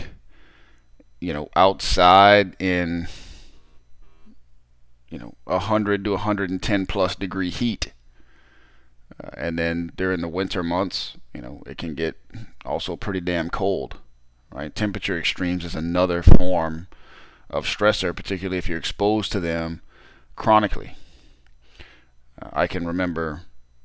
you 1.20 1.34
know, 1.34 1.50
outside 1.56 2.56
in, 2.60 3.08
you 5.10 5.18
know, 5.18 5.34
100 5.46 6.04
to 6.04 6.12
110 6.12 6.86
plus 6.86 7.16
degree 7.16 7.50
heat 7.50 7.94
uh, 9.22 9.30
and 9.38 9.58
then 9.58 9.92
during 9.96 10.22
the 10.22 10.28
winter 10.28 10.64
months, 10.64 11.18
you 11.34 11.42
know, 11.42 11.62
it 11.66 11.78
can 11.78 11.96
get 11.96 12.16
also 12.66 12.96
pretty 12.96 13.20
damn 13.20 13.50
cold. 13.50 13.98
Right? 14.52 14.74
Temperature 14.74 15.18
extremes 15.18 15.64
is 15.64 15.76
another 15.76 16.24
form 16.24 16.88
of 17.50 17.66
stressor, 17.66 18.16
particularly 18.16 18.58
if 18.58 18.68
you're 18.68 18.80
exposed 18.80 19.32
to 19.32 19.40
them 19.40 19.82
chronically. 20.36 20.96
Uh, 22.42 22.50
I 22.54 22.68
can 22.68 22.88
remember 22.88 23.44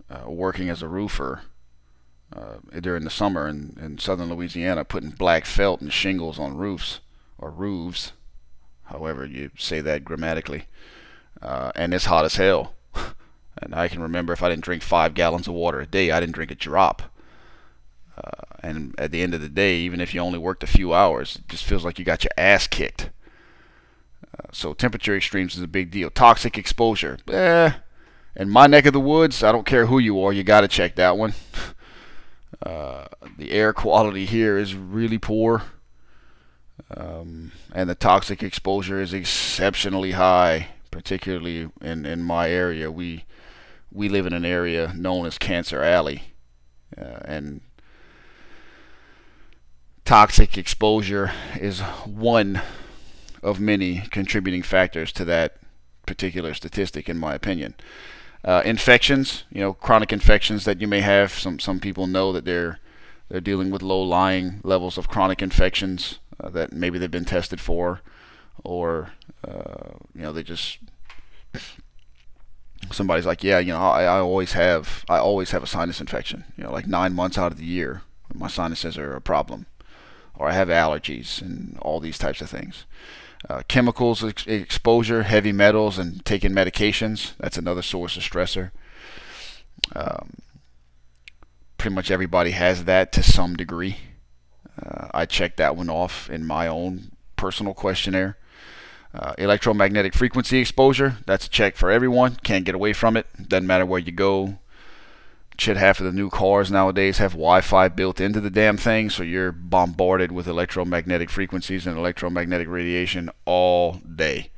uh, 0.09 0.31
working 0.31 0.71
as 0.71 0.83
a 0.83 0.89
roofer 0.89 1.43
uh, 2.35 2.81
during 2.81 3.05
the 3.05 3.11
summer 3.11 3.49
in, 3.49 3.79
in 3.81 3.99
southern 3.99 4.31
Louisiana, 4.31 4.85
putting 4.85 5.11
black 5.11 5.45
felt 5.45 5.81
and 5.81 5.93
shingles 5.93 6.39
on 6.39 6.57
roofs 6.57 7.01
or 7.39 7.51
roofs, 7.51 8.13
however 8.85 9.25
you 9.25 9.51
say 9.57 9.81
that 9.81 10.05
grammatically. 10.05 10.67
Uh, 11.41 11.71
and 11.75 11.93
it's 11.95 12.07
hot 12.07 12.25
as 12.25 12.37
hell. 12.37 12.75
And 13.63 13.73
I 13.73 13.87
can 13.87 14.03
remember 14.03 14.33
if 14.33 14.43
I 14.43 14.49
didn't 14.49 14.65
drink 14.65 14.83
five 14.83 15.15
gallons 15.15 15.47
of 15.47 15.55
water 15.55 15.79
a 15.79 15.87
day, 15.87 16.11
I 16.11 16.19
didn't 16.19 16.35
drink 16.35 16.51
a 16.51 16.57
drop. 16.57 17.03
Uh, 18.19 18.57
and 18.61 18.95
at 18.99 19.13
the 19.13 19.23
end 19.23 19.33
of 19.33 19.41
the 19.41 19.49
day, 19.49 19.77
even 19.77 20.01
if 20.01 20.13
you 20.13 20.21
only 20.21 20.41
worked 20.41 20.65
a 20.65 20.67
few 20.67 20.93
hours, 20.93 21.37
it 21.37 21.49
just 21.49 21.65
feels 21.65 21.85
like 21.85 21.97
you 21.97 22.05
got 22.05 22.25
your 22.25 22.33
ass 22.37 22.67
kicked. 22.67 23.11
Uh, 24.25 24.49
so 24.51 24.73
temperature 24.75 25.17
extremes 25.17 25.55
is 25.55 25.63
a 25.63 25.69
big 25.69 25.93
deal. 25.93 26.11
Toxic 26.11 26.59
exposure, 26.59 27.19
eh. 27.31 27.75
In 28.35 28.51
my 28.51 28.67
neck 28.67 28.87
of 28.87 28.93
the 28.93 29.01
woods, 29.01 29.45
I 29.45 29.53
don't 29.53 29.67
care 29.67 29.87
who 29.87 30.01
you 30.01 30.21
are, 30.21 30.33
you 30.33 30.43
got 30.43 30.63
to 30.63 30.69
check 30.69 30.97
that 30.97 31.17
one. 31.17 31.35
Uh, 32.63 33.07
the 33.37 33.53
air 33.53 33.73
quality 33.73 34.27
here 34.27 34.57
is 34.57 34.75
really 34.75 35.19
poor, 35.19 35.63
um, 36.97 37.53
and 37.73 37.89
the 37.89 37.95
toxic 37.95 38.43
exposure 38.43 39.01
is 39.01 39.13
exceptionally 39.13 40.13
high, 40.13 40.69
particularly 40.91 41.71
in 41.81 42.07
in 42.07 42.23
my 42.23 42.51
area. 42.51 42.91
We 42.91 43.25
we 43.93 44.09
live 44.09 44.27
in 44.27 44.33
an 44.33 44.45
area 44.45 44.93
known 44.95 45.27
as 45.27 45.39
Cancer 45.39 45.83
Alley, 45.83 46.35
uh, 46.97 47.21
and 47.25 47.61
toxic 50.05 50.59
exposure 50.59 51.33
is 51.59 51.81
one 51.81 52.61
of 53.43 53.61
many 53.61 54.01
contributing 54.11 54.63
factors 54.63 55.13
to 55.13 55.25
that 55.25 55.57
particular 56.07 56.55
statistic, 56.55 57.09
in 57.09 57.19
my 57.19 57.35
opinion. 57.35 57.75
Uh, 58.45 58.61
infections, 58.65 59.45
you 59.51 59.61
know, 59.61 59.73
chronic 59.73 60.13
infections 60.13 60.65
that 60.65 60.81
you 60.81 60.87
may 60.87 61.01
have. 61.01 61.33
Some 61.33 61.59
some 61.59 61.81
people 61.81 62.07
know 62.07 62.33
that 62.33 62.45
they're 62.45 62.79
they're 63.29 63.41
dealing 63.41 63.71
with 63.71 63.83
low-lying 63.83 64.61
levels 64.63 64.99
of 64.99 65.09
chronic 65.09 65.41
infections 65.41 66.19
uh, 66.39 66.51
that 66.51 66.73
maybe 66.73 66.99
they've 66.99 67.11
been 67.11 67.25
tested 67.25 67.61
for, 67.61 68.03
or 68.63 69.13
uh, 69.47 69.95
you 70.15 70.23
know 70.23 70.33
they 70.33 70.43
just 70.43 70.79
somebody's 72.93 73.27
like, 73.27 73.43
yeah, 73.43 73.59
you 73.59 73.73
know, 73.73 73.79
I, 73.79 74.03
I 74.05 74.19
always 74.21 74.53
have 74.53 75.05
I 75.09 75.19
always 75.19 75.51
have 75.53 75.63
a 75.63 75.67
sinus 75.67 76.01
infection. 76.01 76.45
You 76.57 76.65
know, 76.65 76.73
like 76.73 76.87
nine 76.87 77.15
months 77.15 77.39
out 77.39 77.53
of 77.53 77.59
the 77.59 77.65
year, 77.65 78.03
my 78.35 78.49
sinuses 78.49 78.99
are 78.99 79.15
a 79.15 79.21
problem, 79.21 79.67
or 80.35 80.49
I 80.49 80.53
have 80.53 80.69
allergies 80.69 81.41
and 81.41 81.79
all 81.81 82.01
these 82.01 82.19
types 82.19 82.41
of 82.41 82.51
things. 82.51 82.85
Uh, 83.49 83.63
chemicals 83.69 84.25
ex- 84.25 84.47
exposure, 84.47 85.23
heavy 85.25 85.53
metals, 85.53 85.99
and 85.99 86.25
taking 86.25 86.53
medications. 86.53 87.35
That's 87.39 87.59
another 87.59 87.83
source 87.83 88.17
of 88.17 88.23
stressor. 88.23 88.71
Um, 89.95 90.37
pretty 91.77 91.95
much 91.95 92.11
everybody 92.11 92.53
has 92.53 92.85
that 92.85 93.13
to 93.13 93.23
some 93.23 93.55
degree. 93.57 93.99
Uh, 94.83 95.09
I 95.13 95.27
checked 95.27 95.59
that 95.59 95.77
one 95.77 95.91
off 95.91 96.31
in 96.31 96.47
my 96.47 96.67
own 96.67 97.13
personal 97.37 97.75
questionnaire. 97.75 98.39
Uh, 99.15 99.35
electromagnetic 99.39 100.15
frequency 100.15 100.59
exposure, 100.59 101.19
that's 101.27 101.47
a 101.47 101.51
check 101.51 101.77
for 101.77 101.91
everyone. 101.91 102.37
Can't 102.43 102.65
get 102.65 102.75
away 102.75 102.93
from 102.93 103.17
it. 103.17 103.27
Doesn't 103.49 103.67
matter 103.67 103.87
where 103.87 104.01
you 104.01 104.11
go. 104.11 104.59
Shit, 105.57 105.77
half 105.77 106.01
of 106.01 106.07
the 106.07 106.13
new 106.13 106.31
cars 106.31 106.71
nowadays 106.71 107.19
have 107.19 107.33
Wi 107.33 107.61
Fi 107.61 107.87
built 107.89 108.21
into 108.21 108.41
the 108.41 108.51
damn 108.51 108.77
thing, 108.77 109.09
so 109.09 109.23
you're 109.23 109.53
bombarded 109.53 110.33
with 110.33 110.49
electromagnetic 110.49 111.31
frequencies 111.31 111.87
and 111.87 111.97
electromagnetic 111.97 112.69
radiation 112.69 113.31
all 113.45 114.01
day. 114.15 114.51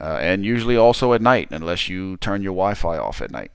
Uh, 0.00 0.18
and 0.20 0.44
usually 0.44 0.76
also 0.76 1.12
at 1.12 1.20
night, 1.20 1.48
unless 1.50 1.88
you 1.88 2.16
turn 2.16 2.42
your 2.42 2.52
Wi 2.52 2.72
Fi 2.74 2.96
off 2.96 3.20
at 3.20 3.30
night. 3.30 3.50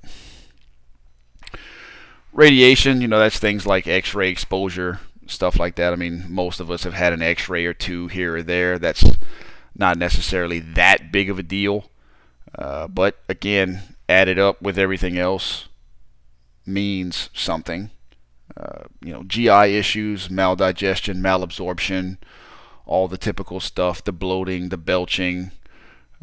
Radiation, 2.31 3.01
you 3.01 3.07
know, 3.07 3.19
that's 3.19 3.39
things 3.39 3.65
like 3.65 3.87
X 3.87 4.13
ray 4.13 4.29
exposure, 4.29 4.99
stuff 5.25 5.59
like 5.59 5.75
that. 5.75 5.93
I 5.93 5.95
mean, 5.95 6.25
most 6.29 6.59
of 6.59 6.69
us 6.69 6.83
have 6.83 6.93
had 6.93 7.11
an 7.11 7.23
X 7.23 7.49
ray 7.49 7.65
or 7.65 7.73
two 7.73 8.07
here 8.07 8.37
or 8.37 8.43
there. 8.43 8.77
That's 8.77 9.03
not 9.75 9.97
necessarily 9.97 10.59
that 10.59 11.11
big 11.11 11.29
of 11.29 11.39
a 11.39 11.43
deal. 11.43 11.89
Uh, 12.57 12.87
but 12.87 13.17
again, 13.27 13.81
added 14.07 14.37
up 14.37 14.61
with 14.61 14.77
everything 14.77 15.17
else 15.17 15.67
means 16.65 17.29
something. 17.33 17.91
Uh, 18.55 18.83
you 19.03 19.13
know, 19.13 19.23
GI 19.23 19.77
issues, 19.77 20.27
maldigestion, 20.27 21.21
malabsorption, 21.21 22.17
all 22.85 23.07
the 23.07 23.17
typical 23.17 23.59
stuff, 23.59 24.03
the 24.03 24.11
bloating, 24.11 24.69
the 24.69 24.77
belching, 24.77 25.51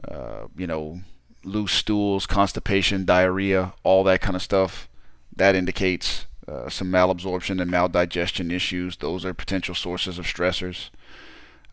uh, 0.07 0.47
you 0.57 0.67
know, 0.67 1.01
loose 1.45 1.73
stools, 1.73 2.27
constipation, 2.27 3.05
diarrhea, 3.05 3.73
all 3.83 4.05
that 4.05 4.21
kind 4.21 4.37
of 4.37 4.43
stuff. 4.43 4.89
That 5.35 5.55
indicates 5.55 6.27
uh, 6.47 6.69
some 6.69 6.91
malabsorption 6.91 7.61
and 7.61 7.71
maldigestion 7.71 8.53
issues. 8.53 8.97
Those 8.97 9.25
are 9.25 9.35
potential 9.35 9.75
sources 9.75 10.19
of 10.19 10.27
stressors. 10.27 10.91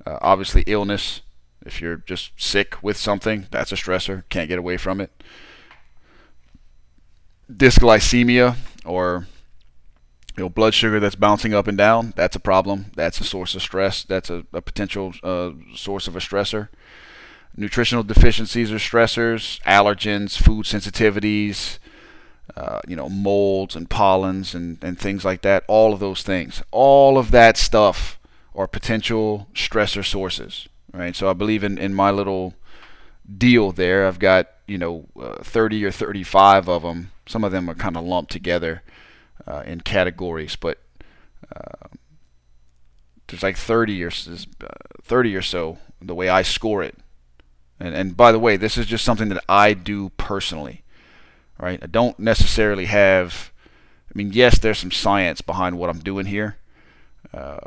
Uh, 0.05 0.17
obviously, 0.21 0.63
illness, 0.67 1.21
if 1.65 1.81
you're 1.81 1.97
just 1.97 2.31
sick 2.37 2.81
with 2.83 2.97
something, 2.97 3.47
that's 3.51 3.71
a 3.71 3.75
stressor. 3.75 4.23
Can't 4.29 4.49
get 4.49 4.59
away 4.59 4.77
from 4.77 5.01
it. 5.01 5.23
Dysglycemia 7.51 8.55
or 8.85 9.27
you 10.37 10.43
know, 10.43 10.49
blood 10.49 10.73
sugar 10.73 10.99
that's 10.99 11.15
bouncing 11.15 11.53
up 11.53 11.67
and 11.67 11.77
down, 11.77 12.13
that's 12.15 12.35
a 12.35 12.39
problem. 12.39 12.87
That's 12.95 13.21
a 13.21 13.23
source 13.23 13.55
of 13.55 13.61
stress. 13.61 14.03
That's 14.03 14.29
a, 14.29 14.45
a 14.51 14.61
potential 14.61 15.13
uh, 15.23 15.51
source 15.73 16.07
of 16.07 16.15
a 16.15 16.19
stressor. 16.19 16.67
Nutritional 17.55 18.03
deficiencies 18.03 18.71
are 18.71 18.75
stressors, 18.75 19.61
allergens, 19.61 20.37
food 20.37 20.65
sensitivities, 20.65 21.79
uh, 22.57 22.81
you 22.85 22.97
know, 22.97 23.07
molds 23.07 23.77
and 23.77 23.89
pollens 23.89 24.53
and, 24.53 24.77
and 24.83 24.99
things 24.99 25.23
like 25.23 25.41
that. 25.41 25.63
All 25.67 25.93
of 25.93 26.01
those 26.01 26.21
things. 26.21 26.61
All 26.71 27.17
of 27.17 27.31
that 27.31 27.55
stuff 27.55 28.19
are 28.53 28.67
potential 28.67 29.47
stressor 29.53 30.05
sources 30.05 30.67
right? 30.95 31.15
So 31.15 31.29
I 31.29 31.33
believe 31.33 31.63
in, 31.63 31.77
in 31.77 31.93
my 31.93 32.11
little 32.11 32.53
deal 33.37 33.71
there, 33.71 34.07
I've 34.07 34.19
got, 34.19 34.47
you 34.67 34.77
know, 34.77 35.05
uh, 35.19 35.43
30 35.43 35.83
or 35.85 35.91
35 35.91 36.69
of 36.69 36.83
them. 36.83 37.11
Some 37.27 37.43
of 37.43 37.51
them 37.51 37.69
are 37.69 37.75
kind 37.75 37.97
of 37.97 38.03
lumped 38.03 38.31
together 38.31 38.83
uh, 39.47 39.63
in 39.65 39.81
categories, 39.81 40.55
but 40.55 40.79
uh, 41.55 41.87
there's 43.27 43.43
like 43.43 43.57
30 43.57 44.03
or 44.03 44.07
uh, 44.09 44.67
30 45.01 45.35
or 45.35 45.41
so 45.41 45.77
the 46.01 46.15
way 46.15 46.29
I 46.29 46.41
score 46.41 46.83
it. 46.83 46.97
And, 47.79 47.93
and 47.95 48.17
by 48.17 48.31
the 48.31 48.39
way, 48.39 48.57
this 48.57 48.77
is 48.77 48.85
just 48.85 49.03
something 49.03 49.29
that 49.29 49.43
I 49.49 49.73
do 49.73 50.09
personally, 50.17 50.83
right? 51.59 51.79
I 51.81 51.87
don't 51.87 52.17
necessarily 52.19 52.85
have, 52.85 53.51
I 54.09 54.11
mean, 54.13 54.31
yes, 54.31 54.59
there's 54.59 54.79
some 54.79 54.91
science 54.91 55.41
behind 55.41 55.77
what 55.77 55.89
I'm 55.89 55.99
doing 55.99 56.27
here, 56.27 56.57
uh, 57.33 57.59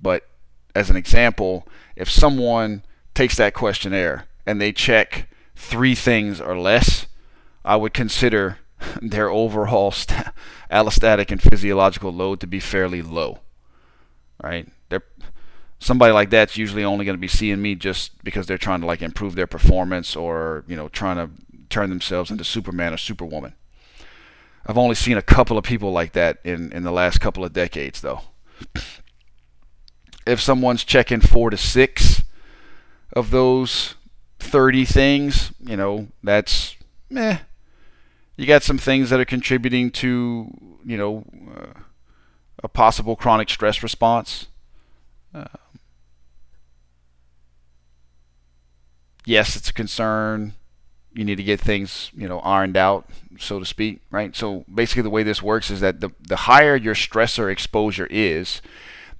but 0.00 0.26
as 0.74 0.90
an 0.90 0.96
example, 0.96 1.66
if 1.94 2.10
someone 2.10 2.82
takes 3.14 3.36
that 3.36 3.54
questionnaire 3.54 4.26
and 4.46 4.60
they 4.60 4.72
check 4.72 5.28
three 5.54 5.94
things 5.94 6.40
or 6.40 6.58
less, 6.58 7.06
I 7.64 7.76
would 7.76 7.92
consider 7.92 8.58
their 9.02 9.28
overall 9.28 9.90
st- 9.90 10.26
allostatic 10.70 11.30
and 11.30 11.42
physiological 11.42 12.12
load 12.12 12.40
to 12.40 12.46
be 12.46 12.60
fairly 12.60 13.02
low. 13.02 13.40
Right? 14.42 14.68
They're, 14.88 15.02
somebody 15.78 16.12
like 16.12 16.30
that's 16.30 16.56
usually 16.56 16.84
only 16.84 17.04
going 17.04 17.16
to 17.16 17.20
be 17.20 17.28
seeing 17.28 17.60
me 17.60 17.74
just 17.74 18.22
because 18.22 18.46
they're 18.46 18.58
trying 18.58 18.80
to 18.80 18.86
like 18.86 19.02
improve 19.02 19.34
their 19.34 19.46
performance 19.46 20.14
or 20.14 20.64
you 20.66 20.76
know 20.76 20.88
trying 20.88 21.16
to 21.16 21.30
turn 21.68 21.90
themselves 21.90 22.30
into 22.30 22.44
Superman 22.44 22.92
or 22.92 22.98
Superwoman. 22.98 23.54
I've 24.66 24.78
only 24.78 24.94
seen 24.94 25.16
a 25.16 25.22
couple 25.22 25.56
of 25.56 25.64
people 25.64 25.92
like 25.92 26.12
that 26.12 26.38
in 26.44 26.72
in 26.72 26.82
the 26.82 26.90
last 26.92 27.18
couple 27.18 27.44
of 27.44 27.52
decades 27.52 28.00
though 28.00 28.22
if 30.26 30.40
someone's 30.40 30.84
checking 30.84 31.20
four 31.20 31.50
to 31.50 31.56
six 31.56 32.22
of 33.12 33.30
those 33.30 33.94
30 34.38 34.84
things, 34.84 35.52
you 35.60 35.76
know, 35.76 36.08
that's 36.22 36.76
meh. 37.10 37.38
You 38.36 38.46
got 38.46 38.62
some 38.62 38.78
things 38.78 39.10
that 39.10 39.18
are 39.18 39.24
contributing 39.24 39.90
to, 39.92 40.50
you 40.84 40.96
know, 40.96 41.24
uh, 41.56 41.80
a 42.62 42.68
possible 42.68 43.16
chronic 43.16 43.48
stress 43.48 43.82
response. 43.82 44.46
Uh, 45.34 45.46
yes, 49.24 49.56
it's 49.56 49.70
a 49.70 49.72
concern. 49.72 50.54
You 51.14 51.24
need 51.24 51.36
to 51.36 51.42
get 51.42 51.60
things, 51.60 52.10
you 52.14 52.28
know, 52.28 52.40
ironed 52.40 52.76
out, 52.76 53.08
so 53.38 53.58
to 53.58 53.64
speak, 53.64 54.00
right? 54.10 54.36
So 54.36 54.64
basically, 54.72 55.02
the 55.02 55.10
way 55.10 55.22
this 55.22 55.42
works 55.42 55.70
is 55.70 55.80
that 55.80 56.00
the 56.00 56.10
the 56.20 56.36
higher 56.36 56.76
your 56.76 56.94
stressor 56.94 57.50
exposure 57.50 58.06
is, 58.10 58.60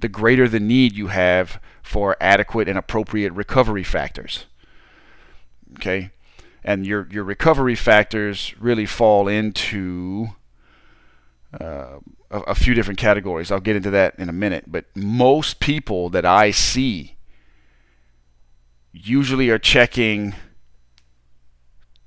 the 0.00 0.08
greater 0.08 0.46
the 0.46 0.60
need 0.60 0.94
you 0.94 1.06
have 1.08 1.60
for 1.82 2.16
adequate 2.20 2.68
and 2.68 2.76
appropriate 2.76 3.32
recovery 3.32 3.84
factors. 3.84 4.44
Okay? 5.74 6.10
And 6.64 6.86
your, 6.86 7.08
your 7.10 7.24
recovery 7.24 7.74
factors 7.74 8.54
really 8.58 8.86
fall 8.86 9.28
into 9.28 10.28
uh, 11.58 11.98
a, 12.30 12.40
a 12.40 12.54
few 12.54 12.74
different 12.74 12.98
categories. 12.98 13.50
I'll 13.50 13.60
get 13.60 13.76
into 13.76 13.90
that 13.90 14.18
in 14.18 14.28
a 14.28 14.32
minute. 14.32 14.64
But 14.66 14.86
most 14.94 15.60
people 15.60 16.08
that 16.10 16.24
I 16.24 16.50
see 16.50 17.16
usually 18.92 19.50
are 19.50 19.58
checking 19.58 20.34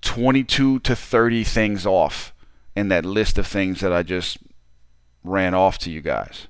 22 0.02 0.80
to 0.80 0.96
30 0.96 1.44
things 1.44 1.86
off 1.86 2.34
in 2.76 2.90
that 2.90 3.06
list 3.06 3.38
of 3.38 3.48
things 3.48 3.80
that 3.82 3.94
I 3.94 4.04
just 4.04 4.38
ran 5.24 5.54
off 5.54 5.78
to 5.80 5.92
you 5.92 6.02
guys 6.02 6.48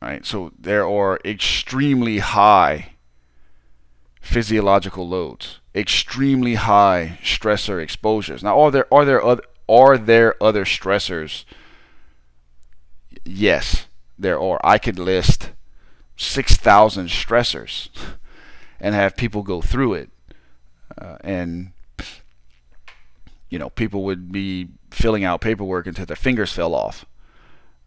right? 0.00 0.24
So 0.24 0.52
there 0.58 0.86
are 0.88 1.18
extremely 1.24 2.18
high 2.18 2.92
physiological 4.20 5.08
loads, 5.08 5.60
extremely 5.74 6.54
high 6.54 7.18
stressor 7.22 7.82
exposures. 7.82 8.42
Now, 8.42 8.60
are 8.60 8.70
there 8.70 8.92
are 8.92 9.04
there 9.04 9.24
other 9.24 9.42
are 9.68 9.98
there 9.98 10.42
other 10.42 10.64
stressors? 10.64 11.44
Yes, 13.24 13.86
there 14.18 14.40
are. 14.40 14.60
I 14.64 14.78
could 14.78 14.98
list 14.98 15.50
six 16.16 16.56
thousand 16.56 17.08
stressors 17.08 17.88
and 18.80 18.94
have 18.94 19.16
people 19.16 19.42
go 19.42 19.60
through 19.60 19.94
it, 19.94 20.10
uh, 21.00 21.18
and 21.22 21.72
you 23.50 23.58
know, 23.58 23.70
people 23.70 24.04
would 24.04 24.30
be 24.30 24.68
filling 24.90 25.24
out 25.24 25.40
paperwork 25.40 25.86
until 25.86 26.06
their 26.06 26.16
fingers 26.16 26.52
fell 26.52 26.74
off 26.74 27.04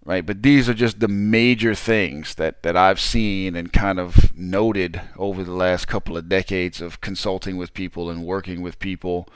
right? 0.03 0.25
But 0.25 0.41
these 0.41 0.67
are 0.67 0.73
just 0.73 0.99
the 0.99 1.07
major 1.07 1.75
things 1.75 2.35
that, 2.35 2.63
that 2.63 2.75
I've 2.75 2.99
seen 2.99 3.55
and 3.55 3.71
kind 3.71 3.99
of 3.99 4.35
noted 4.35 5.01
over 5.17 5.43
the 5.43 5.53
last 5.53 5.87
couple 5.87 6.17
of 6.17 6.29
decades 6.29 6.81
of 6.81 7.01
consulting 7.01 7.57
with 7.57 7.73
people 7.73 8.09
and 8.09 8.25
working 8.25 8.61
with 8.61 8.79
people 8.79 9.27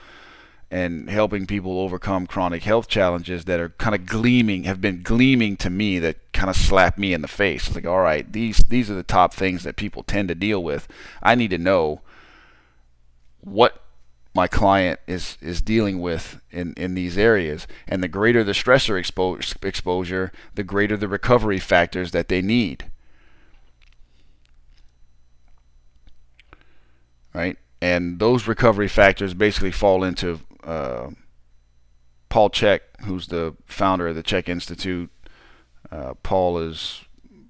and 0.71 1.09
helping 1.09 1.45
people 1.45 1.79
overcome 1.79 2.25
chronic 2.25 2.63
health 2.63 2.87
challenges 2.87 3.45
that 3.45 3.59
are 3.59 3.69
kind 3.69 3.93
of 3.93 4.05
gleaming, 4.05 4.63
have 4.63 4.81
been 4.81 5.03
gleaming 5.03 5.55
to 5.57 5.69
me 5.69 5.99
that 5.99 6.17
kind 6.33 6.49
of 6.49 6.55
slap 6.55 6.97
me 6.97 7.13
in 7.13 7.21
the 7.21 7.27
face. 7.27 7.67
It's 7.67 7.75
like, 7.75 7.85
all 7.85 8.01
right, 8.01 8.29
these 8.31 8.57
these 8.57 8.89
are 8.89 8.95
the 8.95 9.03
top 9.03 9.33
things 9.33 9.63
that 9.63 9.75
people 9.75 10.01
tend 10.01 10.27
to 10.29 10.35
deal 10.35 10.63
with. 10.63 10.87
I 11.21 11.35
need 11.35 11.51
to 11.51 11.59
know 11.59 12.01
what 13.41 13.84
my 14.35 14.47
client 14.47 14.99
is 15.07 15.37
is 15.41 15.61
dealing 15.61 16.01
with 16.01 16.39
in 16.51 16.73
in 16.77 16.93
these 16.93 17.17
areas 17.17 17.67
and 17.87 18.03
the 18.03 18.07
greater 18.07 18.43
the 18.43 18.51
stressor 18.51 18.99
expo- 18.99 19.65
exposure 19.65 20.31
the 20.55 20.63
greater 20.63 20.97
the 20.97 21.07
recovery 21.07 21.59
factors 21.59 22.11
that 22.11 22.27
they 22.27 22.41
need 22.41 22.85
right 27.33 27.57
And 27.81 28.19
those 28.19 28.47
recovery 28.47 28.87
factors 28.87 29.33
basically 29.33 29.71
fall 29.71 30.03
into 30.03 30.39
uh, 30.63 31.09
Paul 32.29 32.49
Chek, 32.49 32.79
who's 33.01 33.27
the 33.27 33.55
founder 33.65 34.07
of 34.07 34.15
the 34.15 34.23
Chek 34.23 34.49
Institute. 34.49 35.11
Uh, 35.91 36.15
Paul 36.23 36.57
is 36.57 37.03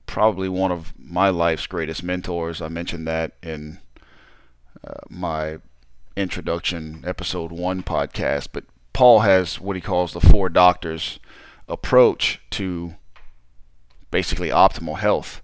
probably 0.07 0.49
one 0.49 0.71
of 0.71 0.93
my 0.97 1.29
life's 1.29 1.67
greatest 1.67 2.03
mentors. 2.03 2.61
I 2.61 2.67
mentioned 2.67 3.07
that 3.07 3.33
in 3.41 3.79
uh, 4.83 4.99
my 5.09 5.59
introduction, 6.15 7.03
episode 7.05 7.51
one 7.51 7.83
podcast. 7.83 8.49
But 8.51 8.65
Paul 8.93 9.21
has 9.21 9.59
what 9.59 9.75
he 9.75 9.81
calls 9.81 10.13
the 10.13 10.21
four 10.21 10.49
doctors 10.49 11.19
approach 11.67 12.41
to 12.51 12.95
basically 14.11 14.49
optimal 14.49 14.99
health. 14.99 15.41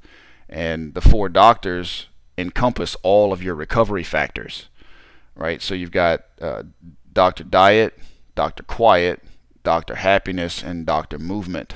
And 0.48 0.94
the 0.94 1.02
four 1.02 1.30
doctors 1.30 2.08
encompass 2.38 2.96
all 3.04 3.34
of 3.34 3.44
your 3.44 3.56
recovery 3.56 4.04
factors, 4.04 4.68
right? 5.36 5.62
So 5.62 5.74
you've 5.74 5.92
got 5.92 6.24
uh, 6.42 6.64
Dr. 7.12 7.44
Diet, 7.44 7.98
Dr. 8.36 8.64
Quiet, 8.64 9.22
Dr. 9.64 9.96
Happiness, 9.96 10.64
and 10.64 10.86
Dr. 10.86 11.20
Movement. 11.20 11.76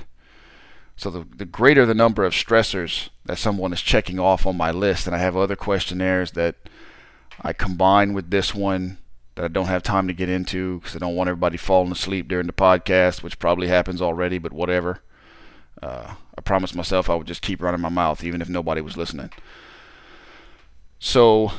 So 0.97 1.09
the, 1.09 1.25
the 1.35 1.45
greater 1.45 1.85
the 1.85 1.93
number 1.93 2.23
of 2.23 2.33
stressors 2.33 3.09
that 3.25 3.37
someone 3.37 3.73
is 3.73 3.81
checking 3.81 4.19
off 4.19 4.45
on 4.45 4.55
my 4.57 4.71
list, 4.71 5.07
and 5.07 5.15
I 5.15 5.19
have 5.19 5.35
other 5.35 5.55
questionnaires 5.55 6.31
that 6.31 6.55
I 7.41 7.53
combine 7.53 8.13
with 8.13 8.29
this 8.29 8.53
one 8.53 8.97
that 9.35 9.45
I 9.45 9.47
don't 9.49 9.67
have 9.67 9.83
time 9.83 10.07
to 10.07 10.13
get 10.13 10.29
into 10.29 10.79
because 10.79 10.95
I 10.95 10.99
don't 10.99 11.15
want 11.15 11.29
everybody 11.29 11.57
falling 11.57 11.91
asleep 11.91 12.27
during 12.27 12.47
the 12.47 12.53
podcast, 12.53 13.21
which 13.21 13.39
probably 13.39 13.67
happens 13.67 14.01
already, 14.01 14.37
but 14.37 14.53
whatever. 14.53 15.01
Uh, 15.81 16.15
I 16.37 16.41
promised 16.41 16.75
myself 16.75 17.09
I 17.09 17.15
would 17.15 17.27
just 17.27 17.41
keep 17.41 17.61
running 17.61 17.81
my 17.81 17.89
mouth 17.89 18.23
even 18.23 18.41
if 18.41 18.49
nobody 18.49 18.81
was 18.81 18.97
listening. 18.97 19.31
So, 20.99 21.51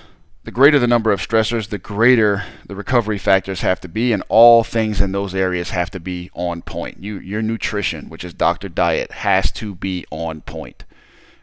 the 0.45 0.51
greater 0.51 0.79
the 0.79 0.87
number 0.87 1.13
of 1.13 1.21
stressors, 1.21 1.69
the 1.69 1.79
greater 1.79 2.45
the 2.65 2.77
recovery 2.77 3.19
factors 3.19 3.61
have 3.61 3.81
to 3.81 3.89
be, 3.89 4.13
and 4.13 4.23
all 4.29 4.65
things 4.65 5.01
in 5.01 5.13
those 5.13 5.35
areas 5.35 5.71
have 5.71 5.91
to 5.91 6.01
be 6.01 6.31
on 6.35 6.63
point. 6.63 7.03
You, 7.03 7.19
your 7.19 7.43
nutrition, 7.43 8.09
which 8.09 8.25
is 8.25 8.33
Dr. 8.33 8.69
Diet, 8.69 9.13
has 9.13 9.53
to 9.53 9.75
be 9.75 10.07
on 10.11 10.41
point. 10.41 10.85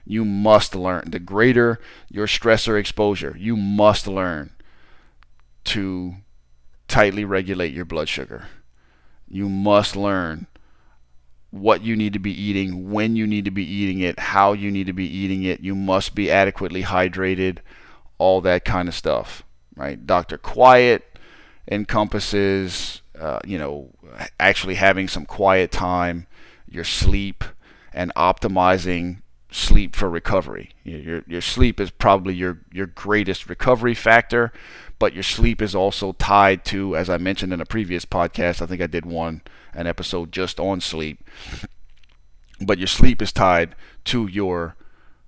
You 0.06 0.26
must 0.26 0.76
learn. 0.76 1.10
The 1.10 1.20
greater 1.20 1.80
your 2.10 2.28
stressor 2.28 2.80
exposure, 2.80 3.36
you 3.38 3.56
must 3.56 4.08
learn 4.08 4.52
to 5.66 6.16
tightly 6.88 7.26
regulate 7.26 7.74
your 7.74 7.86
blood 7.86 8.10
sugar. 8.10 8.48
You 9.28 9.50
must 9.50 9.96
learn 9.96 10.48
what 11.50 11.84
you 11.84 11.96
need 11.96 12.14
to 12.14 12.20
be 12.20 12.32
eating, 12.32 12.92
when 12.92 13.16
you 13.16 13.28
need 13.28 13.46
to 13.46 13.52
be 13.52 13.64
eating 13.64 14.00
it, 14.00 14.20
how 14.20 14.54
you 14.54 14.72
need 14.72 14.88
to 14.88 14.94
be 14.94 15.06
eating 15.06 15.44
it. 15.44 15.60
You 15.60 15.76
must 15.76 16.16
be 16.16 16.30
adequately 16.30 16.84
hydrated, 16.84 17.60
all 18.18 18.42
that 18.42 18.66
kind 18.66 18.88
of 18.88 18.96
stuff, 18.96 19.44
right? 19.76 20.06
Dr. 20.06 20.38
Quiet 20.38 21.18
encompasses, 21.70 23.02
uh, 23.20 23.40
you 23.46 23.58
know, 23.58 23.90
actually 24.40 24.76
having 24.76 25.08
some 25.08 25.26
quiet 25.26 25.72
time, 25.72 26.28
your 26.68 26.84
sleep, 26.84 27.44
and 27.94 28.12
optimizing 28.16 29.22
sleep 29.54 29.96
for 29.96 30.10
recovery. 30.10 30.72
Your, 30.84 31.24
your 31.28 31.42
sleep 31.42 31.80
is 31.80 31.92
probably 31.92 32.34
your, 32.34 32.60
your 32.72 32.88
greatest 32.88 33.48
recovery 33.48 33.94
factor, 33.94 34.52
but 34.98 35.14
your 35.14 35.24
sleep 35.24 35.62
is 35.62 35.76
also 35.76 36.14
tied 36.14 36.66
to, 36.66 36.96
as 36.96 37.10
I 37.10 37.18
mentioned 37.18 37.54
in 37.54 37.62
a 37.62 37.66
previous 37.66 38.04
podcast, 38.04 38.62
I 38.62 38.66
think 38.66 38.82
I 38.82 38.88
did 38.88 39.06
one, 39.06 39.42
an 39.74 39.86
episode 39.86 40.32
just 40.32 40.60
on 40.60 40.82
sleep. 40.82 41.24
But 42.60 42.80
your 42.80 42.88
sleep 42.88 43.22
is 43.22 43.32
tied 43.32 43.76
to 44.06 44.28
your 44.28 44.76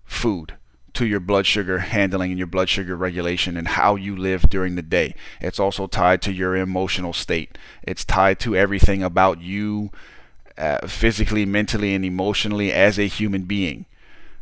food, 0.06 0.56
to 0.94 1.06
your 1.06 1.20
blood 1.20 1.46
sugar 1.46 1.80
handling 1.80 2.32
and 2.32 2.40
your 2.40 2.48
blood 2.48 2.70
sugar 2.70 2.96
regulation 2.96 3.58
and 3.58 3.68
how 3.68 3.96
you 3.96 4.16
live 4.16 4.50
during 4.50 4.76
the 4.76 4.82
day. 4.82 5.14
It's 5.40 5.60
also 5.60 5.86
tied 5.86 6.22
to 6.24 6.34
your 6.34 6.56
emotional 6.56 7.14
state. 7.14 7.58
It's 7.84 8.06
tied 8.06 8.40
to 8.40 8.56
everything 8.56 9.04
about 9.04 9.42
you 9.42 9.92
uh, 10.58 10.88
physically, 10.88 11.46
mentally, 11.46 11.94
and 11.94 12.04
emotionally 12.04 12.74
as 12.74 12.98
a 12.98 13.08
human 13.08 13.44
being 13.44 13.86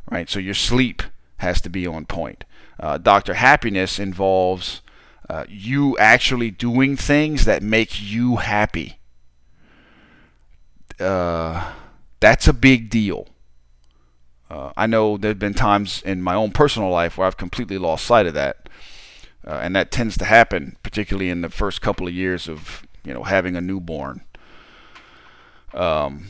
right? 0.10 0.30
So 0.30 0.40
your 0.40 0.54
sleep 0.54 1.04
has 1.38 1.62
to 1.62 1.70
be 1.70 1.86
on 1.88 2.06
point. 2.06 2.46
Uh, 2.80 2.98
Dr. 2.98 3.36
Happiness 3.36 4.00
involves 4.00 4.82
uh, 5.30 5.46
you 5.48 5.98
actually 5.98 6.52
doing 6.52 6.98
things 6.98 7.46
that 7.46 7.64
make 7.64 8.02
you 8.02 8.38
happy. 8.38 9.00
Uh, 11.00 11.74
that's 12.20 12.48
a 12.48 12.54
big 12.54 12.90
deal. 12.90 13.28
Uh, 14.50 14.72
I 14.78 14.86
know 14.86 15.18
there 15.18 15.32
have 15.32 15.40
been 15.40 15.54
times 15.54 16.02
in 16.06 16.22
my 16.22 16.36
own 16.36 16.52
personal 16.52 16.90
life 16.90 17.18
where 17.18 17.26
I've 17.26 17.38
completely 17.38 17.78
lost 17.78 18.06
sight 18.06 18.28
of 18.28 18.34
that. 18.36 18.70
Uh, 19.46 19.60
and 19.62 19.76
that 19.76 19.92
tends 19.92 20.18
to 20.18 20.26
happen, 20.26 20.78
particularly 20.84 21.30
in 21.30 21.42
the 21.42 21.50
first 21.50 21.82
couple 21.82 22.08
of 22.08 22.14
years 22.14 22.48
of 22.48 22.86
you 23.04 23.14
know 23.14 23.24
having 23.24 23.56
a 23.56 23.62
newborn. 23.62 24.22
Um, 25.74 26.28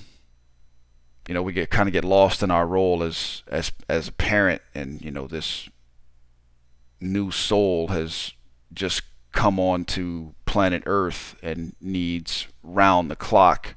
you 1.28 1.34
know, 1.34 1.42
we 1.42 1.54
get 1.54 1.70
kind 1.70 1.88
of 1.88 1.94
get 1.94 2.04
lost 2.04 2.44
in 2.44 2.52
our 2.52 2.68
role 2.68 3.04
as 3.04 3.44
as 3.48 3.72
as 3.88 4.08
a 4.08 4.12
parent, 4.12 4.62
and 4.76 5.02
you 5.02 5.12
know, 5.12 5.28
this 5.28 5.70
new 7.00 7.32
soul 7.32 7.90
has 7.90 8.34
just 8.74 9.04
come 9.32 9.60
on 9.60 9.86
to 9.86 10.34
planet 10.46 10.84
Earth 10.86 11.36
and 11.42 11.76
needs 11.82 12.48
round 12.62 13.10
the 13.10 13.16
clock 13.16 13.76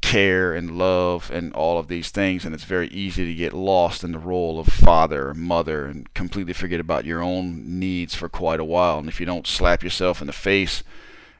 care 0.00 0.54
and 0.54 0.78
love 0.78 1.30
and 1.30 1.52
all 1.52 1.78
of 1.78 1.88
these 1.88 2.10
things 2.10 2.44
and 2.44 2.54
it's 2.54 2.64
very 2.64 2.86
easy 2.88 3.26
to 3.26 3.34
get 3.34 3.52
lost 3.52 4.04
in 4.04 4.12
the 4.12 4.18
role 4.18 4.60
of 4.60 4.68
father 4.68 5.30
or 5.30 5.34
mother 5.34 5.86
and 5.86 6.14
completely 6.14 6.52
forget 6.52 6.78
about 6.78 7.04
your 7.04 7.20
own 7.20 7.78
needs 7.78 8.14
for 8.14 8.28
quite 8.28 8.60
a 8.60 8.64
while 8.64 9.00
and 9.00 9.08
if 9.08 9.18
you 9.18 9.26
don't 9.26 9.46
slap 9.46 9.82
yourself 9.82 10.20
in 10.20 10.28
the 10.28 10.32
face 10.32 10.84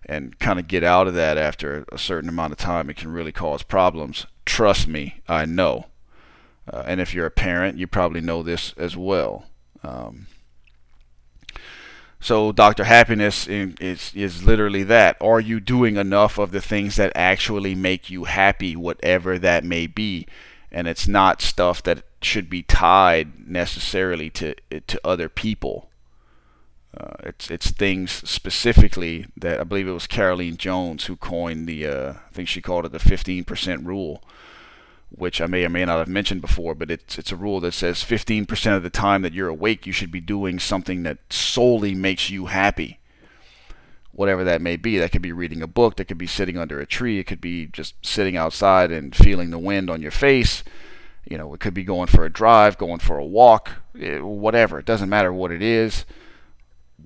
and 0.09 0.39
kind 0.39 0.59
of 0.59 0.67
get 0.67 0.83
out 0.83 1.07
of 1.07 1.15
that 1.15 1.37
after 1.37 1.85
a 1.93 1.99
certain 1.99 2.29
amount 2.29 2.53
of 2.53 2.59
time, 2.59 2.89
it 2.89 2.97
can 2.97 3.13
really 3.13 3.33
cause 3.33 3.63
problems. 3.63 4.27
Trust 4.49 4.89
me, 4.89 5.21
I 5.29 5.45
know. 5.45 5.89
Uh, 6.73 6.83
and 6.87 7.03
if 7.03 7.13
you're 7.13 7.27
a 7.27 7.31
parent, 7.31 7.77
you 7.77 7.87
probably 7.87 8.23
know 8.23 8.43
this 8.43 8.73
as 8.79 8.97
well. 8.97 9.45
Um, 9.83 10.27
so, 12.19 12.51
Dr. 12.51 12.85
Happiness 12.85 13.47
is, 13.47 14.11
is 14.15 14.45
literally 14.45 14.85
that. 14.85 15.19
Are 15.21 15.39
you 15.39 15.61
doing 15.61 15.97
enough 15.97 16.39
of 16.39 16.51
the 16.51 16.63
things 16.63 16.97
that 16.97 17.13
actually 17.15 17.75
make 17.75 18.09
you 18.09 18.25
happy, 18.25 18.75
whatever 18.75 19.39
that 19.39 19.65
may 19.65 19.87
be? 19.87 20.27
And 20.73 20.89
it's 20.89 21.07
not 21.07 21.43
stuff 21.43 21.83
that 21.83 22.03
should 22.23 22.49
be 22.49 22.63
tied 22.63 23.47
necessarily 23.47 24.31
to 24.31 24.55
to 24.87 25.01
other 25.05 25.29
people. 25.29 25.88
Uh, 26.97 27.15
it's 27.25 27.51
it's 27.51 27.71
things 27.71 28.11
specifically 28.29 29.27
that 29.37 29.61
I 29.61 29.65
believe 29.65 29.87
it 29.87 29.93
was 29.93 30.07
Caroline 30.07 30.57
Jones 30.57 31.05
who 31.05 31.17
coined 31.17 31.67
the 31.67 31.87
uh, 31.87 32.13
I 32.13 32.33
think 32.33 32.49
she 32.49 32.63
called 32.63 32.87
it 32.87 32.93
the 32.93 32.99
15% 32.99 33.85
rule, 33.85 34.23
which 35.11 35.41
I 35.41 35.47
may 35.47 35.65
or 35.65 35.69
may 35.69 35.85
not 35.85 35.99
have 35.99 36.09
mentioned 36.09 36.41
before, 36.41 36.75
but 36.75 36.91
it's 36.91 37.19
it's 37.19 37.33
a 37.33 37.37
rule 37.37 37.61
that 37.61 37.73
says 37.73 37.99
15% 37.99 38.75
of 38.75 38.83
the 38.83 38.91
time 38.91 39.21
that 39.23 39.35
you're 39.35 39.49
awake 39.49 39.87
you 39.87 39.93
should 39.93 40.11
be 40.11 40.21
doing 40.21 40.59
something 40.59 41.03
that 41.03 41.19
solely 41.31 41.95
makes 41.95 42.31
you 42.31 42.47
happy. 42.47 42.99
Whatever 44.13 44.43
that 44.45 44.63
may 44.63 44.77
be, 44.77 44.99
that 44.99 45.13
could 45.13 45.23
be 45.23 45.31
reading 45.31 45.63
a 45.63 45.69
book, 45.69 45.97
that 45.97 46.07
could 46.07 46.19
be 46.19 46.27
sitting 46.27 46.57
under 46.57 46.81
a 46.81 46.87
tree, 46.87 47.19
it 47.19 47.25
could 47.25 47.41
be 47.41 47.67
just 47.67 47.95
sitting 48.05 48.37
outside 48.37 48.91
and 48.91 49.15
feeling 49.15 49.51
the 49.51 49.59
wind 49.59 49.91
on 49.91 50.01
your 50.01 50.11
face. 50.11 50.65
You 51.29 51.37
know, 51.37 51.53
it 51.53 51.61
could 51.61 51.75
be 51.75 51.85
going 51.85 52.07
for 52.07 52.25
a 52.25 52.33
drive, 52.33 52.79
going 52.79 52.99
for 52.99 53.19
a 53.19 53.25
walk, 53.25 53.73
eh, 54.01 54.19
whatever. 54.19 54.79
It 54.79 54.87
doesn't 54.87 55.11
matter 55.11 55.33
what 55.33 55.53
it 55.53 55.61
is 55.61 56.07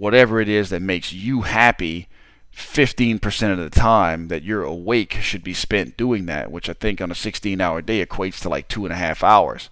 whatever 0.03 0.40
it 0.40 0.48
is 0.48 0.70
that 0.70 0.82
makes 0.82 1.12
you 1.12 1.42
happy 1.42 2.09
15% 2.53 3.53
of 3.53 3.59
the 3.59 3.70
time 3.70 4.26
that 4.26 4.42
you're 4.42 4.64
awake 4.64 5.12
should 5.20 5.44
be 5.44 5.55
spent 5.55 5.96
doing 5.96 6.26
that, 6.26 6.50
which 6.50 6.68
I 6.68 6.72
think 6.72 7.00
on 7.00 7.12
a 7.12 7.14
16 7.14 7.61
hour 7.61 7.80
day 7.80 8.05
equates 8.05 8.40
to 8.40 8.48
like 8.48 8.66
two 8.66 8.84
and 8.84 8.92
a 8.92 8.96
half 8.96 9.22
hours. 9.22 9.70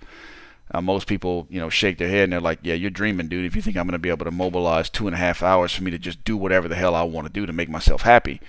Uh, 0.73 0.81
most 0.81 1.09
people, 1.09 1.49
you 1.51 1.59
know, 1.59 1.69
shake 1.69 1.99
their 1.99 2.09
head 2.09 2.23
and 2.23 2.33
they're 2.33 2.41
like, 2.41 2.61
yeah, 2.63 2.75
you're 2.75 2.91
dreaming, 2.91 3.27
dude, 3.27 3.45
if 3.45 3.57
you 3.57 3.61
think 3.61 3.77
I'm 3.77 3.89
going 3.89 3.95
to 3.95 3.99
be 3.99 4.09
able 4.09 4.25
to 4.25 4.31
mobilize 4.31 4.89
two 4.89 5.09
and 5.09 5.17
a 5.17 5.19
half 5.19 5.43
hours 5.43 5.75
for 5.75 5.83
me 5.83 5.91
to 5.91 5.99
just 5.99 6.23
do 6.23 6.37
whatever 6.37 6.69
the 6.69 6.77
hell 6.77 6.95
I 6.95 7.03
want 7.03 7.27
to 7.27 7.33
do 7.33 7.45
to 7.45 7.53
make 7.53 7.69
myself 7.69 8.03
happy. 8.03 8.41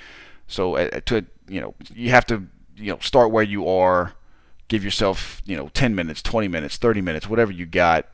So, 0.46 0.76
uh, 0.76 1.00
to, 1.08 1.26
you 1.48 1.62
know, 1.62 1.74
you 1.96 2.12
have 2.12 2.28
to, 2.28 2.46
you 2.78 2.92
know, 2.92 3.00
start 3.00 3.32
where 3.32 3.42
you 3.42 3.68
are, 3.68 4.14
give 4.68 4.84
yourself, 4.84 5.42
you 5.46 5.58
know, 5.58 5.70
10 5.70 5.96
minutes, 5.96 6.22
20 6.22 6.48
minutes, 6.48 6.78
30 6.78 7.02
minutes, 7.02 7.28
whatever 7.28 7.52
you 7.52 7.66
got, 7.66 8.06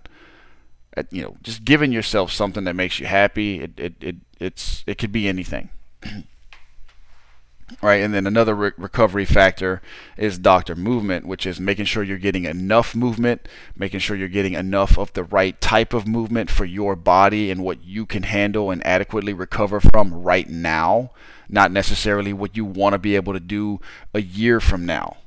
you 1.12 1.22
know, 1.22 1.38
just 1.42 1.64
giving 1.64 1.92
yourself 1.92 2.32
something 2.32 2.64
that 2.64 2.76
makes 2.76 3.00
you 3.00 3.06
happy. 3.06 3.62
It 3.62 3.72
it, 3.78 3.94
it 4.02 4.16
it's 4.40 4.84
it 4.88 4.98
could 4.98 5.12
be 5.12 5.28
anything. 5.28 5.70
right, 7.82 8.02
and 8.02 8.14
then 8.14 8.26
another 8.26 8.56
re- 8.56 8.72
recovery 8.78 9.26
factor 9.26 9.82
is 10.16 10.38
doctor 10.38 10.76
movement, 10.76 11.26
which 11.26 11.46
is 11.46 11.60
making 11.60 11.86
sure 11.86 12.04
you're 12.04 12.18
getting 12.18 12.46
enough 12.46 12.96
movement, 12.96 13.48
making 13.76 14.00
sure 14.00 14.16
you're 14.16 14.28
getting 14.28 14.54
enough 14.54 14.98
of 14.98 15.14
the 15.14 15.24
right 15.24 15.60
type 15.60 15.94
of 15.94 16.08
movement 16.08 16.50
for 16.50 16.66
your 16.66 16.96
body 16.96 17.52
and 17.52 17.64
what 17.64 17.84
you 17.84 18.06
can 18.06 18.24
handle 18.24 18.72
and 18.72 18.86
adequately 18.86 19.34
recover 19.34 19.80
from 19.80 20.14
right 20.14 20.50
now, 20.50 21.12
not 21.50 21.72
necessarily 21.72 22.34
what 22.34 22.56
you 22.56 22.66
want 22.66 22.94
to 22.94 23.00
be 23.00 23.16
able 23.16 23.34
to 23.34 23.40
do 23.40 23.80
a 24.14 24.22
year 24.22 24.60
from 24.60 24.86
now. 24.86 25.18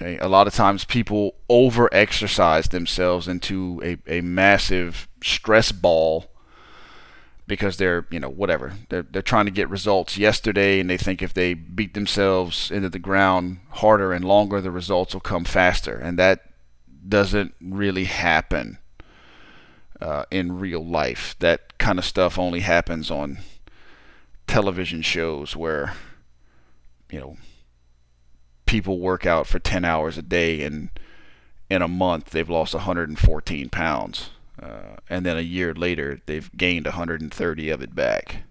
Okay, 0.00 0.16
a 0.18 0.28
lot 0.28 0.46
of 0.46 0.54
times 0.54 0.84
people 0.84 1.34
over 1.48 1.92
exercise 1.92 2.68
themselves 2.68 3.26
into 3.26 3.82
a, 3.82 4.18
a 4.18 4.20
massive 4.20 5.08
stress 5.24 5.72
ball 5.72 6.26
because 7.48 7.78
they're, 7.78 8.06
you 8.08 8.20
know, 8.20 8.28
whatever. 8.28 8.74
They're, 8.90 9.02
they're 9.02 9.22
trying 9.22 9.46
to 9.46 9.50
get 9.50 9.68
results 9.68 10.16
yesterday 10.16 10.78
and 10.78 10.88
they 10.88 10.98
think 10.98 11.20
if 11.20 11.34
they 11.34 11.54
beat 11.54 11.94
themselves 11.94 12.70
into 12.70 12.88
the 12.88 13.00
ground 13.00 13.58
harder 13.70 14.12
and 14.12 14.24
longer, 14.24 14.60
the 14.60 14.70
results 14.70 15.14
will 15.14 15.20
come 15.20 15.44
faster. 15.44 15.96
And 15.96 16.16
that 16.16 16.44
doesn't 17.08 17.56
really 17.60 18.04
happen 18.04 18.78
uh, 20.00 20.26
in 20.30 20.60
real 20.60 20.86
life. 20.86 21.34
That 21.40 21.76
kind 21.78 21.98
of 21.98 22.04
stuff 22.04 22.38
only 22.38 22.60
happens 22.60 23.10
on 23.10 23.38
television 24.46 25.02
shows 25.02 25.56
where, 25.56 25.94
you 27.10 27.18
know, 27.18 27.36
people 28.68 28.98
work 28.98 29.26
out 29.26 29.46
for 29.46 29.58
10 29.58 29.84
hours 29.84 30.18
a 30.18 30.22
day 30.22 30.62
and 30.62 30.90
in 31.70 31.82
a 31.82 31.88
month 31.88 32.30
they've 32.30 32.50
lost 32.50 32.74
114 32.74 33.68
pounds. 33.70 34.30
Uh, 34.62 34.96
and 35.08 35.24
then 35.24 35.36
a 35.36 35.42
year 35.42 35.74
later 35.74 36.20
they've 36.26 36.54
gained 36.56 36.84
130 36.84 37.70
of 37.70 37.82
it 37.82 37.94
back. 37.94 38.42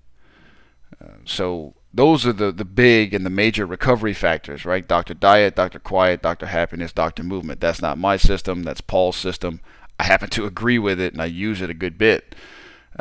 Uh, 1.02 1.12
so 1.24 1.76
those 1.94 2.26
are 2.26 2.34
the, 2.34 2.52
the 2.52 2.66
big 2.66 3.14
and 3.14 3.26
the 3.26 3.30
major 3.30 3.66
recovery 3.66 4.14
factors, 4.14 4.66
right? 4.66 4.88
Dr. 4.88 5.14
Diet, 5.14 5.56
Dr. 5.56 5.80
Quiet, 5.80 6.22
Dr. 6.22 6.48
Happiness, 6.48 6.92
Dr. 6.92 7.24
Movement. 7.24 7.60
That's 7.60 7.82
not 7.82 7.98
my 7.98 8.18
system. 8.18 8.64
That's 8.64 8.82
Paul's 8.82 9.18
system. 9.18 9.62
I 10.00 10.04
happen 10.04 10.30
to 10.32 10.46
agree 10.46 10.80
with 10.80 11.00
it 11.00 11.14
and 11.14 11.22
I 11.22 11.26
use 11.26 11.62
it 11.62 11.70
a 11.70 11.76
good 11.76 11.98
bit. 11.98 12.36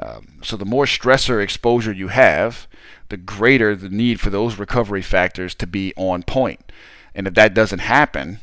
Um, 0.02 0.40
so 0.42 0.58
the 0.58 0.66
more 0.66 0.84
stressor 0.84 1.42
exposure 1.42 1.92
you 1.92 2.08
have, 2.08 2.66
the 3.08 3.16
greater 3.16 3.74
the 3.74 3.88
need 3.88 4.20
for 4.20 4.28
those 4.28 4.58
recovery 4.58 5.00
factors 5.00 5.54
to 5.54 5.66
be 5.66 5.94
on 5.96 6.22
point. 6.22 6.72
And 7.16 7.26
if 7.26 7.34
that 7.34 7.54
doesn't 7.54 7.78
happen, 7.80 8.40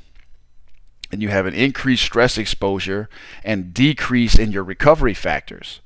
and 1.12 1.22
you 1.22 1.30
have 1.30 1.46
an 1.46 1.54
increased 1.54 2.04
stress 2.04 2.40
exposure 2.40 3.08
and 3.44 3.72
decrease 3.72 4.38
in 4.38 4.52
your 4.52 4.64
recovery 4.64 5.14
factors, 5.14 5.80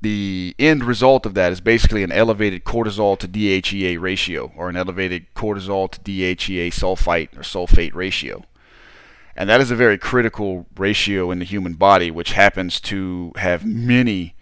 the 0.00 0.54
end 0.58 0.82
result 0.84 1.24
of 1.24 1.34
that 1.34 1.52
is 1.52 1.60
basically 1.60 2.02
an 2.02 2.10
elevated 2.10 2.64
cortisol 2.64 3.16
to 3.20 3.28
DHEA 3.28 3.98
ratio 4.00 4.52
or 4.56 4.68
an 4.68 4.76
elevated 4.76 5.32
cortisol 5.34 5.90
to 5.90 6.00
DHEA 6.00 6.68
sulfite 6.74 7.34
or 7.38 7.42
sulfate 7.42 7.94
ratio. 7.94 8.44
And 9.36 9.48
that 9.48 9.60
is 9.60 9.70
a 9.70 9.76
very 9.76 9.96
critical 9.96 10.66
ratio 10.76 11.30
in 11.30 11.38
the 11.38 11.44
human 11.44 11.74
body, 11.74 12.10
which 12.10 12.32
happens 12.32 12.80
to 12.82 13.32
have 13.36 13.64
many 13.64 14.34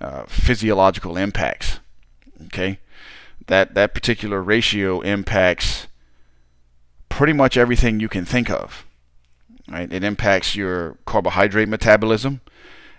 uh, 0.00 0.24
physiological 0.26 1.16
impacts. 1.16 1.80
Okay, 2.46 2.78
that 3.46 3.74
that 3.74 3.94
particular 3.94 4.42
ratio 4.42 5.00
impacts 5.00 5.86
pretty 7.08 7.32
much 7.32 7.56
everything 7.56 8.00
you 8.00 8.08
can 8.08 8.24
think 8.24 8.50
of. 8.50 8.84
Right? 9.68 9.92
It 9.92 10.04
impacts 10.04 10.54
your 10.54 10.98
carbohydrate 11.06 11.68
metabolism 11.68 12.40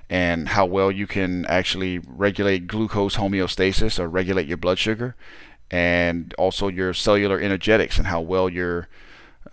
and 0.09 0.49
how 0.49 0.65
well 0.65 0.91
you 0.91 1.05
can 1.07 1.45
actually 1.45 1.99
regulate 1.99 2.67
glucose 2.67 3.17
homeostasis 3.17 3.99
or 3.99 4.07
regulate 4.07 4.47
your 4.47 4.57
blood 4.57 4.79
sugar, 4.79 5.15
and 5.69 6.33
also 6.37 6.69
your 6.69 6.93
cellular 6.93 7.39
energetics 7.39 7.97
and 7.97 8.07
how 8.07 8.21
well 8.21 8.49
your 8.49 8.87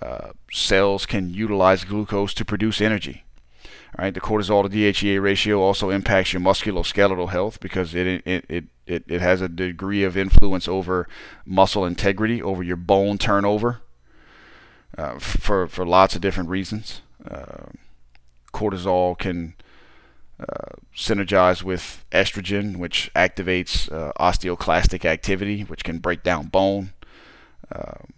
uh, 0.01 0.31
cells 0.53 1.07
can 1.07 1.35
utilize 1.35 1.85
glucose 1.85 2.35
to 2.35 2.45
produce 2.45 2.81
energy. 2.81 3.24
Right, 3.97 4.13
the 4.13 4.21
cortisol 4.21 4.65
to 4.65 4.69
DHEA 4.69 5.23
ratio 5.23 5.61
also 5.61 5.91
impacts 5.91 6.33
your 6.33 6.43
musculoskeletal 6.43 7.29
health 7.29 7.61
because 7.61 7.95
it, 7.95 8.27
it, 8.27 8.45
it, 8.49 8.65
it, 8.89 9.05
it 9.07 9.21
has 9.21 9.41
a 9.41 9.49
degree 9.49 10.03
of 10.03 10.17
influence 10.17 10.67
over 10.67 11.07
muscle 11.47 11.87
integrity, 11.87 12.43
over 12.43 12.65
your 12.65 12.77
bone 12.77 13.19
turnover, 13.19 13.83
uh, 14.99 15.21
for, 15.21 15.69
for 15.69 15.87
lots 15.87 16.17
of 16.17 16.21
different 16.21 16.49
reasons. 16.49 17.03
Uh, 17.25 17.67
cortisol 18.53 19.17
can 19.17 19.55
uh, 20.41 20.75
synergize 20.97 21.63
with 21.63 22.05
estrogen, 22.11 22.79
which 22.79 23.13
activates 23.15 23.93
uh, 23.93 24.13
osteoclastic 24.19 25.05
activity, 25.05 25.63
which 25.63 25.85
can 25.85 25.99
break 25.99 26.25
down 26.25 26.49
bone. 26.49 26.93
Um, 27.73 28.13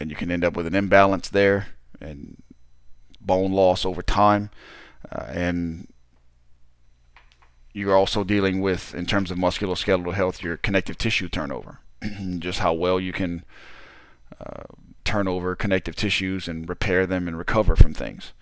and 0.00 0.10
you 0.10 0.16
can 0.16 0.32
end 0.32 0.44
up 0.44 0.56
with 0.56 0.66
an 0.66 0.74
imbalance 0.74 1.28
there. 1.28 1.68
And 2.00 2.41
bone 3.26 3.52
loss 3.52 3.84
over 3.84 4.02
time, 4.02 4.50
uh, 5.10 5.24
and 5.28 5.88
you're 7.72 7.96
also 7.96 8.24
dealing 8.24 8.60
with, 8.60 8.94
in 8.94 9.06
terms 9.06 9.30
of 9.30 9.38
musculoskeletal 9.38 10.14
health, 10.14 10.42
your 10.42 10.56
connective 10.56 10.98
tissue 10.98 11.28
turnover, 11.28 11.78
just 12.38 12.58
how 12.58 12.72
well 12.72 13.00
you 13.00 13.12
can 13.12 13.44
uh, 14.40 14.64
turn 15.04 15.26
over 15.26 15.56
connective 15.56 15.96
tissues 15.96 16.48
and 16.48 16.68
repair 16.68 17.06
them 17.06 17.26
and 17.26 17.38
recover 17.38 17.74
from 17.74 17.94
things. 17.94 18.32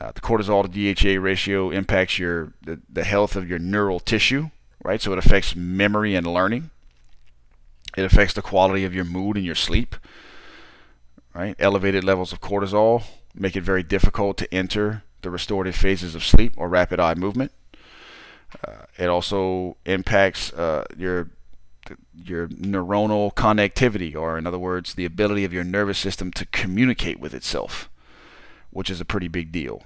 Uh, 0.00 0.12
the 0.12 0.20
cortisol 0.20 0.62
to 0.62 0.68
DHEA 0.68 1.20
ratio 1.20 1.70
impacts 1.70 2.18
your 2.18 2.52
the, 2.62 2.80
the 2.88 3.02
health 3.02 3.34
of 3.34 3.48
your 3.48 3.58
neural 3.58 3.98
tissue, 3.98 4.50
right? 4.84 5.02
So 5.02 5.12
it 5.12 5.18
affects 5.18 5.56
memory 5.56 6.14
and 6.14 6.26
learning. 6.26 6.70
It 7.96 8.04
affects 8.04 8.34
the 8.34 8.42
quality 8.42 8.84
of 8.84 8.94
your 8.94 9.04
mood 9.04 9.36
and 9.36 9.44
your 9.44 9.56
sleep. 9.56 9.96
Right? 11.34 11.54
Elevated 11.60 12.02
levels 12.02 12.32
of 12.32 12.40
cortisol 12.40 13.04
make 13.34 13.56
it 13.56 13.62
very 13.62 13.82
difficult 13.82 14.36
to 14.38 14.54
enter 14.54 15.02
the 15.22 15.30
restorative 15.30 15.76
phases 15.76 16.14
of 16.14 16.24
sleep 16.24 16.54
or 16.56 16.68
rapid 16.68 16.98
eye 16.98 17.14
movement. 17.14 17.52
Uh, 18.66 18.84
it 18.98 19.06
also 19.06 19.76
impacts 19.84 20.52
uh, 20.52 20.84
your 20.96 21.30
your 22.14 22.48
neuronal 22.48 23.32
connectivity, 23.34 24.14
or 24.14 24.36
in 24.38 24.46
other 24.46 24.58
words, 24.58 24.94
the 24.94 25.04
ability 25.04 25.44
of 25.44 25.52
your 25.52 25.64
nervous 25.64 25.98
system 25.98 26.30
to 26.32 26.46
communicate 26.46 27.18
with 27.18 27.34
itself, 27.34 27.88
which 28.70 28.90
is 28.90 29.00
a 29.00 29.04
pretty 29.04 29.28
big 29.28 29.50
deal. 29.50 29.82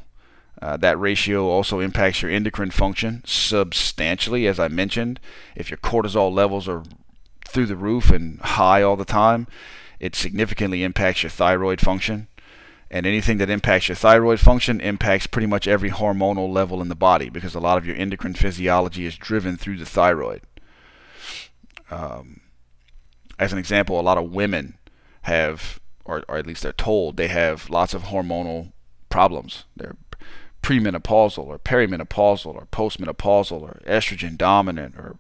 Uh, 0.61 0.77
that 0.77 0.99
ratio 0.99 1.47
also 1.47 1.81
impacts 1.81 2.23
your 2.23 2.31
endocrine 2.31 2.71
function 2.71 3.23
substantially, 3.25 4.47
as 4.47 4.59
I 4.59 4.69
mentioned. 4.69 5.21
If 5.55 5.71
your 5.71 5.79
cortisol 5.79 6.33
levels 6.33 6.69
are 6.69 6.83
through 7.47 7.67
the 7.67 7.77
roof 7.77 8.11
and 8.11 8.41
high 8.41 8.83
all 8.83 8.97
the 8.97 9.05
time, 9.05 9.47
it 10.01 10.15
significantly 10.15 10.83
impacts 10.83 11.23
your 11.23 11.31
thyroid 11.31 11.81
function 11.81 12.29
and 12.95 13.07
anything 13.07 13.39
that 13.39 13.51
impacts 13.51 13.89
your 13.89 13.97
thyroid 13.97 14.39
function 14.39 14.81
impacts 14.81 15.27
pretty 15.27 15.49
much 15.49 15.67
every 15.67 15.91
hormonal 15.91 16.49
level 16.49 16.81
in 16.81 16.87
the 16.87 16.95
body 16.95 17.29
because 17.29 17.53
a 17.53 17.61
lot 17.61 17.77
of 17.77 17.85
your 17.85 17.97
endocrine 17.97 18.35
physiology 18.35 19.05
is 19.05 19.17
driven 19.17 19.57
through 19.57 19.77
the 19.77 19.85
thyroid. 19.85 20.43
Um, 21.91 22.43
as 23.37 23.53
an 23.53 23.59
example, 23.59 23.99
a 23.99 24.01
lot 24.01 24.17
of 24.17 24.31
women 24.31 24.79
have, 25.23 25.81
or, 26.05 26.23
or 26.29 26.37
at 26.37 26.47
least 26.47 26.63
they're 26.63 26.73
told, 26.73 27.17
they 27.17 27.27
have 27.27 27.69
lots 27.69 27.95
of 27.95 28.05
hormonal 28.05 28.71
problems. 29.09 29.65
They're 29.75 29.97
premenopausal 30.63 31.45
or 31.45 31.59
perimenopausal 31.59 32.55
or 32.55 32.67
postmenopausal 32.67 33.61
or 33.61 33.83
estrogen 33.89 34.39
dominant 34.39 34.95
or 34.97 35.17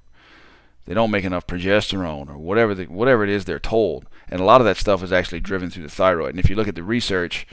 they 0.86 0.94
don't 0.94 1.10
make 1.10 1.24
enough 1.24 1.46
progesterone 1.46 2.28
or 2.28 2.38
whatever 2.38 2.74
the, 2.74 2.84
whatever 2.84 3.24
it 3.24 3.30
is 3.30 3.44
they're 3.44 3.58
told. 3.58 4.06
And 4.28 4.40
a 4.40 4.44
lot 4.44 4.60
of 4.60 4.64
that 4.66 4.76
stuff 4.76 5.02
is 5.02 5.12
actually 5.12 5.40
driven 5.40 5.70
through 5.70 5.84
the 5.84 5.88
thyroid. 5.88 6.30
And 6.30 6.40
if 6.40 6.50
you 6.50 6.56
look 6.56 6.68
at 6.68 6.74
the 6.74 6.82
research, 6.82 7.46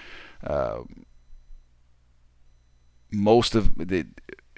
uh, 0.45 0.81
most 3.11 3.55
of 3.55 3.75
the 3.77 4.05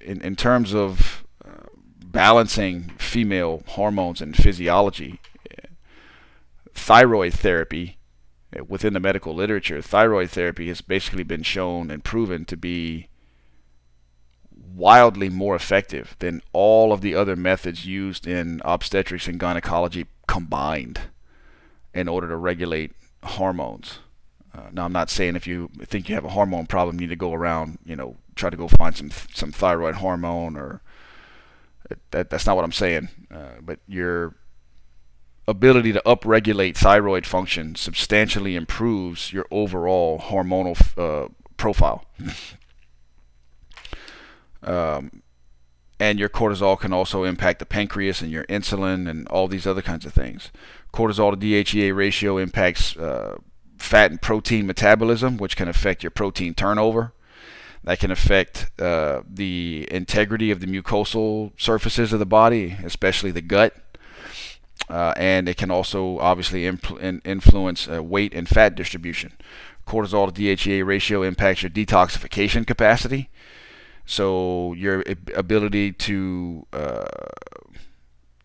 in, 0.03 0.21
in 0.21 0.35
terms 0.35 0.73
of 0.73 1.23
uh, 1.43 1.67
balancing 2.05 2.91
female 2.97 3.63
hormones 3.67 4.21
and 4.21 4.35
physiology, 4.35 5.19
thyroid 6.73 7.33
therapy 7.33 7.97
uh, 8.57 8.63
within 8.63 8.93
the 8.93 8.99
medical 8.99 9.33
literature, 9.33 9.81
thyroid 9.81 10.29
therapy 10.29 10.67
has 10.67 10.81
basically 10.81 11.23
been 11.23 11.43
shown 11.43 11.89
and 11.89 12.03
proven 12.03 12.45
to 12.45 12.57
be 12.57 13.07
wildly 14.75 15.29
more 15.29 15.55
effective 15.55 16.15
than 16.19 16.41
all 16.51 16.91
of 16.91 17.01
the 17.01 17.15
other 17.15 17.35
methods 17.35 17.85
used 17.85 18.27
in 18.27 18.61
obstetrics 18.65 19.27
and 19.27 19.39
gynecology 19.39 20.07
combined 20.27 21.01
in 21.93 22.07
order 22.07 22.27
to 22.27 22.35
regulate 22.35 22.91
hormones. 23.23 23.99
Uh, 24.55 24.69
now, 24.71 24.85
I'm 24.85 24.93
not 24.93 25.09
saying 25.09 25.35
if 25.35 25.47
you 25.47 25.69
think 25.83 26.09
you 26.09 26.15
have 26.15 26.25
a 26.25 26.29
hormone 26.29 26.67
problem, 26.67 26.95
you 26.95 27.01
need 27.01 27.13
to 27.13 27.15
go 27.15 27.33
around, 27.33 27.79
you 27.85 27.95
know, 27.95 28.17
try 28.35 28.49
to 28.49 28.57
go 28.57 28.67
find 28.67 28.95
some 28.95 29.11
some 29.33 29.51
thyroid 29.51 29.95
hormone 29.95 30.55
or 30.55 30.81
that, 32.11 32.29
that's 32.29 32.45
not 32.45 32.55
what 32.55 32.65
I'm 32.65 32.71
saying. 32.71 33.09
Uh, 33.31 33.61
but 33.61 33.79
your 33.87 34.35
ability 35.47 35.91
to 35.93 36.01
upregulate 36.05 36.77
thyroid 36.77 37.25
function 37.25 37.75
substantially 37.75 38.55
improves 38.55 39.33
your 39.33 39.45
overall 39.51 40.19
hormonal 40.19 40.77
uh, 40.97 41.29
profile. 41.57 42.05
Um, 44.63 45.23
and 45.99 46.19
your 46.19 46.29
cortisol 46.29 46.79
can 46.79 46.91
also 46.91 47.23
impact 47.23 47.59
the 47.59 47.65
pancreas 47.65 48.21
and 48.21 48.31
your 48.31 48.43
insulin 48.45 49.09
and 49.09 49.27
all 49.27 49.47
these 49.47 49.67
other 49.67 49.81
kinds 49.81 50.05
of 50.05 50.13
things. 50.13 50.51
Cortisol 50.91 51.31
to 51.31 51.37
DHEA 51.37 51.95
ratio 51.95 52.37
impacts 52.37 52.97
uh, 52.97 53.37
fat 53.77 54.11
and 54.11 54.21
protein 54.21 54.65
metabolism, 54.65 55.37
which 55.37 55.55
can 55.55 55.67
affect 55.67 56.03
your 56.03 56.11
protein 56.11 56.53
turnover. 56.53 57.13
That 57.85 57.99
can 57.99 58.11
affect 58.11 58.71
uh, 58.79 59.21
the 59.29 59.87
integrity 59.91 60.51
of 60.51 60.61
the 60.61 60.67
mucosal 60.67 61.51
surfaces 61.57 62.13
of 62.13 62.19
the 62.19 62.25
body, 62.25 62.77
especially 62.83 63.31
the 63.31 63.41
gut. 63.41 63.75
uh, 64.89 65.13
and 65.15 65.47
it 65.47 65.57
can 65.57 65.71
also 65.71 66.19
obviously 66.19 66.63
impl- 66.63 67.21
influence 67.25 67.87
uh, 67.87 68.03
weight 68.03 68.33
and 68.33 68.47
fat 68.47 68.75
distribution. 68.75 69.33
Cortisol 69.87 70.33
to 70.33 70.41
DHEA 70.41 70.85
ratio 70.85 71.23
impacts 71.23 71.63
your 71.63 71.69
detoxification 71.69 72.65
capacity, 72.65 73.29
so 74.05 74.73
your 74.73 75.03
ability 75.35 75.93
to 75.93 76.65
uh, 76.73 77.05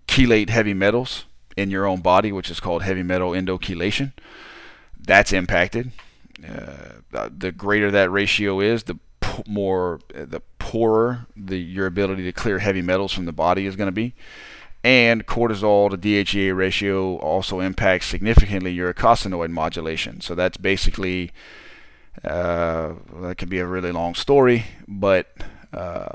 chelate 0.06 0.50
heavy 0.50 0.74
metals 0.74 1.24
in 1.56 1.70
your 1.70 1.86
own 1.86 2.00
body, 2.00 2.30
which 2.32 2.50
is 2.50 2.60
called 2.60 2.82
heavy 2.82 3.02
metal 3.02 3.32
endochelation, 3.32 4.12
that's 5.00 5.32
impacted. 5.32 5.90
Uh, 6.46 7.28
the 7.36 7.50
greater 7.50 7.90
that 7.90 8.10
ratio 8.10 8.60
is, 8.60 8.84
the 8.84 8.98
more 9.46 10.00
the 10.12 10.40
poorer 10.58 11.26
the 11.36 11.56
your 11.56 11.86
ability 11.86 12.22
to 12.24 12.32
clear 12.32 12.58
heavy 12.58 12.82
metals 12.82 13.12
from 13.12 13.24
the 13.24 13.32
body 13.32 13.66
is 13.66 13.76
going 13.76 13.88
to 13.88 13.92
be. 13.92 14.14
And 14.84 15.26
cortisol 15.26 15.90
to 15.90 15.98
DHEA 15.98 16.56
ratio 16.56 17.16
also 17.16 17.60
impacts 17.60 18.06
significantly 18.06 18.70
your 18.70 18.92
eicosanoid 18.94 19.50
modulation. 19.50 20.20
So 20.20 20.34
that's 20.34 20.56
basically 20.56 21.32
uh, 22.24 22.94
that 23.20 23.36
can 23.38 23.48
be 23.48 23.58
a 23.58 23.66
really 23.66 23.92
long 23.92 24.14
story, 24.14 24.66
but 24.86 25.28
uh, 25.72 26.08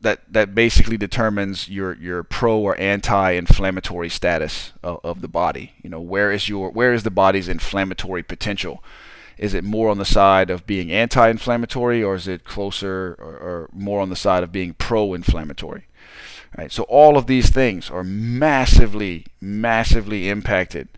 that 0.00 0.20
that 0.32 0.54
basically 0.54 0.96
determines 0.96 1.68
your 1.68 1.94
your 1.94 2.22
pro 2.22 2.58
or 2.58 2.78
anti-inflammatory 2.78 4.08
status 4.08 4.72
of, 4.82 5.00
of, 5.04 5.20
the 5.22 5.28
body. 5.28 5.72
You 5.82 5.90
know, 5.90 6.00
where 6.00 6.30
is 6.30 6.48
your 6.48 6.70
where 6.70 6.92
is 6.92 7.04
the 7.04 7.10
body's 7.10 7.48
inflammatory 7.48 8.22
potential? 8.22 8.82
Is 9.38 9.54
it 9.54 9.64
more 9.64 9.88
on 9.88 9.98
the 9.98 10.04
side 10.04 10.50
of 10.50 10.66
being 10.66 10.92
anti-inflammatory, 10.92 12.02
or 12.02 12.14
is 12.14 12.28
it 12.28 12.44
closer 12.44 13.16
or, 13.18 13.36
or 13.38 13.70
more 13.72 14.00
on 14.00 14.10
the 14.10 14.16
side 14.16 14.42
of 14.42 14.52
being 14.52 14.74
pro-inflammatory? 14.74 15.86
Right. 16.56 16.70
So 16.70 16.82
all 16.82 17.16
of 17.16 17.26
these 17.26 17.48
things 17.48 17.90
are 17.90 18.04
massively, 18.04 19.26
massively 19.40 20.28
impacted 20.28 20.88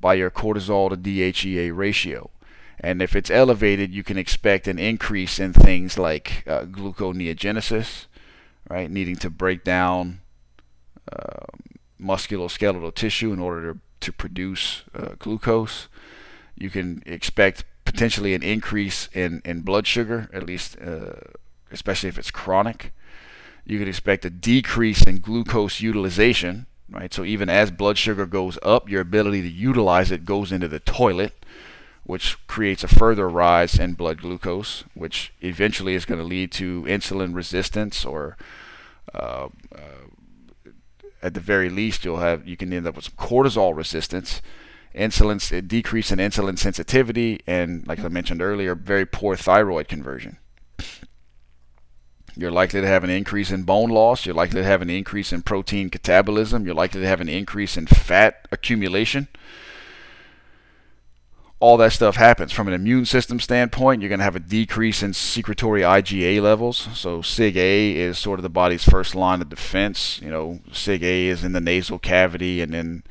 by 0.00 0.14
your 0.14 0.30
cortisol 0.30 0.90
to 0.90 0.96
DHEA 0.96 1.74
ratio. 1.76 2.30
And 2.78 3.00
if 3.00 3.16
it's 3.16 3.30
elevated, 3.30 3.92
you 3.92 4.02
can 4.02 4.18
expect 4.18 4.68
an 4.68 4.78
increase 4.78 5.38
in 5.38 5.52
things 5.52 5.98
like 5.98 6.44
uh, 6.46 6.62
gluconeogenesis, 6.64 8.06
right? 8.68 8.90
Needing 8.90 9.16
to 9.16 9.30
break 9.30 9.64
down 9.64 10.20
uh, 11.10 11.46
musculoskeletal 12.00 12.94
tissue 12.94 13.32
in 13.32 13.38
order 13.38 13.72
to, 13.72 13.80
to 14.00 14.12
produce 14.12 14.82
uh, 14.94 15.14
glucose. 15.18 15.88
You 16.54 16.68
can 16.70 17.02
expect 17.06 17.64
potentially 17.84 18.34
an 18.34 18.42
increase 18.42 19.08
in, 19.14 19.40
in 19.44 19.62
blood 19.62 19.86
sugar, 19.86 20.28
at 20.32 20.42
least, 20.42 20.76
uh, 20.78 21.12
especially 21.70 22.10
if 22.10 22.18
it's 22.18 22.30
chronic. 22.30 22.92
You 23.64 23.78
can 23.78 23.88
expect 23.88 24.24
a 24.24 24.30
decrease 24.30 25.02
in 25.02 25.20
glucose 25.20 25.80
utilization, 25.80 26.66
right? 26.90 27.12
So 27.12 27.24
even 27.24 27.48
as 27.48 27.70
blood 27.70 27.98
sugar 27.98 28.26
goes 28.26 28.58
up, 28.62 28.88
your 28.88 29.00
ability 29.00 29.42
to 29.42 29.48
utilize 29.48 30.10
it 30.10 30.24
goes 30.24 30.52
into 30.52 30.68
the 30.68 30.80
toilet, 30.80 31.44
which 32.04 32.36
creates 32.46 32.84
a 32.84 32.88
further 32.88 33.28
rise 33.28 33.78
in 33.78 33.94
blood 33.94 34.20
glucose, 34.20 34.84
which 34.94 35.32
eventually 35.40 35.94
is 35.94 36.04
going 36.04 36.20
to 36.20 36.26
lead 36.26 36.52
to 36.52 36.82
insulin 36.84 37.34
resistance 37.34 38.04
or 38.04 38.36
uh, 39.14 39.48
uh, 39.74 40.06
at 41.22 41.34
the 41.34 41.40
very 41.40 41.68
least 41.68 42.04
you'll 42.04 42.18
have 42.18 42.46
you 42.46 42.56
can 42.56 42.72
end 42.72 42.86
up 42.86 42.96
with 42.96 43.06
some 43.06 43.14
cortisol 43.14 43.74
resistance 43.74 44.42
insulin 44.94 45.66
decrease 45.66 46.12
in 46.12 46.18
insulin 46.18 46.58
sensitivity 46.58 47.40
and 47.46 47.86
like 47.86 47.98
i 48.00 48.08
mentioned 48.08 48.42
earlier 48.42 48.74
very 48.74 49.06
poor 49.06 49.36
thyroid 49.36 49.88
conversion 49.88 50.38
you're 52.36 52.50
likely 52.50 52.80
to 52.80 52.86
have 52.86 53.04
an 53.04 53.10
increase 53.10 53.50
in 53.50 53.62
bone 53.62 53.90
loss 53.90 54.26
you're 54.26 54.34
likely 54.34 54.60
to 54.60 54.66
have 54.66 54.82
an 54.82 54.90
increase 54.90 55.32
in 55.32 55.42
protein 55.42 55.90
catabolism 55.90 56.64
you're 56.64 56.74
likely 56.74 57.00
to 57.00 57.06
have 57.06 57.20
an 57.20 57.28
increase 57.28 57.76
in 57.76 57.86
fat 57.86 58.46
accumulation 58.52 59.28
all 61.58 61.76
that 61.78 61.92
stuff 61.92 62.16
happens. 62.16 62.52
From 62.52 62.68
an 62.68 62.74
immune 62.74 63.06
system 63.06 63.40
standpoint, 63.40 64.02
you're 64.02 64.10
going 64.10 64.18
to 64.18 64.24
have 64.24 64.36
a 64.36 64.40
decrease 64.40 65.02
in 65.02 65.14
secretory 65.14 65.80
IgA 65.80 66.42
levels. 66.42 66.88
So 66.94 67.22
SIG-A 67.22 67.96
is 67.96 68.18
sort 68.18 68.38
of 68.38 68.42
the 68.42 68.50
body's 68.50 68.84
first 68.84 69.14
line 69.14 69.40
of 69.40 69.48
defense. 69.48 70.20
You 70.22 70.30
know, 70.30 70.60
SIG-A 70.70 71.28
is 71.28 71.44
in 71.44 71.52
the 71.52 71.60
nasal 71.60 71.98
cavity 71.98 72.60
and 72.60 72.74
then 72.74 73.04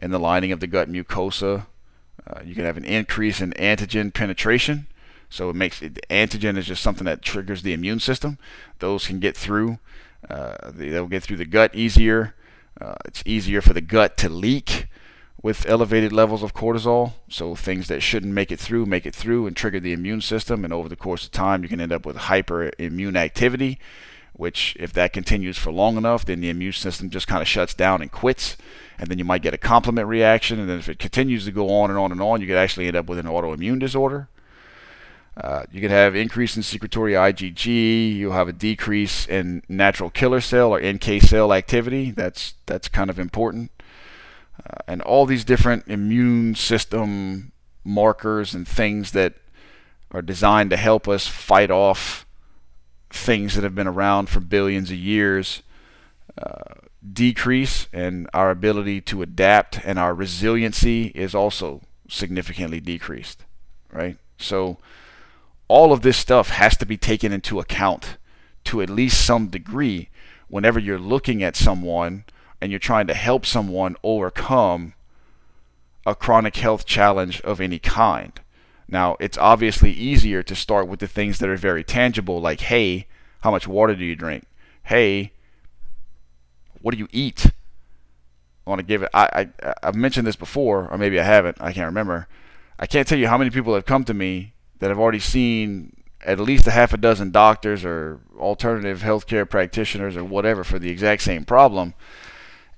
in 0.00 0.10
the 0.10 0.18
lining 0.18 0.50
of 0.50 0.60
the 0.60 0.66
gut 0.66 0.90
mucosa. 0.90 1.66
Uh, 2.26 2.40
you 2.44 2.54
can 2.54 2.64
have 2.64 2.78
an 2.78 2.84
increase 2.84 3.40
in 3.40 3.52
antigen 3.52 4.14
penetration. 4.14 4.86
So 5.30 5.48
it 5.48 5.56
makes 5.56 5.80
it, 5.80 6.00
antigen 6.10 6.58
is 6.58 6.66
just 6.66 6.82
something 6.82 7.04
that 7.06 7.22
triggers 7.22 7.62
the 7.62 7.72
immune 7.72 8.00
system. 8.00 8.36
Those 8.80 9.06
can 9.06 9.20
get 9.20 9.36
through. 9.36 9.78
Uh, 10.28 10.70
they'll 10.74 11.06
get 11.06 11.22
through 11.22 11.38
the 11.38 11.46
gut 11.46 11.74
easier. 11.74 12.34
Uh, 12.80 12.96
it's 13.04 13.22
easier 13.24 13.62
for 13.62 13.72
the 13.72 13.80
gut 13.80 14.16
to 14.18 14.28
leak 14.28 14.88
with 15.42 15.66
elevated 15.68 16.12
levels 16.12 16.42
of 16.42 16.52
cortisol. 16.52 17.12
So 17.28 17.54
things 17.54 17.88
that 17.88 18.02
shouldn't 18.02 18.34
make 18.34 18.50
it 18.50 18.60
through 18.60 18.86
make 18.86 19.06
it 19.06 19.14
through 19.14 19.46
and 19.46 19.56
trigger 19.56 19.80
the 19.80 19.92
immune 19.92 20.20
system. 20.20 20.64
And 20.64 20.72
over 20.72 20.88
the 20.88 20.96
course 20.96 21.24
of 21.24 21.30
time, 21.30 21.62
you 21.62 21.68
can 21.68 21.80
end 21.80 21.92
up 21.92 22.04
with 22.04 22.16
hyperimmune 22.16 23.16
activity, 23.16 23.78
which 24.32 24.76
if 24.80 24.92
that 24.94 25.12
continues 25.12 25.56
for 25.56 25.70
long 25.70 25.96
enough, 25.96 26.24
then 26.24 26.40
the 26.40 26.50
immune 26.50 26.72
system 26.72 27.08
just 27.08 27.28
kind 27.28 27.40
of 27.40 27.48
shuts 27.48 27.72
down 27.72 28.02
and 28.02 28.10
quits. 28.10 28.56
And 28.98 29.08
then 29.08 29.18
you 29.18 29.24
might 29.24 29.42
get 29.42 29.54
a 29.54 29.58
complement 29.58 30.08
reaction. 30.08 30.58
And 30.58 30.68
then 30.68 30.78
if 30.78 30.88
it 30.88 30.98
continues 30.98 31.44
to 31.44 31.52
go 31.52 31.70
on 31.70 31.88
and 31.88 31.98
on 31.98 32.10
and 32.10 32.20
on, 32.20 32.40
you 32.40 32.48
could 32.48 32.56
actually 32.56 32.88
end 32.88 32.96
up 32.96 33.06
with 33.06 33.18
an 33.18 33.26
autoimmune 33.26 33.78
disorder. 33.78 34.28
Uh, 35.40 35.64
you 35.72 35.80
can 35.80 35.90
have 35.90 36.14
increase 36.14 36.56
in 36.56 36.62
secretory 36.62 37.12
IgG. 37.14 38.14
You'll 38.14 38.32
have 38.32 38.48
a 38.48 38.52
decrease 38.52 39.26
in 39.26 39.62
natural 39.68 40.10
killer 40.10 40.40
cell 40.40 40.74
or 40.74 40.80
NK 40.80 41.22
cell 41.22 41.52
activity. 41.52 42.10
That's 42.10 42.54
that's 42.66 42.88
kind 42.88 43.08
of 43.08 43.18
important 43.18 43.70
uh, 44.66 44.78
and 44.86 45.02
all 45.02 45.26
these 45.26 45.44
different 45.44 45.86
immune 45.86 46.54
system 46.54 47.52
markers 47.84 48.54
and 48.54 48.66
things 48.66 49.12
that 49.12 49.34
are 50.10 50.22
designed 50.22 50.70
to 50.70 50.76
help 50.76 51.08
us 51.08 51.26
fight 51.26 51.70
off 51.70 52.26
things 53.10 53.54
that 53.54 53.64
have 53.64 53.74
been 53.74 53.86
around 53.86 54.28
for 54.28 54.40
billions 54.40 54.90
of 54.90 54.96
years 54.96 55.62
uh, 56.38 56.74
decrease, 57.12 57.86
and 57.92 58.28
our 58.34 58.50
ability 58.50 59.00
to 59.00 59.22
adapt 59.22 59.80
and 59.84 59.98
our 59.98 60.14
resiliency 60.14 61.06
is 61.14 61.34
also 61.34 61.80
significantly 62.08 62.80
decreased, 62.80 63.44
right? 63.92 64.16
So 64.36 64.78
all 65.70 65.92
of 65.92 66.02
this 66.02 66.16
stuff 66.16 66.48
has 66.48 66.76
to 66.76 66.84
be 66.84 66.96
taken 66.96 67.32
into 67.32 67.60
account 67.60 68.16
to 68.64 68.82
at 68.82 68.90
least 68.90 69.24
some 69.24 69.46
degree 69.46 70.08
whenever 70.48 70.80
you're 70.80 70.98
looking 70.98 71.44
at 71.44 71.54
someone 71.54 72.24
and 72.60 72.72
you're 72.72 72.80
trying 72.80 73.06
to 73.06 73.14
help 73.14 73.46
someone 73.46 73.94
overcome 74.02 74.94
a 76.04 76.16
chronic 76.16 76.56
health 76.56 76.84
challenge 76.86 77.40
of 77.42 77.60
any 77.60 77.78
kind. 77.78 78.40
Now, 78.88 79.16
it's 79.20 79.38
obviously 79.38 79.92
easier 79.92 80.42
to 80.42 80.56
start 80.56 80.88
with 80.88 80.98
the 80.98 81.06
things 81.06 81.38
that 81.38 81.48
are 81.48 81.56
very 81.56 81.84
tangible, 81.84 82.40
like, 82.40 82.62
hey, 82.62 83.06
how 83.42 83.52
much 83.52 83.68
water 83.68 83.94
do 83.94 84.04
you 84.04 84.16
drink? 84.16 84.46
Hey, 84.82 85.30
what 86.82 86.90
do 86.90 86.98
you 86.98 87.06
eat? 87.12 87.46
I 88.66 88.70
want 88.70 88.80
to 88.80 88.86
give 88.86 89.04
it. 89.04 89.10
I, 89.14 89.48
I 89.62 89.74
I've 89.84 89.94
mentioned 89.94 90.26
this 90.26 90.34
before, 90.34 90.88
or 90.90 90.98
maybe 90.98 91.20
I 91.20 91.24
haven't. 91.24 91.58
I 91.60 91.72
can't 91.72 91.86
remember. 91.86 92.26
I 92.76 92.86
can't 92.86 93.06
tell 93.06 93.18
you 93.18 93.28
how 93.28 93.38
many 93.38 93.50
people 93.50 93.74
have 93.74 93.86
come 93.86 94.02
to 94.04 94.14
me 94.14 94.54
that 94.80 94.88
have 94.88 94.98
already 94.98 95.20
seen 95.20 95.94
at 96.26 96.38
least 96.38 96.66
a 96.66 96.70
half 96.70 96.92
a 96.92 96.98
dozen 96.98 97.30
doctors 97.30 97.84
or 97.84 98.20
alternative 98.38 99.00
healthcare 99.00 99.48
practitioners 99.48 100.16
or 100.16 100.24
whatever 100.24 100.64
for 100.64 100.78
the 100.78 100.90
exact 100.90 101.22
same 101.22 101.44
problem 101.44 101.94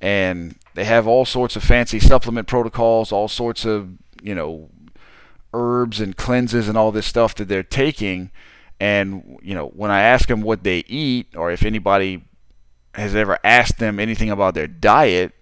and 0.03 0.57
they 0.75 0.85
have 0.85 1.07
all 1.07 1.25
sorts 1.25 1.55
of 1.55 1.63
fancy 1.63 2.01
supplement 2.01 2.49
protocols, 2.49 3.13
all 3.13 3.29
sorts 3.29 3.65
of 3.65 3.91
you 4.21 4.35
know 4.35 4.69
herbs 5.55 6.01
and 6.01 6.17
cleanses 6.17 6.69
and 6.69 6.77
all 6.77 6.91
this 6.91 7.07
stuff 7.07 7.35
that 7.37 7.47
they're 7.47 7.63
taking. 7.63 8.31
And 8.81 9.39
you 9.43 9.55
know, 9.55 9.69
when 9.69 9.93
I 9.93 10.01
ask 10.03 10.29
them 10.29 10.43
what 10.43 10.65
they 10.65 10.81
eat, 10.89 11.29
or 11.37 11.53
if 11.53 11.65
anybody 11.65 12.25
has 12.95 13.15
ever 13.15 13.39
asked 13.45 13.79
them 13.79 14.01
anything 14.01 14.29
about 14.29 14.55
their 14.55 14.67
diet, 14.67 15.33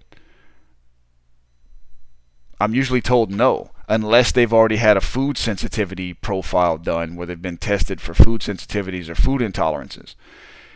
I'm 2.60 2.74
usually 2.74 3.00
told 3.00 3.30
no, 3.32 3.70
unless 3.90 4.32
they've 4.32 4.52
already 4.52 4.76
had 4.76 4.96
a 4.96 5.02
food 5.02 5.36
sensitivity 5.36 6.14
profile 6.14 6.78
done 6.78 7.14
where 7.16 7.26
they've 7.26 7.42
been 7.42 7.58
tested 7.58 8.00
for 8.00 8.14
food 8.14 8.40
sensitivities 8.40 9.10
or 9.10 9.14
food 9.14 9.42
intolerances 9.42 10.14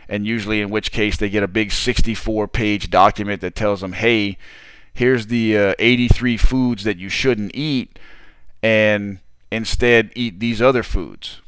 and 0.07 0.25
usually 0.25 0.61
in 0.61 0.69
which 0.69 0.91
case 0.91 1.17
they 1.17 1.29
get 1.29 1.43
a 1.43 1.47
big 1.47 1.71
64 1.71 2.47
page 2.47 2.89
document 2.89 3.41
that 3.41 3.55
tells 3.55 3.81
them, 3.81 3.93
hey, 3.93 4.37
here's 4.93 5.27
the 5.27 5.57
uh, 5.57 5.73
83 5.79 6.37
foods 6.37 6.83
that 6.83 6.97
you 6.97 7.09
shouldn't 7.09 7.51
eat, 7.53 7.97
and 8.61 9.19
instead 9.51 10.11
eat 10.15 10.39
these 10.39 10.61
other 10.61 10.83
foods. 10.83 11.41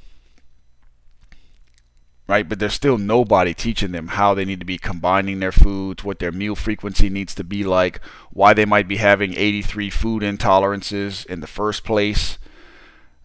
Right? 2.27 2.47
But 2.47 2.59
there's 2.59 2.73
still 2.73 2.97
nobody 2.97 3.53
teaching 3.53 3.93
them 3.93 4.09
how 4.09 4.33
they 4.33 4.43
need 4.43 4.59
to 4.59 4.65
be 4.65 4.77
combining 4.77 5.39
their 5.39 5.53
foods, 5.53 6.03
what 6.03 6.19
their 6.19 6.31
meal 6.31 6.55
frequency 6.55 7.09
needs 7.09 7.33
to 7.35 7.43
be 7.43 7.63
like, 7.63 8.01
why 8.31 8.53
they 8.53 8.65
might 8.65 8.87
be 8.87 8.97
having 8.97 9.33
83 9.33 9.89
food 9.89 10.23
intolerances 10.23 11.25
in 11.25 11.39
the 11.39 11.47
first 11.47 11.83
place. 11.85 12.37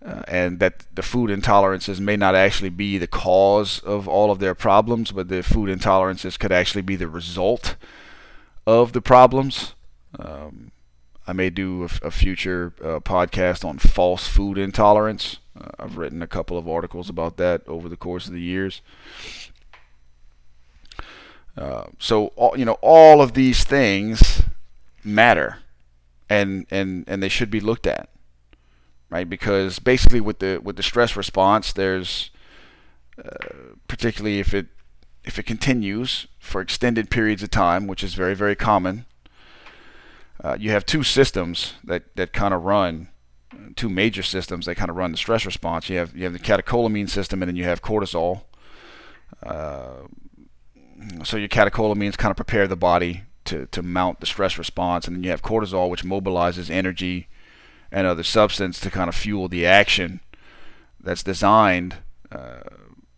uh, 0.04 0.22
and 0.26 0.58
that 0.58 0.84
the 0.92 1.02
food 1.02 1.30
intolerances 1.30 2.00
may 2.00 2.16
not 2.16 2.34
actually 2.34 2.70
be 2.70 2.98
the 2.98 3.06
cause 3.06 3.78
of 3.80 4.08
all 4.08 4.30
of 4.30 4.40
their 4.40 4.54
problems, 4.54 5.12
but 5.12 5.28
the 5.28 5.42
food 5.42 5.68
intolerances 5.68 6.38
could 6.38 6.52
actually 6.52 6.82
be 6.82 6.96
the 6.96 7.06
result 7.06 7.76
of 8.66 8.92
the 8.92 9.00
problems. 9.00 9.74
Um, 10.18 10.71
I 11.26 11.32
may 11.32 11.50
do 11.50 11.84
a, 11.84 12.06
a 12.06 12.10
future 12.10 12.72
uh, 12.80 13.00
podcast 13.00 13.64
on 13.64 13.78
false 13.78 14.26
food 14.26 14.58
intolerance. 14.58 15.38
Uh, 15.58 15.70
I've 15.78 15.96
written 15.96 16.22
a 16.22 16.26
couple 16.26 16.58
of 16.58 16.68
articles 16.68 17.08
about 17.08 17.36
that 17.36 17.62
over 17.66 17.88
the 17.88 17.96
course 17.96 18.26
of 18.26 18.32
the 18.32 18.40
years. 18.40 18.80
Uh, 21.56 21.84
so 21.98 22.28
all, 22.28 22.56
you 22.58 22.64
know 22.64 22.78
all 22.80 23.20
of 23.20 23.34
these 23.34 23.62
things 23.62 24.42
matter, 25.04 25.58
and 26.28 26.66
and 26.70 27.04
and 27.06 27.22
they 27.22 27.28
should 27.28 27.50
be 27.50 27.60
looked 27.60 27.86
at 27.86 28.08
right? 29.12 29.28
Because 29.28 29.78
basically, 29.78 30.20
with 30.20 30.40
the 30.40 30.58
with 30.64 30.76
the 30.76 30.82
stress 30.82 31.14
response, 31.16 31.72
there's 31.72 32.30
uh, 33.22 33.74
particularly 33.86 34.40
if 34.40 34.54
it 34.54 34.66
if 35.22 35.38
it 35.38 35.44
continues 35.44 36.26
for 36.40 36.60
extended 36.60 37.10
periods 37.10 37.42
of 37.42 37.50
time, 37.50 37.86
which 37.86 38.02
is 38.02 38.14
very 38.14 38.34
very 38.34 38.56
common. 38.56 39.04
Uh, 40.42 40.56
you 40.58 40.70
have 40.70 40.84
two 40.84 41.02
systems 41.04 41.74
that, 41.84 42.16
that 42.16 42.32
kind 42.32 42.52
of 42.52 42.64
run, 42.64 43.08
two 43.76 43.88
major 43.88 44.22
systems 44.22 44.66
that 44.66 44.74
kind 44.74 44.90
of 44.90 44.96
run 44.96 45.12
the 45.12 45.16
stress 45.16 45.46
response. 45.46 45.88
You 45.88 45.98
have 45.98 46.16
you 46.16 46.24
have 46.24 46.32
the 46.32 46.38
catecholamine 46.38 47.08
system, 47.08 47.42
and 47.42 47.48
then 47.48 47.56
you 47.56 47.64
have 47.64 47.80
cortisol. 47.80 48.42
Uh, 49.42 50.08
so 51.24 51.36
your 51.36 51.48
catecholamines 51.48 52.16
kind 52.16 52.30
of 52.30 52.36
prepare 52.36 52.66
the 52.66 52.76
body 52.76 53.22
to, 53.44 53.66
to 53.66 53.82
mount 53.82 54.20
the 54.20 54.26
stress 54.26 54.58
response, 54.58 55.06
and 55.06 55.16
then 55.16 55.24
you 55.24 55.30
have 55.30 55.42
cortisol, 55.42 55.90
which 55.90 56.04
mobilizes 56.04 56.70
energy 56.70 57.28
and 57.90 58.06
other 58.06 58.22
substance 58.22 58.80
to 58.80 58.90
kind 58.90 59.08
of 59.08 59.14
fuel 59.14 59.48
the 59.48 59.66
action 59.66 60.20
that's 61.00 61.22
designed 61.22 61.96
uh, 62.30 62.60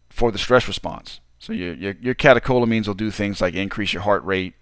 for 0.09 0.33
the 0.33 0.39
stress 0.39 0.67
response. 0.67 1.21
So 1.39 1.53
your, 1.53 1.75
your, 1.75 1.95
your 2.01 2.15
catecholamines 2.15 2.87
will 2.87 2.95
do 2.95 3.11
things 3.11 3.41
like 3.41 3.55
increase 3.55 3.93
your 3.93 4.03
heart 4.03 4.25
rate. 4.25 4.55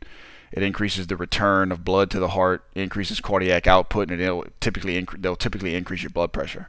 It 0.53 0.62
increases 0.62 1.07
the 1.07 1.16
return 1.16 1.72
of 1.72 1.84
blood 1.84 2.11
to 2.11 2.20
the 2.20 2.28
heart, 2.28 2.64
increases 2.74 3.20
cardiac 3.20 3.66
output, 3.66 4.11
and 4.11 4.20
it'll 4.20 4.44
typically 4.61 5.05
they'll 5.18 5.36
typically 5.36 5.74
increase 5.74 6.03
your 6.03 6.11
blood 6.11 6.32
pressure. 6.32 6.68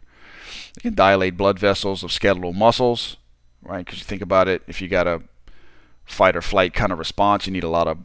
It 0.77 0.81
can 0.81 0.93
dilate 0.93 1.37
blood 1.37 1.59
vessels 1.59 2.03
of 2.03 2.11
skeletal 2.11 2.53
muscles, 2.53 3.17
right? 3.61 3.85
Because 3.85 3.99
you 3.99 4.05
think 4.05 4.21
about 4.21 4.47
it, 4.47 4.63
if 4.67 4.81
you 4.81 4.87
got 4.87 5.07
a 5.07 5.21
fight 6.05 6.35
or 6.35 6.41
flight 6.41 6.73
kind 6.73 6.91
of 6.91 6.99
response, 6.99 7.45
you 7.45 7.53
need 7.53 7.63
a 7.63 7.69
lot 7.69 7.87
of 7.87 7.99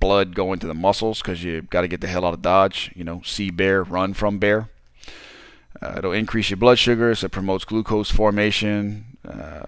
blood 0.00 0.34
going 0.34 0.58
to 0.58 0.66
the 0.66 0.74
muscles 0.74 1.22
because 1.22 1.42
you 1.42 1.62
got 1.62 1.80
to 1.82 1.88
get 1.88 2.00
the 2.00 2.08
hell 2.08 2.24
out 2.24 2.34
of 2.34 2.42
Dodge. 2.42 2.90
You 2.94 3.04
know, 3.04 3.22
see 3.24 3.50
bear, 3.50 3.82
run 3.82 4.12
from 4.12 4.38
bear. 4.38 4.68
Uh, 5.80 5.94
it'll 5.98 6.12
increase 6.12 6.50
your 6.50 6.56
blood 6.56 6.78
sugars. 6.78 7.22
It 7.24 7.30
promotes 7.30 7.64
glucose 7.64 8.10
formation. 8.10 9.18
Uh, 9.26 9.62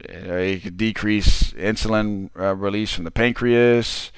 it 0.00 0.62
could 0.62 0.76
decrease 0.76 1.52
insulin 1.52 2.30
uh, 2.38 2.54
release 2.54 2.92
from 2.92 3.04
the 3.04 3.10
pancreas. 3.10 4.12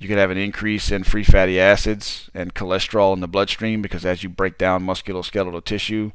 You 0.00 0.08
could 0.08 0.16
have 0.16 0.30
an 0.30 0.38
increase 0.38 0.90
in 0.90 1.04
free 1.04 1.24
fatty 1.24 1.60
acids 1.60 2.30
and 2.32 2.54
cholesterol 2.54 3.12
in 3.12 3.20
the 3.20 3.28
bloodstream 3.28 3.82
because 3.82 4.06
as 4.06 4.22
you 4.22 4.30
break 4.30 4.56
down 4.56 4.82
musculoskeletal 4.82 5.62
tissue, 5.62 6.12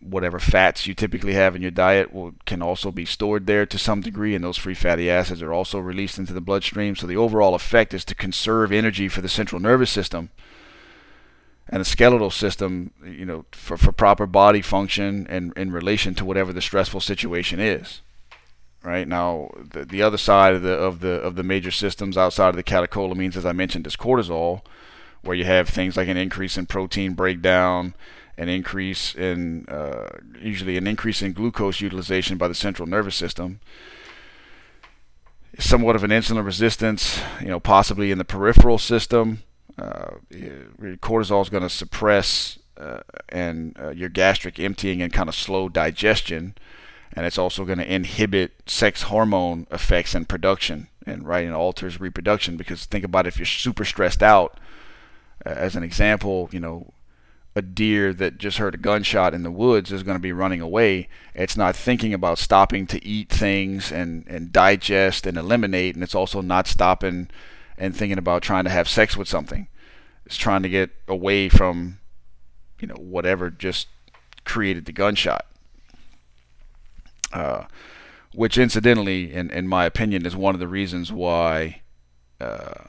whatever 0.00 0.38
fats 0.38 0.86
you 0.86 0.94
typically 0.94 1.34
have 1.34 1.54
in 1.54 1.60
your 1.60 1.70
diet 1.70 2.10
will, 2.10 2.32
can 2.46 2.62
also 2.62 2.90
be 2.90 3.04
stored 3.04 3.46
there 3.46 3.66
to 3.66 3.78
some 3.78 4.00
degree, 4.00 4.34
and 4.34 4.42
those 4.42 4.56
free 4.56 4.72
fatty 4.72 5.10
acids 5.10 5.42
are 5.42 5.52
also 5.52 5.78
released 5.78 6.18
into 6.18 6.32
the 6.32 6.40
bloodstream. 6.40 6.96
So 6.96 7.06
the 7.06 7.18
overall 7.18 7.54
effect 7.54 7.92
is 7.92 8.02
to 8.06 8.14
conserve 8.14 8.72
energy 8.72 9.08
for 9.08 9.20
the 9.20 9.28
central 9.28 9.60
nervous 9.60 9.90
system 9.90 10.30
and 11.68 11.82
the 11.82 11.84
skeletal 11.84 12.30
system, 12.30 12.92
you 13.04 13.26
know, 13.26 13.44
for, 13.52 13.76
for 13.76 13.92
proper 13.92 14.26
body 14.26 14.62
function 14.62 15.26
and 15.28 15.52
in 15.54 15.70
relation 15.70 16.14
to 16.14 16.24
whatever 16.24 16.54
the 16.54 16.62
stressful 16.62 17.00
situation 17.00 17.60
is. 17.60 18.00
Right? 18.82 19.06
Now, 19.06 19.50
the, 19.56 19.84
the 19.84 20.02
other 20.02 20.16
side 20.16 20.54
of 20.54 20.62
the 20.62 20.72
of 20.72 21.00
the 21.00 21.20
of 21.20 21.34
the 21.34 21.42
major 21.42 21.70
systems 21.70 22.16
outside 22.16 22.48
of 22.48 22.56
the 22.56 22.62
catecholamines, 22.62 23.36
as 23.36 23.44
I 23.44 23.52
mentioned, 23.52 23.86
is 23.86 23.94
cortisol, 23.94 24.62
where 25.22 25.36
you 25.36 25.44
have 25.44 25.68
things 25.68 25.96
like 25.98 26.08
an 26.08 26.16
increase 26.16 26.56
in 26.56 26.64
protein 26.64 27.12
breakdown, 27.12 27.94
an 28.38 28.48
increase 28.48 29.14
in 29.14 29.66
uh, 29.68 30.08
usually 30.40 30.78
an 30.78 30.86
increase 30.86 31.20
in 31.20 31.34
glucose 31.34 31.82
utilization 31.82 32.38
by 32.38 32.48
the 32.48 32.54
central 32.54 32.88
nervous 32.88 33.16
system. 33.16 33.60
Somewhat 35.58 35.94
of 35.94 36.04
an 36.04 36.10
insulin 36.10 36.44
resistance 36.44 37.20
you 37.40 37.48
know 37.48 37.60
possibly 37.60 38.10
in 38.10 38.18
the 38.18 38.24
peripheral 38.24 38.78
system. 38.78 39.42
Uh, 39.78 40.16
cortisol 41.00 41.42
is 41.42 41.48
going 41.48 41.62
to 41.62 41.70
suppress 41.70 42.58
uh, 42.80 43.00
and 43.28 43.76
uh, 43.78 43.90
your 43.90 44.08
gastric 44.08 44.58
emptying 44.58 45.02
and 45.02 45.12
kind 45.12 45.28
of 45.28 45.34
slow 45.34 45.68
digestion 45.68 46.54
and 47.12 47.26
it's 47.26 47.38
also 47.38 47.64
going 47.64 47.78
to 47.78 47.92
inhibit 47.92 48.52
sex 48.66 49.02
hormone 49.02 49.66
effects 49.70 50.14
and 50.14 50.28
production 50.28 50.88
and 51.06 51.26
right 51.26 51.44
and 51.44 51.54
alters 51.54 52.00
reproduction 52.00 52.56
because 52.56 52.84
think 52.84 53.04
about 53.04 53.26
if 53.26 53.38
you're 53.38 53.46
super 53.46 53.84
stressed 53.84 54.22
out 54.22 54.58
as 55.44 55.74
an 55.74 55.82
example 55.82 56.48
you 56.52 56.60
know 56.60 56.92
a 57.56 57.62
deer 57.62 58.12
that 58.14 58.38
just 58.38 58.58
heard 58.58 58.74
a 58.74 58.78
gunshot 58.78 59.34
in 59.34 59.42
the 59.42 59.50
woods 59.50 59.90
is 59.90 60.02
going 60.02 60.16
to 60.16 60.22
be 60.22 60.32
running 60.32 60.60
away. 60.60 61.08
It's 61.34 61.56
not 61.56 61.74
thinking 61.74 62.14
about 62.14 62.38
stopping 62.38 62.86
to 62.88 63.04
eat 63.04 63.28
things 63.28 63.90
and, 63.90 64.24
and 64.28 64.52
digest 64.52 65.26
and 65.26 65.36
eliminate, 65.36 65.94
and 65.94 66.04
it's 66.04 66.14
also 66.14 66.40
not 66.40 66.68
stopping 66.68 67.28
and 67.76 67.96
thinking 67.96 68.18
about 68.18 68.42
trying 68.42 68.64
to 68.64 68.70
have 68.70 68.88
sex 68.88 69.16
with 69.16 69.28
something. 69.28 69.66
It's 70.24 70.36
trying 70.36 70.62
to 70.62 70.68
get 70.68 70.90
away 71.08 71.48
from, 71.48 71.98
you 72.78 72.86
know, 72.86 72.94
whatever 72.94 73.50
just 73.50 73.88
created 74.44 74.86
the 74.86 74.92
gunshot. 74.92 75.44
Uh, 77.32 77.64
which, 78.34 78.58
incidentally, 78.58 79.32
in, 79.32 79.50
in 79.50 79.66
my 79.66 79.84
opinion, 79.84 80.24
is 80.24 80.36
one 80.36 80.54
of 80.54 80.60
the 80.60 80.68
reasons 80.68 81.12
why 81.12 81.82
uh, 82.40 82.84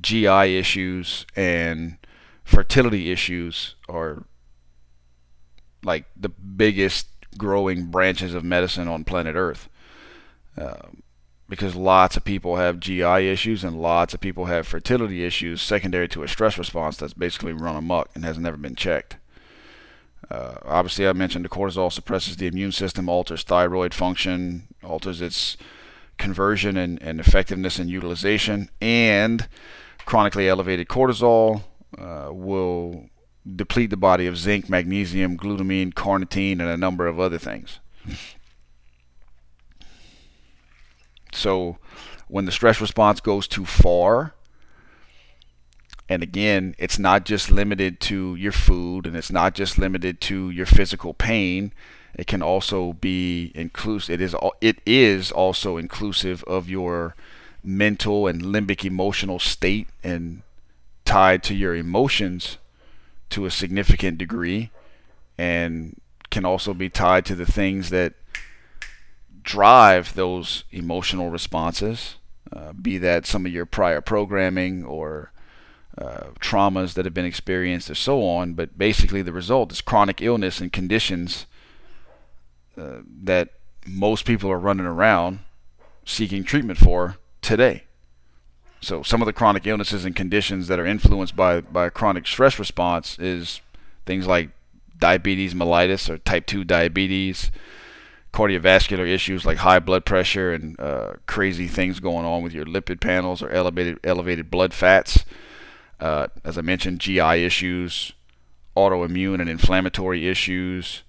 GI 0.00 0.56
issues 0.56 1.26
and 1.34 1.98
fertility 2.44 3.10
issues 3.10 3.74
are 3.88 4.24
like 5.84 6.06
the 6.16 6.28
biggest 6.28 7.08
growing 7.36 7.86
branches 7.86 8.34
of 8.34 8.44
medicine 8.44 8.88
on 8.88 9.04
planet 9.04 9.36
Earth. 9.36 9.68
Um, 10.56 11.02
because 11.48 11.74
lots 11.74 12.16
of 12.16 12.24
people 12.24 12.56
have 12.56 12.80
GI 12.80 13.28
issues 13.28 13.64
and 13.64 13.80
lots 13.80 14.12
of 14.12 14.20
people 14.20 14.46
have 14.46 14.66
fertility 14.66 15.24
issues 15.24 15.62
secondary 15.62 16.08
to 16.08 16.22
a 16.22 16.28
stress 16.28 16.58
response 16.58 16.98
that's 16.98 17.14
basically 17.14 17.52
run 17.52 17.76
amok 17.76 18.10
and 18.14 18.24
has 18.24 18.38
never 18.38 18.56
been 18.56 18.74
checked. 18.74 19.16
Uh, 20.30 20.54
obviously, 20.64 21.08
I 21.08 21.12
mentioned 21.12 21.44
the 21.44 21.48
cortisol 21.48 21.90
suppresses 21.90 22.36
the 22.36 22.46
immune 22.46 22.72
system, 22.72 23.08
alters 23.08 23.42
thyroid 23.42 23.94
function, 23.94 24.68
alters 24.82 25.20
its 25.22 25.56
conversion 26.18 26.76
and, 26.76 27.00
and 27.02 27.20
effectiveness 27.20 27.78
and 27.78 27.88
utilization, 27.88 28.68
and 28.80 29.48
chronically 30.04 30.48
elevated 30.48 30.88
cortisol 30.88 31.62
uh, 31.96 32.28
will 32.30 33.08
deplete 33.56 33.90
the 33.90 33.96
body 33.96 34.26
of 34.26 34.36
zinc, 34.36 34.68
magnesium, 34.68 35.38
glutamine, 35.38 35.94
carnitine, 35.94 36.60
and 36.60 36.68
a 36.68 36.76
number 36.76 37.06
of 37.06 37.18
other 37.18 37.38
things. 37.38 37.80
So, 41.32 41.78
when 42.26 42.44
the 42.44 42.52
stress 42.52 42.80
response 42.80 43.20
goes 43.20 43.48
too 43.48 43.64
far, 43.64 44.34
and 46.08 46.22
again, 46.22 46.74
it's 46.78 46.98
not 46.98 47.24
just 47.24 47.50
limited 47.50 48.00
to 48.00 48.34
your 48.36 48.52
food 48.52 49.06
and 49.06 49.14
it's 49.14 49.30
not 49.30 49.54
just 49.54 49.78
limited 49.78 50.20
to 50.22 50.50
your 50.50 50.64
physical 50.64 51.12
pain. 51.12 51.72
It 52.14 52.26
can 52.26 52.42
also 52.42 52.94
be 52.94 53.52
inclusive. 53.54 54.14
It 54.14 54.24
is 54.24 54.34
it 54.60 54.78
is 54.86 55.30
also 55.30 55.76
inclusive 55.76 56.42
of 56.44 56.68
your 56.68 57.14
mental 57.62 58.26
and 58.26 58.40
limbic 58.40 58.84
emotional 58.84 59.38
state 59.38 59.88
and 60.02 60.42
tied 61.04 61.42
to 61.42 61.54
your 61.54 61.74
emotions 61.74 62.56
to 63.30 63.44
a 63.44 63.50
significant 63.50 64.16
degree 64.16 64.70
and 65.36 66.00
can 66.30 66.44
also 66.44 66.72
be 66.72 66.88
tied 66.88 67.26
to 67.26 67.34
the 67.34 67.46
things 67.46 67.90
that 67.90 68.14
drive 69.42 70.14
those 70.14 70.64
emotional 70.72 71.30
responses, 71.30 72.16
uh, 72.52 72.72
be 72.72 72.98
that 72.98 73.26
some 73.26 73.46
of 73.46 73.52
your 73.52 73.66
prior 73.66 74.00
programming 74.00 74.84
or 74.84 75.32
uh, 76.00 76.28
traumas 76.40 76.94
that 76.94 77.04
have 77.04 77.14
been 77.14 77.24
experienced 77.24 77.90
or 77.90 77.94
so 77.94 78.22
on. 78.22 78.54
But 78.54 78.78
basically, 78.78 79.22
the 79.22 79.32
result 79.32 79.72
is 79.72 79.80
chronic 79.80 80.22
illness 80.22 80.60
and 80.60 80.72
conditions 80.72 81.46
uh, 82.76 82.98
that 83.22 83.50
most 83.86 84.24
people 84.24 84.50
are 84.50 84.58
running 84.58 84.86
around 84.86 85.40
seeking 86.04 86.44
treatment 86.44 86.78
for 86.78 87.16
today. 87.42 87.84
So 88.80 89.02
some 89.02 89.20
of 89.20 89.26
the 89.26 89.32
chronic 89.32 89.66
illnesses 89.66 90.04
and 90.04 90.14
conditions 90.14 90.68
that 90.68 90.78
are 90.78 90.86
influenced 90.86 91.34
by 91.34 91.60
by 91.60 91.86
a 91.86 91.90
chronic 91.90 92.26
stress 92.26 92.58
response 92.58 93.18
is 93.18 93.60
things 94.06 94.26
like 94.26 94.50
diabetes 94.98 95.54
mellitus 95.54 96.08
or 96.08 96.18
type 96.18 96.46
2 96.46 96.64
diabetes, 96.64 97.50
cardiovascular 98.32 99.08
issues 99.08 99.44
like 99.44 99.58
high 99.58 99.78
blood 99.78 100.04
pressure 100.04 100.52
and 100.52 100.78
uh, 100.78 101.14
crazy 101.26 101.66
things 101.66 102.00
going 102.00 102.24
on 102.24 102.42
with 102.42 102.52
your 102.52 102.64
lipid 102.64 103.00
panels 103.00 103.42
or 103.42 103.50
elevated 103.50 103.98
elevated 104.04 104.50
blood 104.50 104.72
fats. 104.72 105.24
Uh, 106.00 106.28
as 106.44 106.56
I 106.56 106.62
mentioned, 106.62 107.00
GI 107.00 107.44
issues, 107.44 108.12
autoimmune 108.76 109.40
and 109.40 109.50
inflammatory 109.50 110.28
issues, 110.28 111.02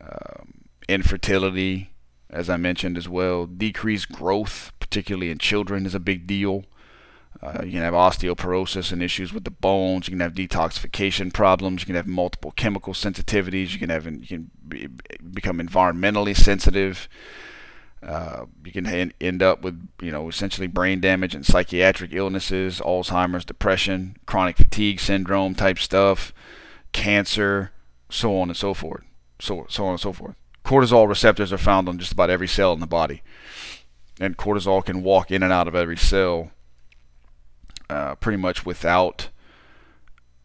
um, 0.00 0.64
infertility, 0.88 1.90
as 2.30 2.48
I 2.48 2.56
mentioned 2.56 2.96
as 2.96 3.08
well, 3.08 3.46
decreased 3.46 4.10
growth, 4.10 4.72
particularly 4.80 5.30
in 5.30 5.38
children, 5.38 5.86
is 5.86 5.94
a 5.94 6.00
big 6.00 6.26
deal. 6.26 6.64
Uh, 7.42 7.62
you 7.64 7.72
can 7.72 7.82
have 7.82 7.94
osteoporosis 7.94 8.90
and 8.90 9.02
issues 9.02 9.32
with 9.32 9.44
the 9.44 9.50
bones. 9.50 10.08
You 10.08 10.12
can 10.12 10.20
have 10.20 10.32
detoxification 10.32 11.32
problems. 11.32 11.82
You 11.82 11.86
can 11.86 11.96
have 11.96 12.06
multiple 12.06 12.52
chemical 12.52 12.94
sensitivities. 12.94 13.72
You 13.72 13.78
can 13.78 13.90
have 13.90 14.06
you 14.06 14.26
can 14.26 14.50
be, 14.66 14.88
become 15.32 15.58
environmentally 15.58 16.34
sensitive. 16.34 17.08
Uh, 18.04 18.44
you 18.64 18.70
can 18.70 19.12
end 19.20 19.42
up 19.42 19.62
with 19.62 19.88
you 20.00 20.10
know 20.10 20.28
essentially 20.28 20.66
brain 20.66 21.00
damage 21.00 21.34
and 21.34 21.46
psychiatric 21.46 22.12
illnesses, 22.12 22.80
Alzheimer's, 22.80 23.44
depression, 23.44 24.16
chronic 24.26 24.56
fatigue 24.56 25.00
syndrome 25.00 25.54
type 25.54 25.78
stuff, 25.78 26.34
cancer, 26.92 27.72
so 28.10 28.38
on 28.38 28.50
and 28.50 28.56
so 28.56 28.74
forth. 28.74 29.04
So 29.40 29.66
so 29.68 29.86
on 29.86 29.92
and 29.92 30.00
so 30.00 30.12
forth. 30.12 30.34
Cortisol 30.64 31.08
receptors 31.08 31.52
are 31.52 31.58
found 31.58 31.88
on 31.88 31.98
just 31.98 32.12
about 32.12 32.30
every 32.30 32.48
cell 32.48 32.72
in 32.72 32.80
the 32.80 32.86
body, 32.86 33.22
and 34.20 34.36
cortisol 34.36 34.84
can 34.84 35.02
walk 35.02 35.30
in 35.30 35.42
and 35.42 35.52
out 35.52 35.68
of 35.68 35.74
every 35.74 35.96
cell 35.96 36.50
uh, 37.88 38.14
pretty 38.16 38.38
much 38.38 38.66
without 38.66 39.28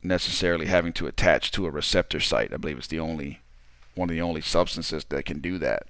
necessarily 0.02 0.68
having 0.68 0.94
to 0.94 1.08
attach 1.08 1.52
to 1.52 1.66
a 1.66 1.72
receptor 1.72 2.20
site. 2.22 2.54
I 2.54 2.58
believe 2.58 2.78
it's 2.78 2.88
the 2.88 3.00
only 3.00 3.42
one 3.96 4.10
of 4.10 4.16
the 4.16 4.22
only 4.22 4.42
substances 4.42 5.04
that 5.10 5.26
can 5.26 5.40
do 5.40 5.58
that. 5.58 5.84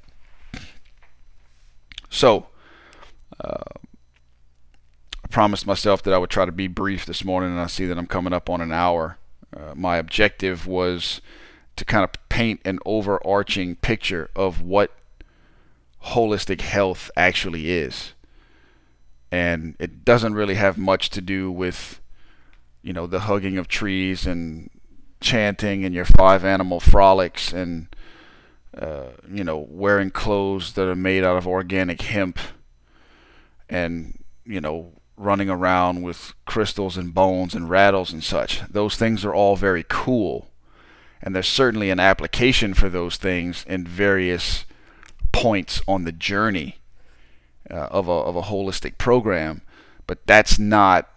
So, 2.10 2.47
uh, 3.43 3.64
I 5.24 5.28
promised 5.30 5.68
myself 5.68 6.03
that 6.03 6.14
I 6.14 6.18
would 6.18 6.30
try 6.30 6.45
to 6.45 6.51
be 6.51 6.68
brief 6.68 7.05
this 7.05 7.24
morning, 7.24 7.51
and 7.51 7.60
I 7.60 7.68
see 7.68 7.86
that 7.86 7.97
I'm 7.97 8.07
coming 8.07 8.34
up 8.34 8.49
on 8.49 8.62
an 8.62 8.72
hour. 8.72 9.18
Uh, 9.55 9.74
my 9.76 9.97
objective 9.97 10.66
was 10.68 11.22
to 11.76 11.86
kind 11.86 12.03
of 12.03 12.12
paint 12.30 12.62
an 12.66 12.80
overarching 12.86 13.76
picture 13.76 14.30
of 14.36 14.62
what 14.62 14.91
holistic 16.03 16.62
health 16.62 17.12
actually 17.16 17.72
is 17.72 18.14
and 19.32 19.76
it 19.80 20.03
doesn't 20.05 20.34
really 20.34 20.55
have 20.55 20.78
much 20.78 21.10
to 21.10 21.22
do 21.22 21.51
with 21.51 22.01
you 22.82 22.93
know 22.93 23.05
the 23.07 23.22
hugging 23.22 23.57
of 23.57 23.68
trees 23.68 24.26
and 24.26 24.70
chanting 25.22 25.84
and 25.84 25.93
your 25.93 26.05
five 26.05 26.43
animal 26.45 26.80
frolics 26.80 27.51
and 27.51 27.88
uh, 28.78 29.07
you 29.32 29.43
know 29.43 29.65
wearing 29.70 30.11
clothes 30.11 30.74
that 30.74 30.88
are 30.88 30.95
made 30.95 31.24
out 31.24 31.38
of 31.38 31.47
organic 31.47 32.01
hemp 32.01 32.39
and 33.70 34.24
you 34.45 34.61
know 34.61 34.91
running 35.20 35.49
around 35.49 36.01
with 36.01 36.34
crystals 36.45 36.95
and 36.97 37.13
bones 37.13 37.53
and 37.53 37.70
rattles 37.70 38.13
and 38.13 38.24
such. 38.24 38.61
Those 38.70 38.95
things 38.95 39.26
are 39.26 39.34
all 39.34 39.57
very 39.57 39.86
cool. 39.88 40.47
And 41.22 41.36
there's 41.36 41.49
certainly 41.49 41.89
an 41.89 41.99
application 41.99 42.74
for 42.74 42.88
those 42.88 43.17
things 43.17 43.65
in 43.67 43.86
various 43.86 44.65
points 45.34 45.82
on 45.88 46.05
the 46.05 46.13
journey 46.13 46.78
uh, 47.70 47.88
of 47.91 48.07
a 48.07 48.11
of 48.11 48.36
a 48.38 48.43
holistic 48.43 48.97
program, 48.97 49.61
but 50.07 50.26
that's 50.26 50.57
not 50.57 51.09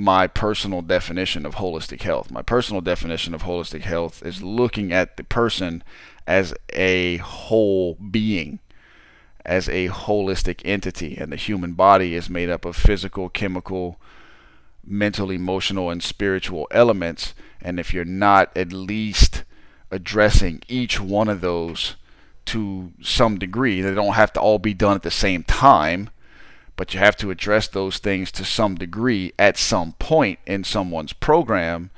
my 0.00 0.26
personal 0.26 0.80
definition 0.80 1.44
of 1.44 1.56
holistic 1.56 2.00
health. 2.00 2.30
My 2.30 2.40
personal 2.40 2.80
definition 2.80 3.34
of 3.34 3.42
holistic 3.42 3.82
health 3.82 4.24
is 4.24 4.42
looking 4.42 4.92
at 4.92 5.18
the 5.18 5.24
person 5.24 5.84
as 6.26 6.54
a 6.72 7.18
whole 7.18 7.96
being, 7.96 8.60
as 9.44 9.68
a 9.68 9.88
holistic 9.88 10.62
entity, 10.64 11.18
and 11.18 11.30
the 11.30 11.36
human 11.36 11.74
body 11.74 12.14
is 12.14 12.30
made 12.30 12.48
up 12.48 12.64
of 12.64 12.76
physical, 12.76 13.28
chemical, 13.28 14.00
mental, 14.82 15.30
emotional, 15.30 15.90
and 15.90 16.02
spiritual 16.02 16.66
elements. 16.70 17.34
And 17.60 17.78
if 17.78 17.92
you're 17.92 18.06
not 18.06 18.50
at 18.56 18.72
least 18.72 19.44
addressing 19.90 20.62
each 20.66 20.98
one 20.98 21.28
of 21.28 21.42
those 21.42 21.96
to 22.46 22.92
some 23.02 23.38
degree. 23.38 23.82
They 23.82 23.94
don't 23.94 24.14
have 24.14 24.32
to 24.32 24.40
all 24.40 24.58
be 24.58 24.72
done 24.72 24.96
at 24.96 25.02
the 25.02 25.10
same 25.10 25.42
time, 25.42 26.08
but 26.80 26.94
you 26.94 26.98
have 26.98 27.14
to 27.14 27.30
address 27.30 27.68
those 27.68 27.98
things 27.98 28.32
to 28.32 28.42
some 28.42 28.74
degree 28.74 29.34
at 29.38 29.58
some 29.58 29.92
point 29.98 30.38
in 30.46 30.64
someone's 30.64 31.12
program 31.12 31.90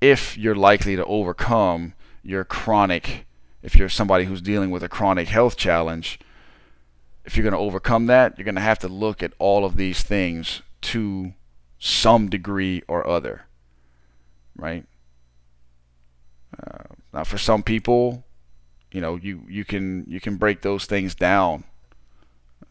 if 0.00 0.38
you're 0.38 0.54
likely 0.54 0.94
to 0.94 1.04
overcome 1.06 1.94
your 2.22 2.44
chronic, 2.44 3.26
if 3.60 3.74
you're 3.74 3.88
somebody 3.88 4.26
who's 4.26 4.40
dealing 4.40 4.70
with 4.70 4.84
a 4.84 4.88
chronic 4.88 5.26
health 5.26 5.56
challenge. 5.56 6.20
If 7.24 7.36
you're 7.36 7.42
going 7.42 7.54
to 7.54 7.58
overcome 7.58 8.06
that, 8.06 8.38
you're 8.38 8.44
going 8.44 8.54
to 8.54 8.60
have 8.60 8.78
to 8.78 8.88
look 8.88 9.20
at 9.20 9.32
all 9.40 9.64
of 9.64 9.74
these 9.74 10.04
things 10.04 10.62
to 10.82 11.34
some 11.80 12.30
degree 12.30 12.84
or 12.86 13.04
other, 13.04 13.46
right? 14.54 14.86
Uh, 16.56 16.84
now, 17.12 17.24
for 17.24 17.36
some 17.36 17.64
people, 17.64 18.22
you 18.92 19.00
know 19.00 19.16
you 19.16 19.42
you 19.48 19.64
can 19.64 20.04
you 20.06 20.20
can 20.20 20.36
break 20.36 20.62
those 20.62 20.84
things 20.84 21.16
down 21.16 21.64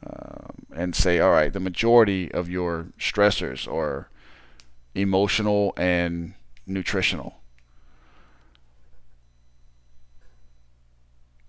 um, 0.05 0.65
and 0.75 0.95
say 0.95 1.19
all 1.19 1.31
right 1.31 1.53
the 1.53 1.59
majority 1.59 2.31
of 2.31 2.49
your 2.49 2.87
stressors 2.99 3.71
are 3.71 4.09
emotional 4.95 5.73
and 5.77 6.33
nutritional 6.65 7.35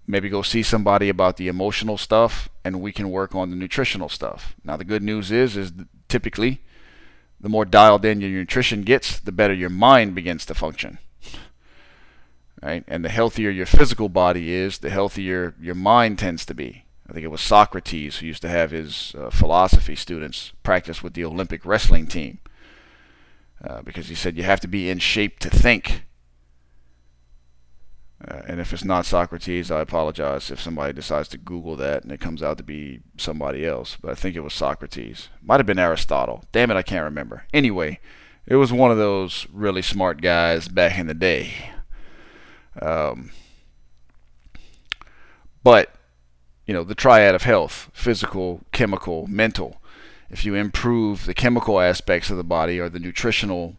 maybe 0.07 0.29
go 0.29 0.43
see 0.43 0.63
somebody 0.63 1.09
about 1.09 1.37
the 1.37 1.49
emotional 1.49 1.97
stuff 1.97 2.49
and 2.65 2.81
we 2.81 2.93
can 2.93 3.11
work 3.11 3.35
on 3.35 3.51
the 3.51 3.57
nutritional 3.57 4.09
stuff 4.09 4.55
now 4.65 4.77
the 4.77 4.85
good 4.85 5.03
news 5.03 5.31
is 5.31 5.57
is 5.57 5.73
typically 6.09 6.61
the 7.41 7.49
more 7.49 7.65
dialed 7.65 8.05
in 8.05 8.21
your 8.21 8.31
nutrition 8.31 8.83
gets 8.83 9.19
the 9.21 9.33
better 9.33 9.55
your 9.55 9.71
mind 9.71 10.15
begins 10.15 10.47
to 10.47 10.55
function 10.55 10.99
right? 12.65 12.85
And 12.89 13.05
the 13.05 13.11
healthier 13.11 13.51
your 13.51 13.67
physical 13.67 14.09
body 14.09 14.53
is, 14.53 14.79
the 14.79 14.91
healthier 14.91 15.55
your 15.61 15.75
mind 15.75 16.19
tends 16.19 16.47
to 16.47 16.55
be. 16.55 16.84
I 17.09 17.13
think 17.13 17.25
it 17.25 17.31
was 17.31 17.41
Socrates 17.41 18.19
who 18.19 18.27
used 18.27 18.43
to 18.43 18.49
have 18.49 18.71
his 18.71 19.15
uh, 19.19 19.31
philosophy 19.31 19.95
students 19.95 20.53
practice 20.63 21.03
with 21.03 21.15
the 21.15 21.25
Olympic 21.25 21.67
wrestling 21.67 22.07
team 22.07 22.39
uh, 23.63 23.83
because 23.83 24.09
he 24.09 24.15
said 24.15 24.37
you 24.37 24.43
have 24.43 24.61
to 24.61 24.69
be 24.69 24.89
in 24.89 24.99
shape 24.99 25.39
to 25.41 25.51
think. 25.51 26.05
Uh, 28.27 28.41
and 28.49 28.59
if 28.59 28.73
it's 28.73 28.85
not 28.85 29.05
Socrates, 29.05 29.71
I 29.71 29.81
apologize 29.81 30.51
if 30.51 30.61
somebody 30.61 30.95
decides 30.95 31.29
to 31.29 31.39
Google 31.39 31.77
that 31.77 32.05
and 32.05 32.13
it 32.13 32.21
comes 32.21 32.43
out 32.43 32.57
to 32.57 32.63
be 32.63 33.01
somebody 33.19 33.67
else. 33.67 33.99
But 34.01 34.13
I 34.13 34.15
think 34.15 34.35
it 34.35 34.41
was 34.41 34.55
Socrates. 34.55 35.29
Might 35.43 35.61
have 35.61 35.67
been 35.67 35.79
Aristotle. 35.79 36.45
Damn 36.53 36.71
it, 36.71 36.77
I 36.77 36.83
can't 36.83 37.05
remember. 37.05 37.45
Anyway, 37.53 38.01
it 38.47 38.57
was 38.57 38.73
one 38.73 38.91
of 38.91 38.97
those 38.97 39.47
really 39.53 39.83
smart 39.83 40.23
guys 40.23 40.69
back 40.69 40.99
in 40.99 41.07
the 41.07 41.15
day. 41.15 41.53
Um, 42.81 43.31
but 45.63 45.95
you 46.67 46.75
know 46.75 46.85
the 46.85 46.95
triad 46.95 47.35
of 47.35 47.43
health: 47.43 47.91
physical, 47.93 48.61
chemical, 48.73 49.27
mental. 49.27 49.81
If 50.31 50.45
you 50.45 50.55
improve 50.55 51.27
the 51.27 51.35
chemical 51.35 51.81
aspects 51.81 52.31
of 52.31 52.37
the 52.37 52.45
body 52.45 52.81
or 52.81 52.89
the 52.89 52.99
nutritional 52.99 53.77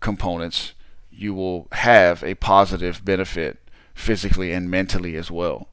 components, 0.00 0.72
you 1.10 1.34
will 1.34 1.68
have 1.72 2.22
a 2.22 2.34
positive 2.34 3.04
benefit 3.04 3.58
physically 3.94 4.52
and 4.52 4.70
mentally 4.70 5.16
as 5.16 5.30
well. 5.30 5.68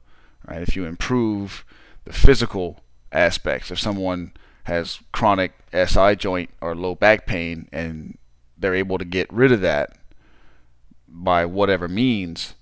Right? 0.46 0.62
If 0.62 0.76
you 0.76 0.84
improve 0.84 1.64
the 2.04 2.12
physical 2.12 2.80
aspects, 3.12 3.70
if 3.70 3.78
someone 3.78 4.32
has 4.64 5.00
chronic 5.12 5.52
SI 5.72 6.16
joint 6.16 6.50
or 6.60 6.74
low 6.74 6.94
back 6.94 7.26
pain 7.26 7.68
and 7.72 8.18
they're 8.56 8.74
able 8.74 8.98
to 8.98 9.04
get 9.04 9.32
rid 9.32 9.52
of 9.52 9.60
that 9.60 9.96
by 11.06 11.44
whatever 11.44 11.86
means, 11.86 12.54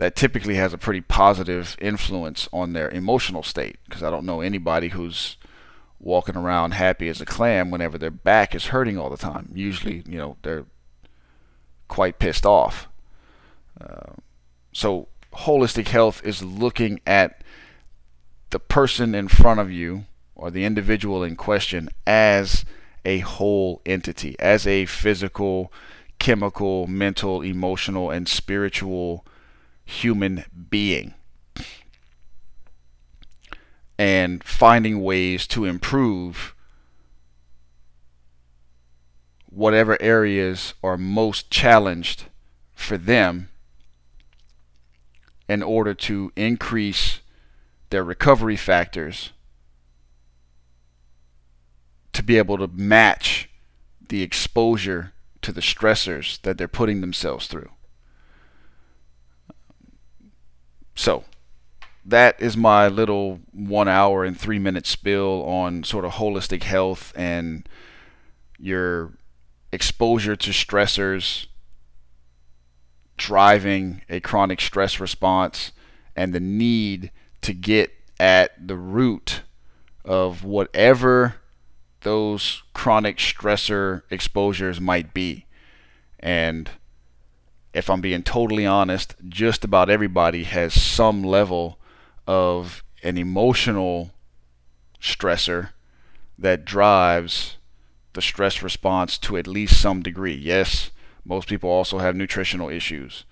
that 0.00 0.16
typically 0.16 0.54
has 0.54 0.72
a 0.72 0.78
pretty 0.78 1.02
positive 1.02 1.76
influence 1.78 2.48
on 2.54 2.72
their 2.72 2.88
emotional 2.88 3.42
state. 3.42 3.76
Because 3.84 4.02
I 4.02 4.08
don't 4.08 4.24
know 4.24 4.40
anybody 4.40 4.88
who's 4.88 5.36
walking 5.98 6.36
around 6.36 6.70
happy 6.70 7.06
as 7.10 7.20
a 7.20 7.26
clam 7.26 7.70
whenever 7.70 7.98
their 7.98 8.10
back 8.10 8.54
is 8.54 8.68
hurting 8.68 8.96
all 8.96 9.10
the 9.10 9.18
time. 9.18 9.50
Usually, 9.54 10.02
you 10.08 10.16
know, 10.16 10.38
they're 10.40 10.64
quite 11.86 12.18
pissed 12.18 12.46
off. 12.46 12.88
Uh, 13.78 14.14
so, 14.72 15.08
holistic 15.34 15.88
health 15.88 16.22
is 16.24 16.42
looking 16.42 17.02
at 17.06 17.44
the 18.48 18.58
person 18.58 19.14
in 19.14 19.28
front 19.28 19.60
of 19.60 19.70
you 19.70 20.06
or 20.34 20.50
the 20.50 20.64
individual 20.64 21.22
in 21.22 21.36
question 21.36 21.90
as 22.06 22.64
a 23.04 23.18
whole 23.18 23.82
entity, 23.84 24.34
as 24.38 24.66
a 24.66 24.86
physical, 24.86 25.70
chemical, 26.18 26.86
mental, 26.86 27.42
emotional, 27.42 28.10
and 28.10 28.26
spiritual 28.26 29.26
human 29.84 30.44
being. 30.70 31.14
And 33.98 34.42
finding 34.42 35.02
ways 35.02 35.46
to 35.48 35.64
improve 35.64 36.54
whatever 39.46 40.00
areas 40.00 40.74
are 40.82 40.96
most 40.96 41.50
challenged 41.50 42.24
for 42.72 42.96
them 42.96 43.50
in 45.48 45.62
order 45.62 45.92
to 45.92 46.32
increase 46.36 47.20
their 47.90 48.04
recovery 48.04 48.56
factors 48.56 49.30
to 52.12 52.22
be 52.22 52.38
able 52.38 52.56
to 52.56 52.68
match 52.68 53.50
the 54.08 54.22
exposure 54.22 55.12
to 55.42 55.52
the 55.52 55.60
stressors 55.60 56.40
that 56.42 56.56
they're 56.56 56.68
putting 56.68 57.00
themselves 57.00 57.46
through. 57.46 57.70
So 61.00 61.24
that 62.04 62.38
is 62.42 62.58
my 62.58 62.86
little 62.86 63.40
one 63.52 63.88
hour 63.88 64.22
and 64.22 64.38
three 64.38 64.58
minute 64.58 64.86
spill 64.86 65.42
on 65.44 65.82
sort 65.82 66.04
of 66.04 66.12
holistic 66.12 66.62
health 66.64 67.14
and 67.16 67.66
your 68.58 69.14
exposure 69.72 70.36
to 70.36 70.50
stressors 70.50 71.46
driving 73.16 74.02
a 74.10 74.20
chronic 74.20 74.60
stress 74.60 75.00
response 75.00 75.72
and 76.14 76.34
the 76.34 76.40
need 76.40 77.10
to 77.40 77.54
get 77.54 77.90
at 78.18 78.68
the 78.68 78.76
root 78.76 79.40
of 80.04 80.44
whatever 80.44 81.36
those 82.02 82.62
chronic 82.74 83.16
stressor 83.16 84.02
exposures 84.10 84.82
might 84.82 85.14
be. 85.14 85.46
And 86.18 86.68
if 87.72 87.88
I'm 87.88 88.00
being 88.00 88.22
totally 88.22 88.66
honest, 88.66 89.14
just 89.28 89.64
about 89.64 89.90
everybody 89.90 90.44
has 90.44 90.74
some 90.74 91.22
level 91.22 91.78
of 92.26 92.82
an 93.02 93.16
emotional 93.16 94.10
stressor 95.00 95.70
that 96.38 96.64
drives 96.64 97.56
the 98.12 98.22
stress 98.22 98.62
response 98.62 99.18
to 99.18 99.36
at 99.36 99.46
least 99.46 99.80
some 99.80 100.02
degree. 100.02 100.34
Yes, 100.34 100.90
most 101.24 101.48
people 101.48 101.70
also 101.70 101.98
have 101.98 102.16
nutritional 102.16 102.68
issues 102.68 103.24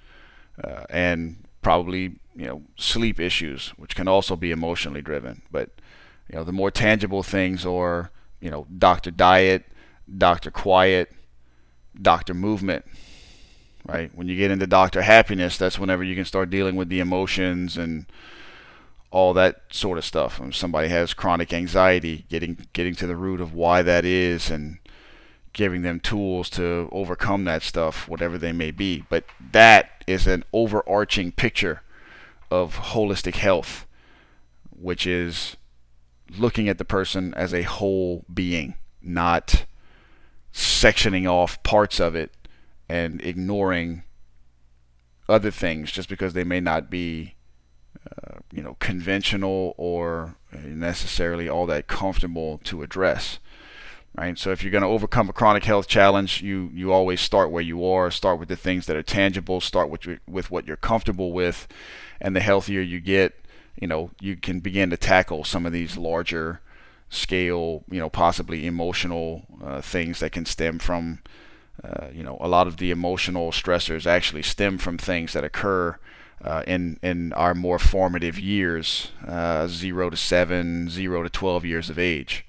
uh, 0.62 0.84
and 0.88 1.44
probably 1.62 2.18
you 2.34 2.46
know 2.46 2.62
sleep 2.76 3.18
issues, 3.18 3.70
which 3.76 3.96
can 3.96 4.08
also 4.08 4.36
be 4.36 4.50
emotionally 4.50 5.02
driven. 5.02 5.42
But 5.50 5.70
you 6.30 6.36
know 6.36 6.44
the 6.44 6.52
more 6.52 6.70
tangible 6.70 7.22
things 7.22 7.66
are 7.66 8.10
you 8.40 8.50
know 8.50 8.66
doctor 8.76 9.10
diet, 9.10 9.64
doctor 10.16 10.50
quiet, 10.50 11.12
doctor 12.00 12.34
movement. 12.34 12.84
Right 13.88 14.10
when 14.14 14.28
you 14.28 14.36
get 14.36 14.50
into 14.50 14.66
doctor 14.66 15.00
happiness, 15.00 15.56
that's 15.56 15.78
whenever 15.78 16.04
you 16.04 16.14
can 16.14 16.26
start 16.26 16.50
dealing 16.50 16.76
with 16.76 16.90
the 16.90 17.00
emotions 17.00 17.78
and 17.78 18.04
all 19.10 19.32
that 19.32 19.62
sort 19.70 19.96
of 19.96 20.04
stuff. 20.04 20.38
When 20.38 20.52
somebody 20.52 20.88
has 20.88 21.14
chronic 21.14 21.54
anxiety, 21.54 22.26
getting 22.28 22.66
getting 22.74 22.94
to 22.96 23.06
the 23.06 23.16
root 23.16 23.40
of 23.40 23.54
why 23.54 23.80
that 23.80 24.04
is 24.04 24.50
and 24.50 24.78
giving 25.54 25.80
them 25.80 26.00
tools 26.00 26.50
to 26.50 26.90
overcome 26.92 27.44
that 27.44 27.62
stuff, 27.62 28.06
whatever 28.08 28.36
they 28.36 28.52
may 28.52 28.70
be. 28.70 29.04
But 29.08 29.24
that 29.52 30.04
is 30.06 30.26
an 30.26 30.44
overarching 30.52 31.32
picture 31.32 31.82
of 32.50 32.76
holistic 32.76 33.36
health, 33.36 33.86
which 34.70 35.06
is 35.06 35.56
looking 36.36 36.68
at 36.68 36.76
the 36.76 36.84
person 36.84 37.32
as 37.34 37.54
a 37.54 37.62
whole 37.62 38.26
being, 38.32 38.74
not 39.00 39.64
sectioning 40.52 41.26
off 41.26 41.62
parts 41.62 41.98
of 41.98 42.14
it 42.14 42.32
and 42.88 43.20
ignoring 43.20 44.02
other 45.28 45.50
things 45.50 45.92
just 45.92 46.08
because 46.08 46.32
they 46.32 46.44
may 46.44 46.60
not 46.60 46.90
be 46.90 47.34
uh, 48.06 48.38
you 48.52 48.62
know 48.62 48.76
conventional 48.80 49.74
or 49.76 50.36
necessarily 50.64 51.48
all 51.48 51.66
that 51.66 51.86
comfortable 51.86 52.58
to 52.64 52.82
address 52.82 53.38
right? 54.16 54.38
So 54.38 54.50
if 54.50 54.62
you're 54.62 54.72
going 54.72 54.82
to 54.82 54.88
overcome 54.88 55.28
a 55.28 55.32
chronic 55.32 55.64
health 55.64 55.86
challenge 55.86 56.40
you 56.42 56.70
you 56.72 56.92
always 56.92 57.20
start 57.20 57.50
where 57.50 57.62
you 57.62 57.84
are 57.84 58.10
start 58.10 58.38
with 58.38 58.48
the 58.48 58.56
things 58.56 58.86
that 58.86 58.96
are 58.96 59.02
tangible 59.02 59.60
start 59.60 59.90
with 59.90 60.06
your, 60.06 60.18
with 60.26 60.50
what 60.50 60.66
you're 60.66 60.76
comfortable 60.76 61.32
with 61.32 61.68
and 62.20 62.34
the 62.34 62.40
healthier 62.40 62.80
you 62.80 63.00
get 63.00 63.34
you 63.80 63.86
know 63.86 64.10
you 64.20 64.36
can 64.36 64.60
begin 64.60 64.90
to 64.90 64.96
tackle 64.96 65.44
some 65.44 65.66
of 65.66 65.72
these 65.72 65.96
larger 65.96 66.60
scale 67.10 67.84
you 67.90 67.98
know 67.98 68.08
possibly 68.08 68.66
emotional 68.66 69.46
uh, 69.62 69.80
things 69.80 70.20
that 70.20 70.32
can 70.32 70.44
stem 70.44 70.78
from 70.78 71.20
uh, 71.84 72.08
you 72.12 72.22
know 72.22 72.36
a 72.40 72.48
lot 72.48 72.66
of 72.66 72.76
the 72.78 72.90
emotional 72.90 73.50
stressors 73.50 74.06
actually 74.06 74.42
stem 74.42 74.78
from 74.78 74.98
things 74.98 75.32
that 75.32 75.44
occur 75.44 75.98
uh, 76.42 76.62
in 76.66 76.98
in 77.02 77.32
our 77.32 77.54
more 77.54 77.78
formative 77.78 78.38
years, 78.38 79.10
uh, 79.26 79.66
zero 79.66 80.10
to 80.10 80.16
seven, 80.16 80.88
zero 80.88 81.22
to 81.22 81.30
twelve 81.30 81.64
years 81.64 81.90
of 81.90 81.98
age. 81.98 82.44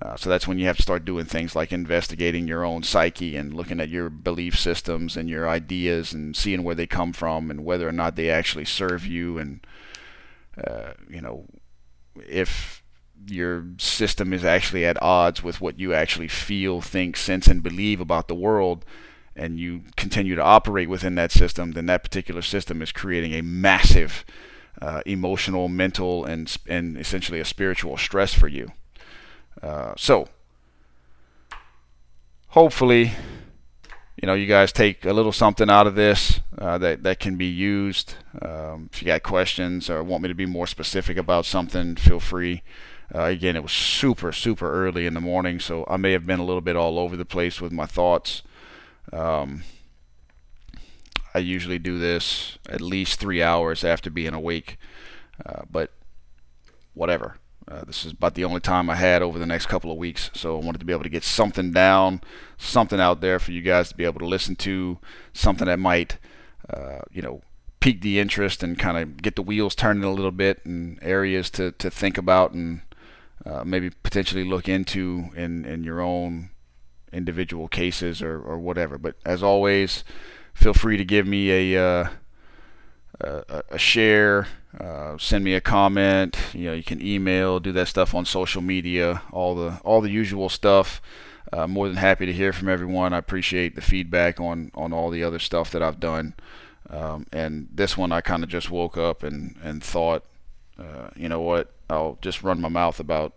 Uh, 0.00 0.16
so 0.16 0.28
that's 0.30 0.48
when 0.48 0.58
you 0.58 0.66
have 0.66 0.76
to 0.76 0.82
start 0.82 1.04
doing 1.04 1.26
things 1.26 1.54
like 1.54 1.70
investigating 1.70 2.48
your 2.48 2.64
own 2.64 2.82
psyche 2.82 3.36
and 3.36 3.54
looking 3.54 3.78
at 3.78 3.90
your 3.90 4.08
belief 4.08 4.58
systems 4.58 5.16
and 5.16 5.28
your 5.28 5.48
ideas 5.48 6.12
and 6.12 6.34
seeing 6.34 6.62
where 6.62 6.74
they 6.74 6.86
come 6.86 7.12
from 7.12 7.50
and 7.50 7.64
whether 7.64 7.86
or 7.86 7.92
not 7.92 8.16
they 8.16 8.30
actually 8.30 8.64
serve 8.64 9.06
you 9.06 9.38
and 9.38 9.64
uh, 10.66 10.92
you 11.08 11.20
know 11.20 11.44
if 12.26 12.81
your 13.26 13.66
system 13.78 14.32
is 14.32 14.44
actually 14.44 14.84
at 14.84 15.00
odds 15.02 15.42
with 15.42 15.60
what 15.60 15.78
you 15.78 15.94
actually 15.94 16.28
feel, 16.28 16.80
think, 16.80 17.16
sense, 17.16 17.46
and 17.46 17.62
believe 17.62 18.00
about 18.00 18.28
the 18.28 18.34
world 18.34 18.84
and 19.34 19.58
you 19.58 19.82
continue 19.96 20.34
to 20.34 20.42
operate 20.42 20.88
within 20.88 21.14
that 21.14 21.32
system, 21.32 21.72
then 21.72 21.86
that 21.86 22.02
particular 22.02 22.42
system 22.42 22.82
is 22.82 22.92
creating 22.92 23.32
a 23.32 23.42
massive 23.42 24.24
uh, 24.80 25.02
emotional, 25.06 25.68
mental, 25.68 26.24
and 26.24 26.56
and 26.66 26.96
essentially 26.96 27.40
a 27.40 27.44
spiritual 27.44 27.96
stress 27.96 28.34
for 28.34 28.48
you. 28.48 28.72
Uh, 29.62 29.92
so, 29.96 30.28
hopefully, 32.48 33.12
you 34.16 34.26
know 34.26 34.34
you 34.34 34.46
guys 34.46 34.72
take 34.72 35.04
a 35.04 35.12
little 35.12 35.32
something 35.32 35.70
out 35.70 35.86
of 35.86 35.94
this 35.94 36.40
uh, 36.58 36.78
that 36.78 37.02
that 37.02 37.20
can 37.20 37.36
be 37.36 37.46
used. 37.46 38.14
Um, 38.40 38.88
if 38.92 39.02
you 39.02 39.06
got 39.06 39.22
questions 39.22 39.88
or 39.88 40.02
want 40.02 40.22
me 40.22 40.28
to 40.28 40.34
be 40.34 40.46
more 40.46 40.66
specific 40.66 41.16
about 41.16 41.44
something, 41.44 41.96
feel 41.96 42.20
free. 42.20 42.62
Uh, 43.14 43.24
again, 43.24 43.56
it 43.56 43.62
was 43.62 43.72
super 43.72 44.32
super 44.32 44.70
early 44.72 45.06
in 45.06 45.14
the 45.14 45.20
morning, 45.20 45.60
so 45.60 45.84
I 45.88 45.96
may 45.96 46.12
have 46.12 46.26
been 46.26 46.40
a 46.40 46.44
little 46.44 46.62
bit 46.62 46.76
all 46.76 46.98
over 46.98 47.16
the 47.16 47.24
place 47.24 47.60
with 47.60 47.72
my 47.72 47.86
thoughts. 47.86 48.42
Um, 49.12 49.64
I 51.34 51.38
usually 51.38 51.78
do 51.78 51.98
this 51.98 52.58
at 52.68 52.80
least 52.80 53.18
three 53.18 53.42
hours 53.42 53.84
after 53.84 54.10
being 54.10 54.34
awake, 54.34 54.78
uh, 55.44 55.62
but 55.70 55.92
whatever. 56.94 57.36
Uh, 57.68 57.84
this 57.84 58.04
is 58.04 58.12
about 58.12 58.34
the 58.34 58.44
only 58.44 58.60
time 58.60 58.90
I 58.90 58.96
had 58.96 59.22
over 59.22 59.38
the 59.38 59.46
next 59.46 59.66
couple 59.66 59.92
of 59.92 59.96
weeks, 59.96 60.30
so 60.34 60.58
I 60.58 60.64
wanted 60.64 60.78
to 60.78 60.84
be 60.84 60.92
able 60.92 61.04
to 61.04 61.08
get 61.08 61.22
something 61.22 61.70
down, 61.70 62.20
something 62.58 63.00
out 63.00 63.20
there 63.20 63.38
for 63.38 63.52
you 63.52 63.62
guys 63.62 63.90
to 63.90 63.96
be 63.96 64.04
able 64.04 64.18
to 64.18 64.26
listen 64.26 64.56
to, 64.56 64.98
something 65.32 65.66
that 65.66 65.78
might, 65.78 66.18
uh, 66.68 67.00
you 67.12 67.22
know, 67.22 67.40
pique 67.78 68.00
the 68.00 68.18
interest 68.18 68.62
and 68.62 68.78
kind 68.78 68.98
of 68.98 69.22
get 69.22 69.36
the 69.36 69.42
wheels 69.42 69.74
turning 69.74 70.04
a 70.04 70.12
little 70.12 70.32
bit 70.32 70.64
and 70.64 70.98
areas 71.02 71.50
to, 71.50 71.72
to 71.72 71.90
think 71.90 72.18
about 72.18 72.52
and 72.52 72.82
uh, 73.44 73.64
maybe 73.64 73.90
potentially 73.90 74.44
look 74.44 74.68
into 74.68 75.30
in, 75.34 75.64
in 75.64 75.84
your 75.84 76.00
own 76.00 76.50
individual 77.12 77.68
cases 77.68 78.22
or, 78.22 78.40
or 78.40 78.58
whatever. 78.58 78.98
But 78.98 79.16
as 79.24 79.42
always, 79.42 80.04
feel 80.54 80.74
free 80.74 80.96
to 80.96 81.04
give 81.04 81.26
me 81.26 81.74
a 81.74 81.82
uh, 81.82 82.08
a, 83.20 83.62
a, 83.70 83.78
share, 83.78 84.48
uh, 84.78 85.16
send 85.18 85.44
me 85.44 85.54
a 85.54 85.60
comment. 85.60 86.36
You 86.52 86.66
know, 86.66 86.72
you 86.72 86.82
can 86.82 87.04
email, 87.04 87.60
do 87.60 87.72
that 87.72 87.88
stuff 87.88 88.14
on 88.14 88.24
social 88.24 88.62
media, 88.62 89.22
all 89.32 89.54
the 89.54 89.80
all 89.84 90.00
the 90.00 90.10
usual 90.10 90.48
stuff. 90.48 91.00
Uh, 91.52 91.66
more 91.66 91.86
than 91.86 91.98
happy 91.98 92.24
to 92.24 92.32
hear 92.32 92.52
from 92.52 92.68
everyone. 92.68 93.12
I 93.12 93.18
appreciate 93.18 93.74
the 93.74 93.82
feedback 93.82 94.40
on 94.40 94.70
on 94.74 94.92
all 94.92 95.10
the 95.10 95.22
other 95.22 95.38
stuff 95.38 95.70
that 95.72 95.82
I've 95.82 96.00
done. 96.00 96.34
Um, 96.88 97.26
and 97.32 97.68
this 97.72 97.96
one, 97.96 98.12
I 98.12 98.20
kind 98.20 98.42
of 98.42 98.48
just 98.48 98.70
woke 98.70 98.96
up 98.96 99.22
and 99.22 99.56
and 99.62 99.82
thought, 99.82 100.24
uh, 100.82 101.10
you 101.16 101.28
know 101.28 101.40
what, 101.40 101.72
I'll 101.88 102.18
just 102.20 102.42
run 102.42 102.60
my 102.60 102.68
mouth 102.68 102.98
about 102.98 103.34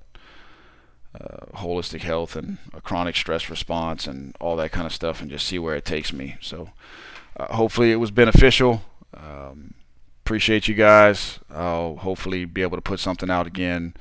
uh, 1.19 1.57
holistic 1.57 2.01
health 2.01 2.35
and 2.35 2.57
a 2.73 2.81
chronic 2.81 3.15
stress 3.15 3.49
response 3.49 4.07
and 4.07 4.35
all 4.41 4.55
that 4.57 4.71
kind 4.71 4.85
of 4.85 4.93
stuff 4.93 5.21
and 5.21 5.29
just 5.29 5.45
see 5.45 5.59
where 5.59 5.75
it 5.75 5.85
takes 5.85 6.11
me. 6.11 6.37
So 6.41 6.69
uh, 7.37 7.53
hopefully 7.55 7.91
it 7.91 7.97
was 7.97 8.11
beneficial. 8.11 8.81
Um, 9.13 9.75
appreciate 10.23 10.67
you 10.67 10.75
guys. 10.75 11.39
I'll 11.49 11.97
hopefully 11.97 12.45
be 12.45 12.61
able 12.61 12.77
to 12.77 12.81
put 12.81 12.99
something 12.99 13.29
out 13.29 13.47
again 13.47 13.93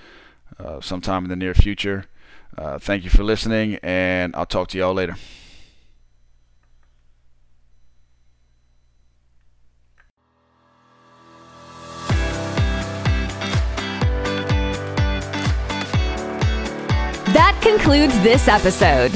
uh, 0.58 0.80
sometime 0.80 1.24
in 1.24 1.30
the 1.30 1.36
near 1.36 1.54
future. 1.54 2.06
Uh, 2.56 2.78
thank 2.78 3.04
you 3.04 3.10
for 3.10 3.24
listening, 3.24 3.78
and 3.82 4.34
I'll 4.36 4.46
talk 4.46 4.68
to 4.68 4.78
y'all 4.78 4.94
later. 4.94 5.16
Concludes 17.64 18.14
this 18.20 18.46
episode. 18.46 19.10